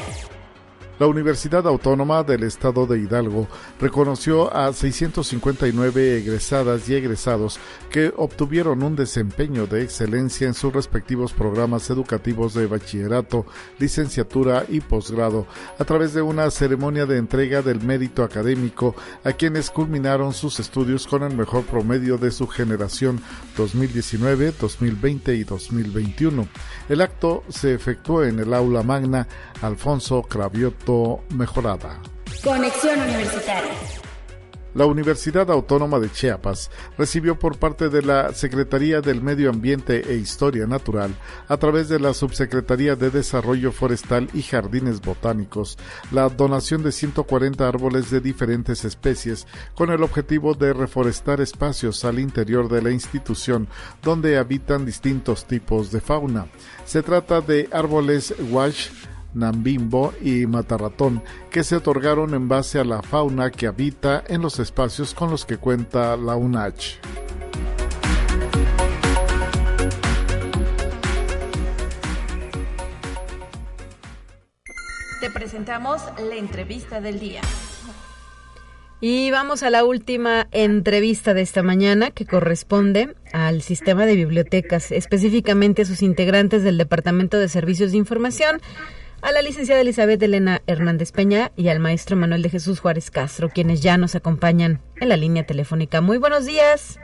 La 1.00 1.06
Universidad 1.06 1.68
Autónoma 1.68 2.24
del 2.24 2.42
Estado 2.42 2.88
de 2.88 2.98
Hidalgo 2.98 3.48
reconoció 3.80 4.52
a 4.52 4.74
659 4.74 6.18
egresadas 6.18 6.90
y 6.90 6.96
egresados 6.96 7.60
que 7.92 8.12
obtuvieron 8.18 8.82
un 8.82 8.96
desempeño 8.96 9.68
de 9.68 9.84
excelencia 9.84 10.48
en 10.48 10.56
sus 10.56 10.74
respectivos 10.74 11.34
programas 11.34 11.88
educativos 11.92 12.56
de 12.56 12.66
bachillerato, 12.66 13.46
licenciatura 13.78 14.66
y 14.68 14.80
posgrado 14.80 15.46
a 15.78 15.86
través 15.86 16.16
de 16.16 16.24
una 16.24 16.50
ceremonia 16.50 17.06
de 17.06 17.18
entrega 17.18 17.62
del 17.62 17.80
mérito 17.82 18.24
académico 18.24 18.96
a 19.24 19.34
quienes 19.34 19.70
culminaron 19.70 20.34
sus 20.34 20.60
estudios 20.60 21.06
con 21.06 21.22
el 21.22 21.38
mejor 21.38 21.64
promedio 21.66 22.18
de 22.18 22.32
su 22.32 22.48
generación 22.48 23.22
2019, 23.56 24.52
2020 24.60 25.36
y 25.36 25.44
2021. 25.44 26.48
El 26.90 27.02
acto 27.02 27.44
se 27.50 27.76
efectuó 27.76 28.24
en 28.24 28.40
el 28.40 28.52
aula 28.56 28.82
magna 28.82 29.28
Alfonso 29.62 30.24
Mejorada. 31.36 32.00
Conexión 32.44 33.02
Universitaria. 33.02 33.74
La 34.74 34.86
Universidad 34.86 35.50
Autónoma 35.52 36.00
de 36.00 36.10
Chiapas 36.10 36.70
recibió 36.98 37.38
por 37.38 37.58
parte 37.58 37.90
de 37.90 38.04
la 38.04 38.34
Secretaría 38.34 39.02
del 39.02 39.22
Medio 39.22 39.50
Ambiente 39.50 40.04
e 40.08 40.16
Historia 40.16 40.66
Natural, 40.66 41.14
a 41.48 41.58
través 41.58 41.90
de 41.90 42.00
la 42.00 42.14
Subsecretaría 42.14 42.96
de 42.96 43.10
Desarrollo 43.10 43.72
Forestal 43.72 44.30
y 44.34 44.44
Jardines 44.44 45.02
Botánicos, 45.02 45.78
la 46.12 46.30
donación 46.30 46.84
de 46.84 46.94
140 46.94 47.68
árboles 47.68 48.12
de 48.12 48.22
diferentes 48.22 48.86
especies 48.86 49.46
con 49.76 49.90
el 49.90 50.04
objetivo 50.04 50.54
de 50.54 50.72
reforestar 50.72 51.42
espacios 51.42 52.06
al 52.06 52.20
interior 52.20 52.70
de 52.70 52.82
la 52.82 52.92
institución 52.92 53.68
donde 54.04 54.38
habitan 54.38 54.86
distintos 54.86 55.46
tipos 55.46 55.92
de 55.92 56.00
fauna. 56.00 56.48
Se 56.86 57.02
trata 57.02 57.42
de 57.42 57.68
árboles 57.74 58.34
wash, 58.52 58.90
Nambimbo 59.34 60.14
y 60.22 60.46
Matarratón, 60.46 61.22
que 61.52 61.64
se 61.64 61.76
otorgaron 61.76 62.34
en 62.34 62.48
base 62.48 62.80
a 62.80 62.84
la 62.84 63.02
fauna 63.02 63.52
que 63.52 63.68
habita 63.68 64.24
en 64.28 64.42
los 64.42 64.60
espacios 64.60 65.14
con 65.14 65.30
los 65.30 65.46
que 65.46 65.58
cuenta 65.58 66.18
la 66.18 66.36
UNACH. 66.36 67.00
Te 75.20 75.32
presentamos 75.32 76.02
la 76.20 76.36
entrevista 76.36 77.02
del 77.02 77.20
día. 77.20 77.42
Y 79.00 79.30
vamos 79.30 79.62
a 79.62 79.70
la 79.70 79.86
última 79.86 80.48
entrevista 80.52 81.36
de 81.36 81.42
esta 81.42 81.62
mañana 81.62 82.10
que 82.10 82.26
corresponde 82.26 83.16
al 83.32 83.62
sistema 83.62 84.08
de 84.08 84.16
bibliotecas, 84.16 84.92
específicamente 84.92 85.84
a 85.84 85.86
sus 85.86 86.02
integrantes 86.02 86.64
del 86.64 86.80
Departamento 86.80 87.38
de 87.38 87.48
Servicios 87.48 87.92
de 87.92 87.98
Información, 87.98 88.60
a 89.22 89.32
la 89.32 89.42
licenciada 89.42 89.82
Elizabeth 89.82 90.22
Elena 90.22 90.62
Hernández 90.68 91.12
Peña 91.12 91.52
y 91.56 91.70
al 91.70 91.80
maestro 91.80 92.16
Manuel 92.16 92.42
de 92.42 92.50
Jesús 92.50 92.80
Juárez 92.80 93.12
Castro, 93.12 93.50
quienes 93.50 93.82
ya 93.82 93.98
nos 93.98 94.16
acompañan 94.16 94.80
en 95.00 95.10
la 95.10 95.18
línea 95.18 95.46
telefónica. 95.46 96.02
Muy 96.02 96.18
buenos 96.18 96.46
días. 96.46 97.00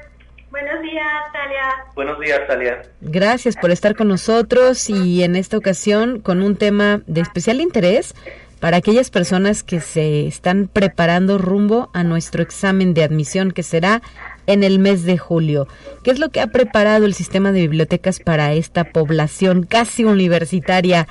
Buenos 0.52 0.82
días, 0.84 1.06
Talia. 1.34 1.86
Buenos 1.96 2.20
días, 2.20 2.42
Talia. 2.48 2.82
Gracias 3.02 3.56
por 3.58 3.72
estar 3.72 3.96
con 3.96 4.08
nosotros 4.08 4.90
y 4.90 5.24
en 5.24 5.36
esta 5.36 5.58
ocasión 5.58 6.20
con 6.20 6.44
un 6.44 6.56
tema 6.56 7.02
de 7.08 7.22
especial 7.22 7.60
interés 7.60 8.14
para 8.60 8.78
aquellas 8.78 9.10
personas 9.10 9.64
que 9.64 9.82
se 9.82 10.28
están 10.28 10.70
preparando 10.72 11.38
rumbo 11.38 11.90
a 11.94 12.04
nuestro 12.04 12.44
examen 12.44 12.94
de 12.94 13.04
admisión 13.04 13.52
que 13.52 13.64
será 13.64 14.02
en 14.46 14.64
el 14.64 14.80
mes 14.80 15.04
de 15.04 15.18
julio. 15.18 15.68
¿Qué 16.04 16.12
es 16.12 16.20
lo 16.20 16.30
que 16.30 16.40
ha 16.40 16.48
preparado 16.48 17.06
el 17.06 17.14
sistema 17.14 17.52
de 17.52 17.62
bibliotecas 17.62 18.20
para 18.20 18.54
esta 18.54 18.86
población 18.86 19.64
casi 19.64 20.06
universitaria? 20.06 21.08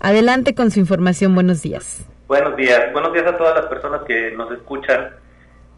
Adelante 0.00 0.54
con 0.54 0.70
su 0.70 0.80
información. 0.80 1.34
Buenos 1.34 1.62
días. 1.62 2.06
Buenos 2.28 2.56
días. 2.56 2.92
Buenos 2.92 3.12
días 3.12 3.26
a 3.26 3.36
todas 3.36 3.54
las 3.54 3.66
personas 3.66 4.02
que 4.02 4.32
nos 4.32 4.50
escuchan. 4.52 5.10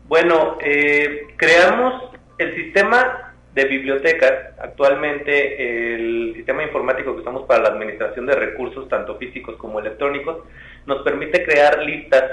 Bueno, 0.07 0.57
eh, 0.61 1.29
creamos 1.37 2.11
el 2.39 2.55
sistema 2.55 3.35
de 3.55 3.65
bibliotecas. 3.65 4.59
Actualmente 4.59 5.95
el 5.95 6.33
sistema 6.37 6.63
informático 6.63 7.15
que 7.15 7.21
usamos 7.21 7.45
para 7.47 7.65
la 7.65 7.69
administración 7.71 8.27
de 8.27 8.35
recursos, 8.35 8.89
tanto 8.89 9.17
físicos 9.17 9.57
como 9.57 9.81
electrónicos, 9.81 10.39
nos 10.87 11.03
permite 11.03 11.45
crear 11.45 11.83
listas 11.83 12.25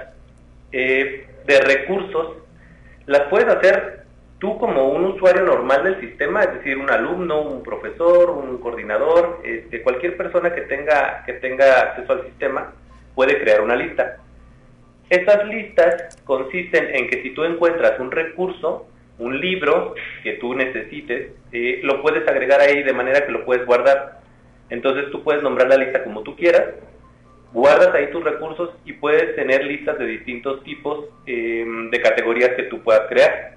eh, 0.72 1.28
de 1.46 1.62
recursos. 1.62 2.38
Las 3.06 3.24
puedes 3.24 3.48
hacer 3.48 4.05
tú 4.40 4.58
como 4.58 4.90
un 4.90 5.06
usuario 5.06 5.44
normal 5.44 5.84
del 5.84 6.00
sistema, 6.00 6.44
es 6.44 6.54
decir, 6.56 6.78
un 6.78 6.90
alumno, 6.90 7.42
un 7.42 7.64
profesor, 7.64 8.30
un 8.30 8.58
coordinador, 8.60 9.42
este, 9.44 9.82
cualquier 9.82 10.18
persona 10.18 10.54
que 10.54 10.62
tenga, 10.62 11.24
que 11.26 11.34
tenga 11.34 11.82
acceso 11.82 12.14
al 12.14 12.26
sistema 12.26 12.74
puede 13.14 13.40
crear 13.40 13.62
una 13.62 13.76
lista. 13.76 14.18
Estas 15.10 15.48
listas 15.48 16.22
consisten 16.26 16.94
en 16.94 17.08
que 17.10 17.22
si 17.22 17.34
tú 17.34 17.44
encuentras 17.44 18.00
un 18.00 18.12
recurso, 18.12 18.88
un 19.20 19.40
libro 19.40 19.94
que 20.24 20.34
tú 20.34 20.54
necesites, 20.56 21.32
eh, 21.52 21.80
lo 21.84 22.02
puedes 22.02 22.28
agregar 22.28 22.60
ahí 22.60 22.84
de 22.84 22.94
manera 22.94 23.26
que 23.26 23.32
lo 23.32 23.46
puedes 23.46 23.66
guardar. 23.66 24.20
Entonces 24.70 25.10
tú 25.12 25.24
puedes 25.24 25.44
nombrar 25.44 25.70
la 25.70 25.78
lista 25.78 26.04
como 26.04 26.22
tú 26.22 26.36
quieras 26.36 26.74
guardas 27.56 27.96
ahí 27.96 28.12
tus 28.12 28.22
recursos 28.22 28.72
y 28.84 28.92
puedes 28.92 29.34
tener 29.38 29.64
listas 29.64 29.98
de 29.98 30.06
distintos 30.06 30.62
tipos 30.66 31.06
em, 31.26 31.90
de 31.90 32.02
categorías 32.02 32.50
que 32.58 32.64
tú 32.64 32.82
puedas 32.82 33.08
crear. 33.08 33.56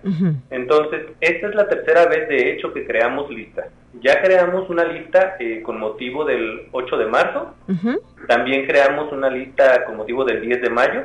Entonces, 0.51 1.07
esta 1.21 1.49
es 1.49 1.55
la 1.57 1.69
tercera 1.69 2.07
vez 2.07 2.29
de 2.29 2.53
hecho 2.53 2.73
que 2.73 2.87
creamos 2.87 3.29
listas. 3.29 3.67
Ya 4.01 4.23
creamos 4.23 4.71
una 4.71 4.85
lista 4.85 5.35
eh, 5.41 5.63
con 5.63 5.81
motivo 5.81 6.25
del 6.25 6.69
8 6.71 6.97
de 6.97 7.07
marzo, 7.07 7.57
también 8.29 8.67
creamos 8.67 9.13
una 9.13 9.31
lista 9.31 9.85
con 9.85 9.97
motivo 9.97 10.25
del 10.25 10.43
10 10.43 10.63
de 10.63 10.71
mayo 10.71 11.01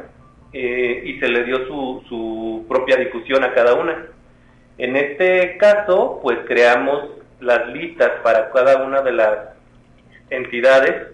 eh, 0.54 1.02
y 1.04 1.20
se 1.20 1.28
le 1.30 1.46
dio 1.46 1.66
su, 1.66 2.04
su 2.08 2.66
propia 2.70 2.98
difusión 2.98 3.44
a 3.44 3.56
cada 3.56 3.74
una. 3.74 4.06
En 4.78 4.96
este 4.96 5.58
caso, 5.58 6.20
pues 6.22 6.38
creamos 6.46 7.10
las 7.40 7.68
listas 7.70 8.12
para 8.22 8.52
cada 8.52 8.84
una 8.86 9.02
de 9.02 9.14
las 9.14 9.38
entidades 10.30 11.14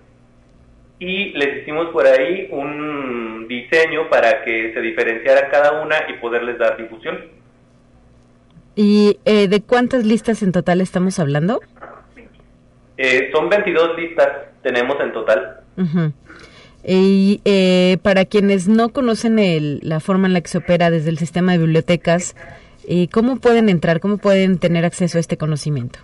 y 0.99 1.31
les 1.31 1.61
hicimos 1.61 1.87
por 1.87 2.05
ahí 2.05 2.47
un 2.51 3.47
diseño 3.47 4.09
para 4.09 4.43
que 4.43 4.73
se 4.73 4.81
diferenciara 4.81 5.49
cada 5.49 5.81
una 5.81 5.95
y 6.09 6.13
poderles 6.19 6.57
dar 6.59 6.77
difusión. 6.77 7.17
¿Y 8.75 9.17
eh, 9.25 9.47
de 9.47 9.61
cuántas 9.61 10.05
listas 10.05 10.43
en 10.43 10.51
total 10.51 10.81
estamos 10.81 11.17
hablando? 11.19 11.61
Eh, 12.97 13.29
son 13.33 13.49
22 13.49 13.97
listas 13.97 14.27
tenemos 14.61 14.99
en 14.99 15.13
total. 15.13 15.61
Y 16.83 17.41
eh, 17.45 17.97
para 18.01 18.25
quienes 18.25 18.67
no 18.67 18.89
conocen 18.89 19.39
el, 19.39 19.79
la 19.81 20.01
forma 20.01 20.27
en 20.27 20.33
la 20.33 20.41
que 20.41 20.49
se 20.49 20.57
opera 20.57 20.91
desde 20.91 21.09
el 21.09 21.17
sistema 21.17 21.53
de 21.53 21.59
bibliotecas, 21.59 22.35
¿cómo 23.13 23.39
pueden 23.39 23.69
entrar? 23.69 24.01
¿Cómo 24.01 24.17
pueden 24.17 24.59
tener 24.59 24.83
acceso 24.83 25.17
a 25.17 25.21
este 25.21 25.37
conocimiento? 25.37 25.99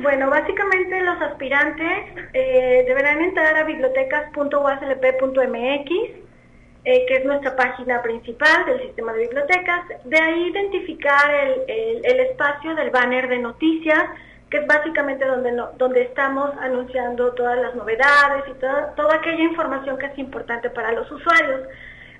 Bueno, 0.00 0.30
básicamente 0.30 1.02
los 1.02 1.20
aspirantes 1.20 2.06
eh, 2.32 2.84
deberán 2.86 3.20
entrar 3.20 3.56
a 3.56 3.64
bibliotecas.uaslp.mx, 3.64 5.90
eh, 6.84 7.06
que 7.06 7.16
es 7.16 7.24
nuestra 7.24 7.56
página 7.56 8.00
principal 8.00 8.64
del 8.66 8.80
sistema 8.82 9.12
de 9.12 9.22
bibliotecas. 9.22 9.86
De 10.04 10.16
ahí 10.16 10.50
identificar 10.50 11.34
el, 11.34 11.64
el, 12.04 12.20
espacio 12.20 12.76
del 12.76 12.90
banner 12.90 13.28
de 13.28 13.38
noticias, 13.38 14.04
que 14.48 14.58
es 14.58 14.66
básicamente 14.68 15.24
donde, 15.24 15.60
donde 15.76 16.02
estamos 16.02 16.52
anunciando 16.60 17.34
todas 17.34 17.58
las 17.58 17.74
novedades 17.74 18.44
y 18.48 18.52
toda, 18.60 18.94
toda 18.94 19.16
aquella 19.16 19.42
información 19.42 19.98
que 19.98 20.06
es 20.06 20.16
importante 20.16 20.70
para 20.70 20.92
los 20.92 21.10
usuarios. 21.10 21.62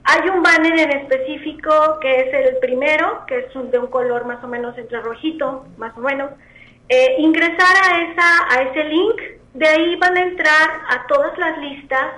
Hay 0.03 0.29
un 0.31 0.43
banner 0.43 0.81
en 0.81 0.91
específico 0.99 2.01
que 2.01 2.23
es 2.23 2.35
el 2.35 2.57
primero, 2.57 3.25
que 3.29 3.39
es 3.39 3.47
de 3.71 3.79
un 3.79 3.87
color 3.87 4.25
más 4.25 4.43
o 4.43 4.49
menos 4.49 4.77
entre 4.77 5.01
rojito, 5.01 5.65
más 5.77 5.97
o 5.97 6.01
menos, 6.01 6.33
eh, 6.89 7.17
ingresar 7.19 7.77
a, 7.85 8.01
esa, 8.03 8.55
a 8.55 8.63
ese 8.63 8.85
link, 8.85 9.21
de 9.55 9.69
ahí 9.69 9.97
van 9.97 10.17
a 10.17 10.23
entrar 10.23 10.71
a 10.89 11.07
todas 11.07 11.37
las 11.39 11.59
listas 11.59 12.15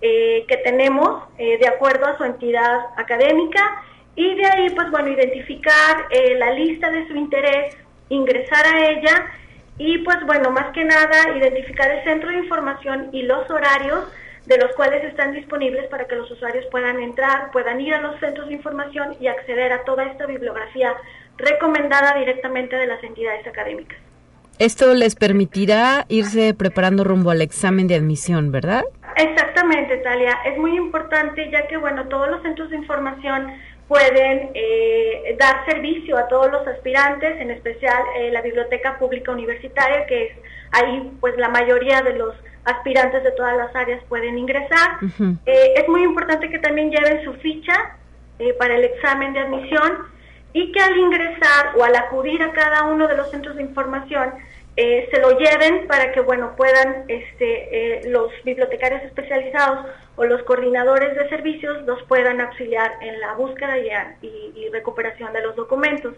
eh, 0.00 0.44
que 0.48 0.56
tenemos 0.58 1.22
eh, 1.38 1.58
de 1.58 1.68
acuerdo 1.68 2.06
a 2.06 2.16
su 2.16 2.24
entidad 2.24 2.80
académica. 2.96 3.82
Y 4.16 4.34
de 4.34 4.46
ahí 4.46 4.70
pues 4.70 4.90
bueno 4.90 5.08
identificar 5.10 6.08
la 6.38 6.50
lista 6.50 6.90
de 6.90 7.06
su 7.06 7.14
interés, 7.14 7.76
ingresar 8.08 8.66
a 8.66 8.90
ella. 8.90 9.26
Y 9.78 9.98
pues 9.98 10.18
bueno 10.26 10.50
más 10.50 10.72
que 10.72 10.84
nada 10.84 11.36
identificar 11.36 11.88
el 11.88 12.02
centro 12.02 12.28
de 12.30 12.38
información 12.38 13.10
y 13.12 13.22
los 13.22 13.48
horarios 13.48 14.08
de 14.46 14.58
los 14.58 14.72
cuales 14.72 15.04
están 15.04 15.34
disponibles 15.34 15.86
para 15.88 16.06
que 16.06 16.16
los 16.16 16.28
usuarios 16.30 16.64
puedan 16.72 16.98
entrar, 17.00 17.52
puedan 17.52 17.80
ir 17.80 17.94
a 17.94 18.00
los 18.00 18.18
centros 18.18 18.48
de 18.48 18.54
información 18.54 19.14
y 19.20 19.28
acceder 19.28 19.72
a 19.72 19.84
toda 19.84 20.04
esta 20.04 20.26
bibliografía 20.26 20.96
recomendada 21.36 22.18
directamente 22.18 22.74
de 22.74 22.86
las 22.86 23.04
entidades 23.04 23.46
académicas. 23.46 24.07
Esto 24.58 24.92
les 24.92 25.14
permitirá 25.14 26.04
irse 26.08 26.52
preparando 26.52 27.04
rumbo 27.04 27.30
al 27.30 27.42
examen 27.42 27.86
de 27.86 27.94
admisión, 27.94 28.50
¿verdad? 28.50 28.82
Exactamente, 29.16 29.98
Talia. 29.98 30.36
Es 30.44 30.58
muy 30.58 30.76
importante 30.76 31.48
ya 31.50 31.68
que, 31.68 31.76
bueno, 31.76 32.08
todos 32.08 32.28
los 32.28 32.42
centros 32.42 32.68
de 32.70 32.76
información 32.76 33.52
pueden 33.86 34.50
eh, 34.54 35.36
dar 35.38 35.64
servicio 35.64 36.18
a 36.18 36.26
todos 36.26 36.50
los 36.50 36.66
aspirantes, 36.66 37.40
en 37.40 37.52
especial 37.52 38.02
eh, 38.16 38.30
la 38.32 38.42
Biblioteca 38.42 38.98
Pública 38.98 39.30
Universitaria, 39.30 40.06
que 40.06 40.24
es 40.26 40.32
ahí 40.72 41.10
pues 41.20 41.36
la 41.36 41.48
mayoría 41.48 42.02
de 42.02 42.14
los 42.14 42.34
aspirantes 42.64 43.22
de 43.22 43.30
todas 43.32 43.56
las 43.56 43.74
áreas 43.76 44.02
pueden 44.08 44.36
ingresar. 44.38 44.98
Eh, 45.46 45.74
es 45.76 45.88
muy 45.88 46.02
importante 46.02 46.50
que 46.50 46.58
también 46.58 46.90
lleven 46.90 47.24
su 47.24 47.32
ficha 47.34 47.96
para 48.58 48.76
el 48.76 48.84
examen 48.84 49.32
de 49.32 49.40
admisión 49.40 50.17
y 50.52 50.72
que 50.72 50.80
al 50.80 50.96
ingresar 50.96 51.72
o 51.76 51.84
al 51.84 51.94
acudir 51.96 52.42
a 52.42 52.52
cada 52.52 52.84
uno 52.84 53.06
de 53.06 53.16
los 53.16 53.30
centros 53.30 53.56
de 53.56 53.62
información 53.62 54.32
eh, 54.80 55.08
se 55.10 55.20
lo 55.20 55.36
lleven 55.36 55.88
para 55.88 56.12
que 56.12 56.20
bueno 56.20 56.54
puedan 56.56 57.04
este, 57.08 57.98
eh, 57.98 58.10
los 58.10 58.30
bibliotecarios 58.44 59.02
especializados 59.02 59.86
o 60.14 60.24
los 60.24 60.42
coordinadores 60.44 61.16
de 61.16 61.28
servicios 61.28 61.84
los 61.84 62.02
puedan 62.04 62.40
auxiliar 62.40 62.92
en 63.00 63.20
la 63.20 63.34
búsqueda 63.34 63.76
y, 63.78 64.68
recuperación 64.70 65.32
de 65.32 65.42
los 65.42 65.56
documentos. 65.56 66.14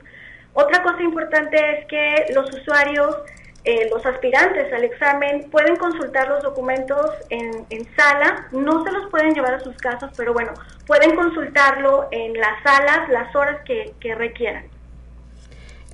Otra 0.52 0.82
cosa 0.82 1.02
importante 1.02 1.56
es 1.78 1.86
que 1.86 2.32
los 2.34 2.52
usuarios, 2.52 3.16
eh, 3.64 3.88
los 3.90 4.04
aspirantes 4.06 4.72
al 4.72 4.84
examen 4.84 5.50
pueden 5.50 5.76
consultar 5.76 6.28
los 6.28 6.42
documentos 6.42 7.10
en, 7.28 7.66
sala, 7.96 8.48
no 8.52 8.84
se 8.84 8.92
los 8.92 9.10
pueden 9.10 9.34
llevar 9.34 9.54
a 9.54 9.60
sus 9.60 9.76
casas, 9.76 10.10
pero 10.16 10.32
bueno, 10.32 10.52
pueden 10.86 11.14
consultarlo 11.14 12.08
en 12.10 12.34
las 12.34 12.62
salas 12.62 13.08
las 13.10 13.34
horas 13.34 13.60
que 13.64 14.14
requieran. 14.14 14.64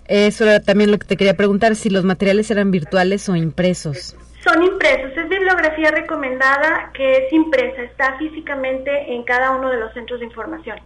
Eso 0.09 0.45
era 0.45 0.61
también 0.61 0.91
lo 0.91 0.99
que 0.99 1.07
te 1.07 1.17
quería 1.17 1.35
preguntar, 1.35 1.75
si 1.75 1.91
los 1.91 2.05
materiales 2.05 2.51
eran 2.51 2.71
virtuales 2.71 3.29
o 3.29 3.35
impresos. 3.35 4.17
Son 4.45 4.63
impresos, 4.63 5.17
es 5.17 5.29
bibliografía 5.29 5.91
recomendada 5.91 6.93
que 6.95 7.27
es 7.27 7.33
impresa, 7.33 7.83
está 7.83 8.17
físicamente 8.17 9.13
en 9.13 9.25
cada 9.25 9.51
uno 9.51 9.71
de 9.71 9.79
los 9.79 9.93
centros 9.93 10.21
de 10.21 10.27
información. 10.27 10.79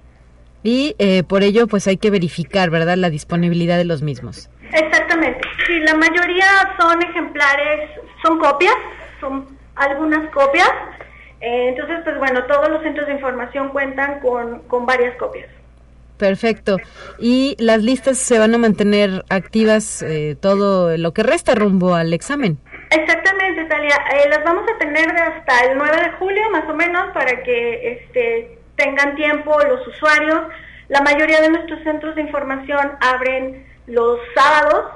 Y 0.62 0.95
eh, 0.99 1.22
por 1.24 1.43
ello 1.43 1.66
pues 1.66 1.87
hay 1.87 1.99
que 1.99 2.11
verificar, 2.11 2.70
¿verdad?, 2.70 2.97
la 2.97 3.11
disponibilidad 3.11 3.76
de 3.76 3.85
los 3.85 4.01
mismos. 4.01 4.49
Exactamente, 4.73 5.41
sí, 5.66 5.81
la 5.81 5.95
mayoría 5.95 6.47
son 6.79 7.03
ejemplares, 7.03 7.91
son 8.23 8.39
copias, 8.39 8.75
son 9.21 9.59
algunas 9.77 10.31
copias, 10.31 10.71
eh, 11.41 11.68
entonces 11.71 12.01
pues 12.05 12.18
bueno, 12.18 12.45
todos 12.45 12.68
los 12.68 12.83
centros 12.83 13.07
de 13.07 13.14
información 13.14 13.71
cuentan 13.71 14.21
con, 14.21 14.61
con 14.68 14.87
varias 14.87 15.16
copias. 15.16 15.49
Perfecto. 16.21 16.77
Y 17.18 17.57
las 17.59 17.83
listas 17.83 18.18
se 18.18 18.39
van 18.39 18.55
a 18.55 18.59
mantener 18.59 19.25
activas 19.31 20.03
eh, 20.03 20.37
todo 20.39 20.97
lo 20.99 21.14
que 21.14 21.23
resta 21.23 21.55
rumbo 21.55 21.95
al 21.95 22.12
examen. 22.12 22.59
Exactamente, 22.91 23.64
Talia. 23.64 23.97
Eh, 24.12 24.29
las 24.29 24.45
vamos 24.45 24.64
a 24.68 24.79
tener 24.79 25.09
hasta 25.16 25.64
el 25.64 25.79
9 25.79 25.97
de 25.97 26.11
julio, 26.18 26.51
más 26.51 26.68
o 26.68 26.75
menos, 26.75 27.11
para 27.14 27.43
que 27.43 27.93
este, 27.93 28.59
tengan 28.77 29.14
tiempo 29.14 29.59
los 29.66 29.87
usuarios. 29.87 30.43
La 30.89 31.01
mayoría 31.01 31.41
de 31.41 31.49
nuestros 31.49 31.83
centros 31.85 32.14
de 32.14 32.23
información 32.23 32.93
abren 33.01 33.64
los 33.91 34.18
sábados. 34.34 34.93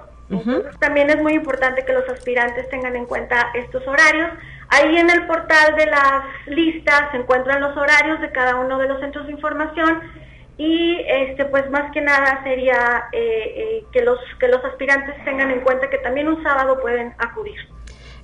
también 0.81 1.11
es 1.11 1.23
muy 1.23 1.35
importante 1.35 1.85
que 1.85 1.93
los 1.93 2.09
aspirantes 2.09 2.69
tengan 2.71 2.97
en 2.97 3.07
cuenta 3.07 3.51
estos 3.55 3.87
horarios. 3.87 4.31
Ahí 4.69 4.97
en 4.97 5.11
el 5.11 5.27
portal 5.27 5.77
de 5.77 5.87
las 5.87 6.25
listas 6.47 7.11
se 7.13 7.19
encuentran 7.19 7.61
los 7.61 7.77
horarios 7.77 8.21
de 8.21 8.33
cada 8.33 8.57
uno 8.57 8.79
de 8.79 8.89
los 8.89 9.01
centros 9.01 9.27
de 9.27 9.33
información 9.33 10.01
y 10.57 11.01
este 11.07 11.45
pues 11.47 11.69
más 11.71 11.91
que 11.93 12.01
nada 12.01 12.43
sería 12.45 13.05
eh, 13.13 13.53
eh, 13.57 13.85
que 13.93 14.03
los 14.03 14.19
que 14.39 14.49
los 14.49 14.65
aspirantes 14.65 15.23
tengan 15.25 15.51
en 15.51 15.61
cuenta 15.61 15.91
que 15.91 15.99
también 15.99 16.29
un 16.29 16.43
sábado 16.43 16.81
pueden 16.81 17.15
acudir. 17.19 17.59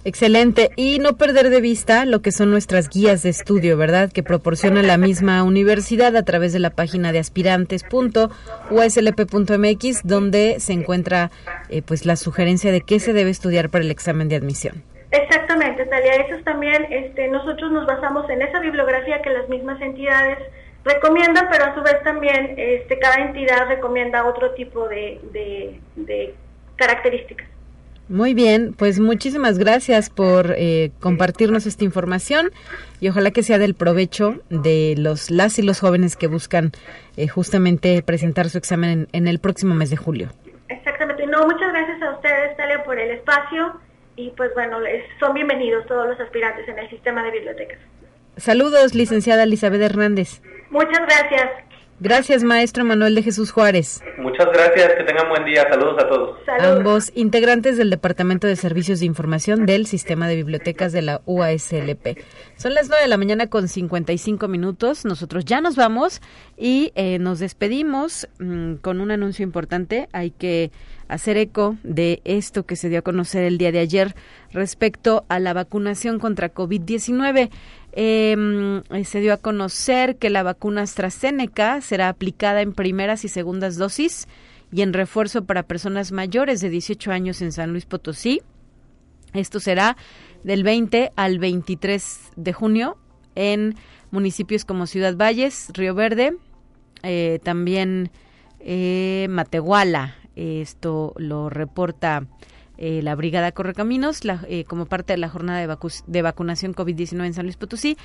Excelente. 0.05 0.71
Y 0.77 0.99
no 0.99 1.17
perder 1.17 1.51
de 1.51 1.61
vista 1.61 2.07
lo 2.07 2.23
que 2.23 2.33
son 2.33 2.51
nuestras 2.51 2.89
guías 2.89 3.23
de 3.23 3.29
estudio, 3.29 3.77
¿verdad? 3.77 4.11
Que 4.11 4.23
proporciona 4.23 4.83
la 4.83 4.97
misma 4.97 5.43
universidad 5.43 6.17
a 6.17 6.25
través 6.25 6.53
de 6.53 6.59
la 6.59 6.71
página 6.71 7.13
de 7.13 7.19
aspirantes.uslp.mx, 7.19 10.01
donde 10.05 10.61
se 10.61 10.73
encuentra 10.73 11.31
eh, 11.69 11.83
pues 11.83 12.07
la 12.07 12.17
sugerencia 12.17 12.73
de 12.73 12.81
qué 12.81 12.99
se 12.99 13.13
debe 13.13 13.31
estudiar 13.31 13.69
para 13.69 13.85
el 13.85 13.91
examen 13.91 14.29
de 14.29 14.37
admisión. 14.37 14.83
Exactamente, 15.11 15.85
Talia. 15.87 16.15
Eso 16.15 16.43
también, 16.45 16.87
este, 16.91 17.29
nosotros 17.29 17.73
nos 17.73 17.87
basamos 17.87 18.29
en 18.31 18.43
esa 18.43 18.61
bibliografía 18.61 19.21
que 19.23 19.31
las 19.31 19.49
mismas 19.49 19.81
entidades 19.81 20.39
recomienda, 20.85 21.49
pero 21.51 21.65
a 21.65 21.75
su 21.75 21.83
vez 21.83 22.01
también 22.05 22.55
este, 22.57 22.99
cada 22.99 23.17
entidad 23.17 23.69
recomienda 23.69 24.25
otro 24.25 24.53
tipo 24.53 24.89
de, 24.89 25.21
de, 25.97 26.35
características. 26.77 27.50
Muy 28.11 28.35
bien, 28.35 28.75
pues 28.77 28.99
muchísimas 28.99 29.57
gracias 29.57 30.11
por 30.11 30.57
eh, 30.59 30.91
compartirnos 30.99 31.65
esta 31.65 31.85
información 31.85 32.51
y 33.01 33.09
ojalá 33.09 33.31
que 33.31 33.45
sea 33.45 33.57
del 33.57 33.75
provecho 33.75 34.41
de 34.51 34.97
los 34.99 35.31
las 35.31 35.61
y 35.61 35.63
los 35.63 35.79
jóvenes 35.79 36.17
que 36.17 36.27
buscan 36.27 36.73
eh, 37.17 37.29
justamente 37.29 38.03
presentar 38.03 38.49
su 38.49 38.59
examen 38.59 39.07
en, 39.13 39.29
el 39.29 39.39
próximo 39.39 39.77
mes 39.77 39.91
de 39.91 39.97
julio. 39.97 40.31
Exactamente, 40.69 41.25
no, 41.29 41.47
muchas 41.47 41.73
gracias 41.73 42.03
a 42.03 42.11
ustedes, 42.17 42.57
Talia, 42.57 42.83
por 42.83 42.99
el 42.99 43.13
espacio 43.13 43.81
y 44.17 44.31
pues 44.31 44.53
bueno, 44.55 44.79
son 45.21 45.33
bienvenidos 45.33 45.87
todos 45.87 46.09
los 46.09 46.19
aspirantes 46.19 46.67
en 46.67 46.81
el 46.81 46.91
sistema 46.91 47.23
de 47.23 47.31
bibliotecas. 47.31 47.79
Saludos, 48.37 48.93
licenciada 48.97 49.45
Elizabeth 49.45 49.83
Hernández. 49.83 50.43
Muchas 50.71 50.99
gracias. 51.07 51.70
Gracias, 52.03 52.43
maestro 52.43 52.83
Manuel 52.87 53.15
de 53.15 53.23
Jesús 53.23 53.51
Juárez. 53.51 54.03
Muchas 54.17 54.47
gracias, 54.47 54.95
que 54.97 55.05
tengan 55.05 55.29
buen 55.29 55.45
día. 55.45 55.67
Saludos 55.69 56.03
a 56.03 56.09
todos. 56.09 56.39
Ambos 56.59 57.13
integrantes 57.15 57.77
del 57.77 57.91
Departamento 57.91 58.47
de 58.47 58.57
Servicios 58.57 59.01
de 59.01 59.07
Información 59.07 59.67
del 59.67 59.87
Sistema 59.87 60.27
de 60.27 60.37
Bibliotecas 60.37 60.93
de 60.93 61.03
la 61.03 61.21
UASLP. 61.27 62.19
Son 62.57 62.73
las 62.73 62.89
9 62.89 63.03
de 63.03 63.09
la 63.09 63.19
mañana 63.19 63.49
con 63.49 63.69
55 63.69 64.49
minutos. 64.49 65.05
Nosotros 65.05 65.45
ya 65.45 65.61
nos 65.61 65.77
vamos 65.77 66.23
y 66.57 66.93
eh, 66.95 67.19
nos 67.19 67.39
despedimos 67.39 68.29
mm, 68.39 68.77
con 68.77 69.03
un 69.03 69.11
anuncio 69.11 69.43
importante. 69.43 70.09
Hay 70.13 70.31
que 70.31 70.71
hacer 71.11 71.37
eco 71.37 71.77
de 71.83 72.23
esto 72.25 72.65
que 72.65 72.77
se 72.77 72.89
dio 72.89 73.01
a 73.01 73.03
conocer 73.03 73.45
el 73.45 73.59
día 73.59 73.73
de 73.73 73.81
ayer 73.81 74.15
respecto 74.53 75.25
a 75.29 75.39
la 75.39 75.53
vacunación 75.53 76.19
contra 76.19 76.55
COVID-19. 76.55 77.51
Em, 77.93 78.83
eh, 78.91 79.05
se 79.05 79.21
dio 79.21 79.33
a 79.33 79.39
conocer 79.39 80.17
que 80.17 80.31
la 80.31 80.43
vacuna 80.43 80.83
AstraZeneca 80.83 81.81
será 81.81 82.09
aplicada 82.09 82.63
en 82.63 82.73
primeras 82.73 83.25
y 83.25 83.29
segundas 83.29 83.77
dosis 83.77 84.29
y 84.73 84.83
en 84.83 84.93
refuerzo 84.93 85.45
para 85.45 85.65
personas 85.65 86.13
mayores 86.13 86.61
de 86.61 86.71
18 86.71 87.11
años 87.11 87.43
en 87.43 87.51
San 87.51 87.73
Luis 87.73 87.87
Potosí. 87.87 88.43
Esto 89.33 89.59
será 89.59 89.97
del 90.45 90.63
20 90.63 91.13
al 91.17 91.39
23 91.39 92.31
de 92.37 92.53
junio 92.53 92.97
en 93.35 93.75
municipios 94.11 94.65
como 94.65 94.87
Ciudad 94.87 95.17
Valles, 95.17 95.71
Río 95.75 95.95
Verde, 95.95 96.37
eh, 97.03 97.41
también 97.43 98.11
eh, 98.61 99.27
Matehuala. 99.31 100.17
Esto 100.37 101.13
lo 101.17 101.51
reporta 101.51 102.27
eh, 102.81 103.03
la 103.03 103.15
Brigada 103.15 103.53
Correcaminos 103.53 104.21
eh, 104.49 104.65
como 104.65 104.87
parte 104.87 105.13
de 105.13 105.19
la 105.19 105.29
jornada 105.29 105.61
de, 105.61 105.77
de 106.07 106.23
vacunación 106.23 106.75
COVID-19 106.75 107.27
en 107.27 107.35
San 107.35 107.45
Luis 107.45 107.57
Potosí 107.57 107.97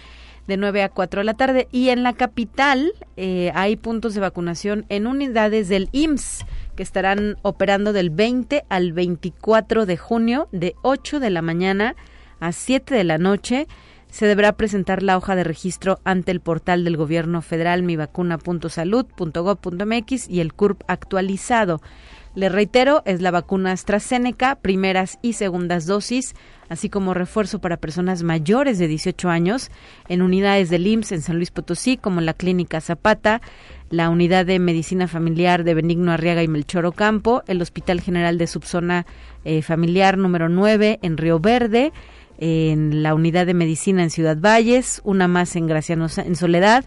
de 0.47 0.57
9 0.57 0.83
a 0.83 0.89
4 0.89 1.21
de 1.21 1.23
la 1.23 1.35
tarde. 1.35 1.69
Y 1.71 1.89
en 1.89 2.03
la 2.03 2.13
capital 2.13 2.93
eh, 3.17 3.51
hay 3.55 3.77
puntos 3.77 4.13
de 4.13 4.21
vacunación 4.21 4.85
en 4.89 5.07
unidades 5.07 5.69
del 5.69 5.89
IMSS 5.91 6.45
que 6.75 6.83
estarán 6.83 7.37
operando 7.41 7.93
del 7.93 8.09
20 8.09 8.65
al 8.69 8.91
24 8.93 9.85
de 9.85 9.97
junio 9.97 10.49
de 10.51 10.75
8 10.81 11.21
de 11.21 11.29
la 11.29 11.41
mañana 11.41 11.95
a 12.39 12.51
7 12.51 12.93
de 12.93 13.05
la 13.05 13.17
noche. 13.17 13.67
Se 14.09 14.27
deberá 14.27 14.51
presentar 14.53 15.01
la 15.03 15.17
hoja 15.17 15.35
de 15.35 15.43
registro 15.43 15.99
ante 16.03 16.31
el 16.31 16.39
portal 16.39 16.83
del 16.83 16.97
gobierno 16.97 17.41
federal 17.41 17.81
mivacuna.salud.gov.mx 17.83 20.29
y 20.29 20.39
el 20.39 20.53
CURP 20.53 20.83
actualizado. 20.87 21.81
Le 22.35 22.49
reitero, 22.49 23.01
es 23.05 23.21
la 23.21 23.31
vacuna 23.31 23.71
AstraZeneca, 23.71 24.55
primeras 24.55 25.19
y 25.21 25.33
segundas 25.33 25.85
dosis, 25.85 26.35
así 26.67 26.89
como 26.89 27.13
refuerzo 27.13 27.59
para 27.59 27.77
personas 27.77 28.23
mayores 28.23 28.77
de 28.77 28.89
18 28.89 29.29
años 29.29 29.71
en 30.09 30.21
unidades 30.21 30.69
del 30.69 30.85
IMSS 30.85 31.11
en 31.13 31.21
San 31.21 31.37
Luis 31.37 31.51
Potosí, 31.51 31.95
como 31.95 32.19
la 32.19 32.33
Clínica 32.33 32.81
Zapata, 32.81 33.41
la 33.89 34.09
Unidad 34.09 34.45
de 34.45 34.59
Medicina 34.59 35.07
Familiar 35.07 35.63
de 35.63 35.75
Benigno 35.75 36.11
Arriaga 36.11 36.43
y 36.43 36.49
Melchor 36.49 36.85
Ocampo, 36.85 37.41
el 37.47 37.61
Hospital 37.61 38.01
General 38.01 38.37
de 38.37 38.47
Subzona 38.47 39.05
eh, 39.45 39.61
Familiar 39.61 40.17
número 40.17 40.49
9 40.49 40.99
en 41.01 41.15
Río 41.15 41.39
Verde, 41.39 41.93
en 42.37 43.01
la 43.01 43.13
Unidad 43.13 43.45
de 43.45 43.53
Medicina 43.53 44.03
en 44.03 44.09
Ciudad 44.09 44.37
Valles, 44.37 44.99
una 45.05 45.29
más 45.29 45.55
en 45.55 45.67
Graciano 45.67 46.07
en 46.17 46.35
Soledad, 46.35 46.83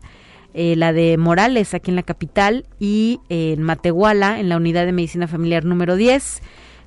eh, 0.55 0.76
la 0.76 0.92
de 0.92 1.16
Morales 1.18 1.74
aquí 1.74 1.90
en 1.90 1.96
la 1.96 2.03
capital 2.03 2.66
y 2.78 3.20
eh, 3.28 3.53
en 3.53 3.62
Matehuala 3.62 4.40
en 4.40 4.49
la 4.49 4.57
unidad 4.57 4.86
de 4.86 4.92
medicina 4.92 5.28
familiar 5.28 5.64
número 5.64 5.96
10, 5.96 6.42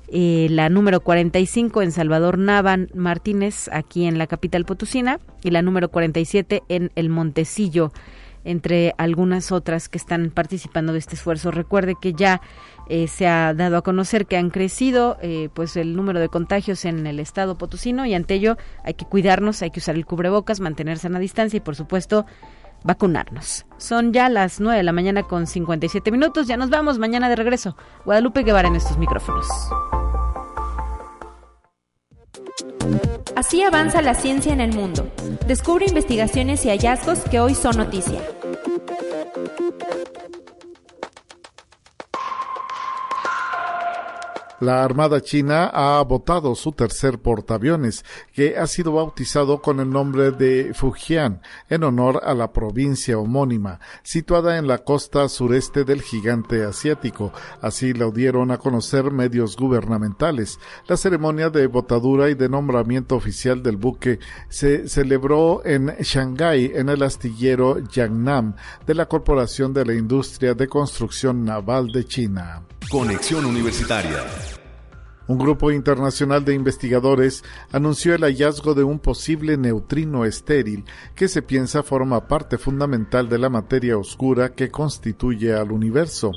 eh, 0.08 0.48
la 0.50 0.68
número 0.68 1.00
45 1.00 1.82
en 1.82 1.92
Salvador 1.92 2.38
Navan 2.38 2.90
Martínez 2.94 3.68
aquí 3.72 4.04
en 4.04 4.18
la 4.18 4.26
capital 4.26 4.64
potosina 4.64 5.20
y 5.42 5.50
la 5.50 5.62
número 5.62 5.90
47 5.90 6.62
en 6.68 6.90
El 6.96 7.08
Montecillo 7.08 7.92
entre 8.44 8.94
algunas 8.98 9.52
otras 9.52 9.88
que 9.88 9.98
están 9.98 10.30
participando 10.30 10.92
de 10.92 10.98
este 10.98 11.14
esfuerzo. 11.14 11.50
Recuerde 11.50 11.94
que 12.00 12.12
ya 12.12 12.40
eh, 12.88 13.06
se 13.06 13.26
ha 13.26 13.54
dado 13.54 13.76
a 13.76 13.82
conocer 13.82 14.26
que 14.26 14.36
han 14.36 14.50
crecido 14.50 15.16
eh, 15.22 15.48
pues 15.54 15.76
el 15.76 15.94
número 15.94 16.20
de 16.20 16.28
contagios 16.28 16.84
en 16.84 17.06
el 17.06 17.20
estado 17.20 17.56
potosino 17.56 18.04
y 18.06 18.14
ante 18.14 18.34
ello 18.34 18.56
hay 18.84 18.94
que 18.94 19.04
cuidarnos, 19.04 19.62
hay 19.62 19.70
que 19.70 19.80
usar 19.80 19.94
el 19.94 20.06
cubrebocas, 20.06 20.60
mantenerse 20.60 21.06
a 21.06 21.10
la 21.10 21.18
distancia 21.18 21.58
y 21.58 21.60
por 21.60 21.76
supuesto 21.76 22.26
vacunarnos. 22.84 23.66
Son 23.78 24.12
ya 24.12 24.28
las 24.28 24.60
9 24.60 24.78
de 24.78 24.82
la 24.82 24.92
mañana 24.92 25.22
con 25.22 25.46
57 25.46 26.10
minutos, 26.10 26.46
ya 26.46 26.56
nos 26.56 26.70
vamos 26.70 26.98
mañana 26.98 27.28
de 27.28 27.36
regreso. 27.36 27.76
Guadalupe 28.04 28.42
Guevara 28.42 28.68
en 28.68 28.76
estos 28.76 28.98
micrófonos. 28.98 29.46
Así 33.36 33.62
avanza 33.62 34.02
la 34.02 34.14
ciencia 34.14 34.52
en 34.52 34.60
el 34.60 34.72
mundo. 34.72 35.10
Descubre 35.46 35.86
investigaciones 35.86 36.64
y 36.64 36.68
hallazgos 36.68 37.20
que 37.30 37.40
hoy 37.40 37.54
son 37.54 37.76
noticia. 37.76 38.20
La 44.62 44.84
Armada 44.84 45.20
China 45.20 45.72
ha 45.74 46.00
votado 46.04 46.54
su 46.54 46.70
tercer 46.70 47.18
portaaviones, 47.18 48.04
que 48.32 48.56
ha 48.56 48.68
sido 48.68 48.92
bautizado 48.92 49.60
con 49.60 49.80
el 49.80 49.90
nombre 49.90 50.30
de 50.30 50.72
Fujian, 50.72 51.42
en 51.68 51.82
honor 51.82 52.20
a 52.24 52.32
la 52.32 52.52
provincia 52.52 53.18
homónima, 53.18 53.80
situada 54.04 54.58
en 54.58 54.68
la 54.68 54.78
costa 54.78 55.28
sureste 55.28 55.82
del 55.82 56.00
gigante 56.00 56.62
asiático. 56.62 57.32
Así 57.60 57.92
lo 57.92 58.12
dieron 58.12 58.52
a 58.52 58.58
conocer 58.58 59.10
medios 59.10 59.56
gubernamentales. 59.56 60.60
La 60.86 60.96
ceremonia 60.96 61.50
de 61.50 61.66
votadura 61.66 62.30
y 62.30 62.34
de 62.34 62.48
nombramiento 62.48 63.16
oficial 63.16 63.64
del 63.64 63.78
buque 63.78 64.20
se 64.48 64.88
celebró 64.88 65.62
en 65.64 65.88
Shanghái, 65.98 66.70
en 66.72 66.88
el 66.88 67.02
astillero 67.02 67.80
Yangnam 67.80 68.54
de 68.86 68.94
la 68.94 69.06
Corporación 69.06 69.74
de 69.74 69.86
la 69.86 69.94
Industria 69.94 70.54
de 70.54 70.68
Construcción 70.68 71.44
Naval 71.44 71.90
de 71.90 72.04
China. 72.04 72.62
Conexión 72.88 73.44
Universitaria. 73.46 74.22
Un 75.28 75.38
grupo 75.38 75.70
internacional 75.70 76.44
de 76.44 76.54
investigadores 76.54 77.44
anunció 77.70 78.14
el 78.14 78.22
hallazgo 78.22 78.74
de 78.74 78.82
un 78.82 78.98
posible 78.98 79.56
neutrino 79.56 80.24
estéril 80.24 80.84
que 81.14 81.28
se 81.28 81.42
piensa 81.42 81.84
forma 81.84 82.26
parte 82.26 82.58
fundamental 82.58 83.28
de 83.28 83.38
la 83.38 83.48
materia 83.48 83.96
oscura 83.96 84.52
que 84.52 84.70
constituye 84.70 85.54
al 85.54 85.70
universo. 85.70 86.32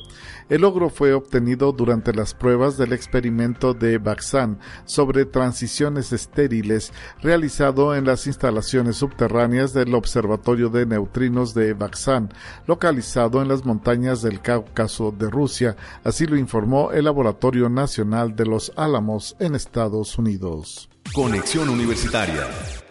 El 0.49 0.61
logro 0.61 0.91
fue 0.91 1.13
obtenido 1.13 1.71
durante 1.71 2.13
las 2.13 2.35
pruebas 2.35 2.77
del 2.77 2.93
experimento 2.93 3.73
de 3.73 3.97
Baxan 3.97 4.59
sobre 4.85 5.25
transiciones 5.25 6.13
estériles 6.13 6.93
realizado 7.23 7.95
en 7.95 8.05
las 8.05 8.27
instalaciones 8.27 8.97
subterráneas 8.97 9.73
del 9.73 9.95
Observatorio 9.95 10.69
de 10.69 10.85
Neutrinos 10.85 11.55
de 11.55 11.73
Baxan, 11.73 12.29
localizado 12.67 13.41
en 13.41 13.47
las 13.47 13.65
montañas 13.65 14.21
del 14.21 14.41
Cáucaso 14.41 15.11
de 15.11 15.31
Rusia, 15.31 15.75
así 16.03 16.27
lo 16.27 16.37
informó 16.37 16.91
el 16.91 17.05
Laboratorio 17.05 17.67
Nacional 17.69 18.35
de 18.35 18.45
los 18.45 18.71
Álamos 18.75 19.35
en 19.39 19.55
Estados 19.55 20.17
Unidos. 20.17 20.89
Conexión 21.13 21.69
Universitaria. 21.69 22.84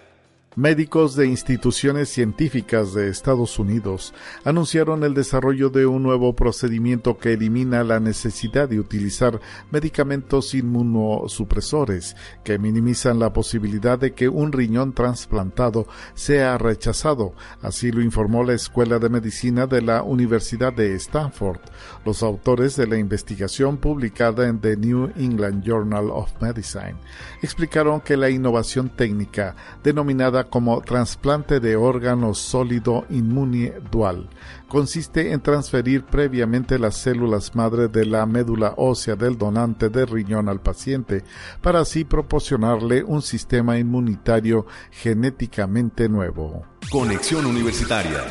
Médicos 0.56 1.16
de 1.16 1.26
instituciones 1.26 2.10
científicas 2.10 2.94
de 2.94 3.08
Estados 3.08 3.58
Unidos 3.58 4.14
anunciaron 4.44 5.02
el 5.02 5.12
desarrollo 5.12 5.68
de 5.68 5.84
un 5.84 6.04
nuevo 6.04 6.36
procedimiento 6.36 7.18
que 7.18 7.32
elimina 7.32 7.82
la 7.82 7.98
necesidad 7.98 8.68
de 8.68 8.78
utilizar 8.78 9.40
medicamentos 9.72 10.54
inmunosupresores 10.54 12.14
que 12.44 12.60
minimizan 12.60 13.18
la 13.18 13.32
posibilidad 13.32 13.98
de 13.98 14.12
que 14.12 14.28
un 14.28 14.52
riñón 14.52 14.92
trasplantado 14.92 15.88
sea 16.14 16.56
rechazado. 16.56 17.32
Así 17.60 17.90
lo 17.90 18.00
informó 18.00 18.44
la 18.44 18.54
Escuela 18.54 19.00
de 19.00 19.08
Medicina 19.08 19.66
de 19.66 19.82
la 19.82 20.04
Universidad 20.04 20.72
de 20.72 20.94
Stanford. 20.94 21.58
Los 22.04 22.22
autores 22.22 22.76
de 22.76 22.86
la 22.86 22.96
investigación 22.96 23.78
publicada 23.78 24.46
en 24.46 24.60
The 24.60 24.76
New 24.76 25.10
England 25.16 25.64
Journal 25.64 26.10
of 26.10 26.30
Medicine 26.40 26.94
explicaron 27.42 28.00
que 28.00 28.16
la 28.16 28.30
innovación 28.30 28.88
técnica 28.88 29.56
denominada 29.82 30.43
como 30.44 30.80
trasplante 30.80 31.60
de 31.60 31.76
órgano 31.76 32.34
sólido 32.34 33.04
inmune 33.10 33.74
dual. 33.90 34.28
Consiste 34.68 35.32
en 35.32 35.40
transferir 35.40 36.04
previamente 36.04 36.78
las 36.78 36.96
células 36.96 37.54
madre 37.54 37.88
de 37.88 38.06
la 38.06 38.26
médula 38.26 38.74
ósea 38.76 39.16
del 39.16 39.36
donante 39.38 39.88
de 39.88 40.06
riñón 40.06 40.48
al 40.48 40.60
paciente 40.60 41.24
para 41.60 41.80
así 41.80 42.04
proporcionarle 42.04 43.04
un 43.04 43.22
sistema 43.22 43.78
inmunitario 43.78 44.66
genéticamente 44.90 46.08
nuevo. 46.08 46.64
Conexión 46.90 47.46
Universitaria 47.46 48.24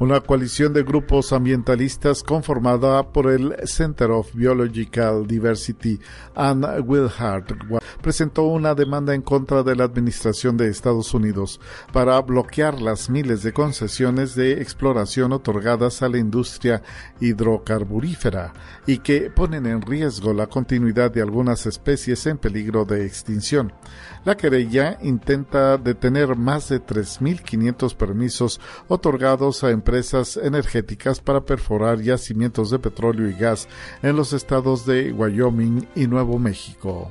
una 0.00 0.18
coalición 0.20 0.72
de 0.72 0.82
grupos 0.82 1.30
ambientalistas 1.30 2.22
conformada 2.22 3.12
por 3.12 3.30
el 3.30 3.54
Center 3.66 4.10
of 4.10 4.34
Biological 4.34 5.26
Diversity 5.26 6.00
and 6.34 6.64
Wilhart 6.86 7.52
presentó 8.00 8.44
una 8.44 8.74
demanda 8.74 9.14
en 9.14 9.20
contra 9.20 9.62
de 9.62 9.76
la 9.76 9.84
administración 9.84 10.56
de 10.56 10.68
Estados 10.68 11.12
Unidos 11.12 11.60
para 11.92 12.18
bloquear 12.22 12.80
las 12.80 13.10
miles 13.10 13.42
de 13.42 13.52
concesiones 13.52 14.34
de 14.34 14.62
exploración 14.62 15.34
otorgadas 15.34 16.00
a 16.00 16.08
la 16.08 16.16
industria 16.16 16.82
hidrocarburífera 17.20 18.54
y 18.86 18.98
que 18.98 19.28
ponen 19.28 19.66
en 19.66 19.82
riesgo 19.82 20.32
la 20.32 20.46
continuidad 20.46 21.10
de 21.10 21.20
algunas 21.20 21.66
especies 21.66 22.26
en 22.26 22.38
peligro 22.38 22.86
de 22.86 23.04
extinción. 23.04 23.74
La 24.24 24.34
querella 24.34 24.98
intenta 25.02 25.76
detener 25.76 26.36
más 26.36 26.70
de 26.70 26.82
3.500 26.82 27.94
permisos 27.94 28.60
otorgados 28.88 29.62
a 29.62 29.70
empresas 29.70 29.89
energéticas 30.36 31.20
para 31.20 31.40
perforar 31.40 32.00
yacimientos 32.00 32.70
de 32.70 32.78
petróleo 32.78 33.28
y 33.28 33.34
gas 33.34 33.68
en 34.02 34.16
los 34.16 34.32
estados 34.32 34.86
de 34.86 35.12
Wyoming 35.12 35.86
y 35.94 36.06
Nuevo 36.06 36.38
México. 36.38 37.10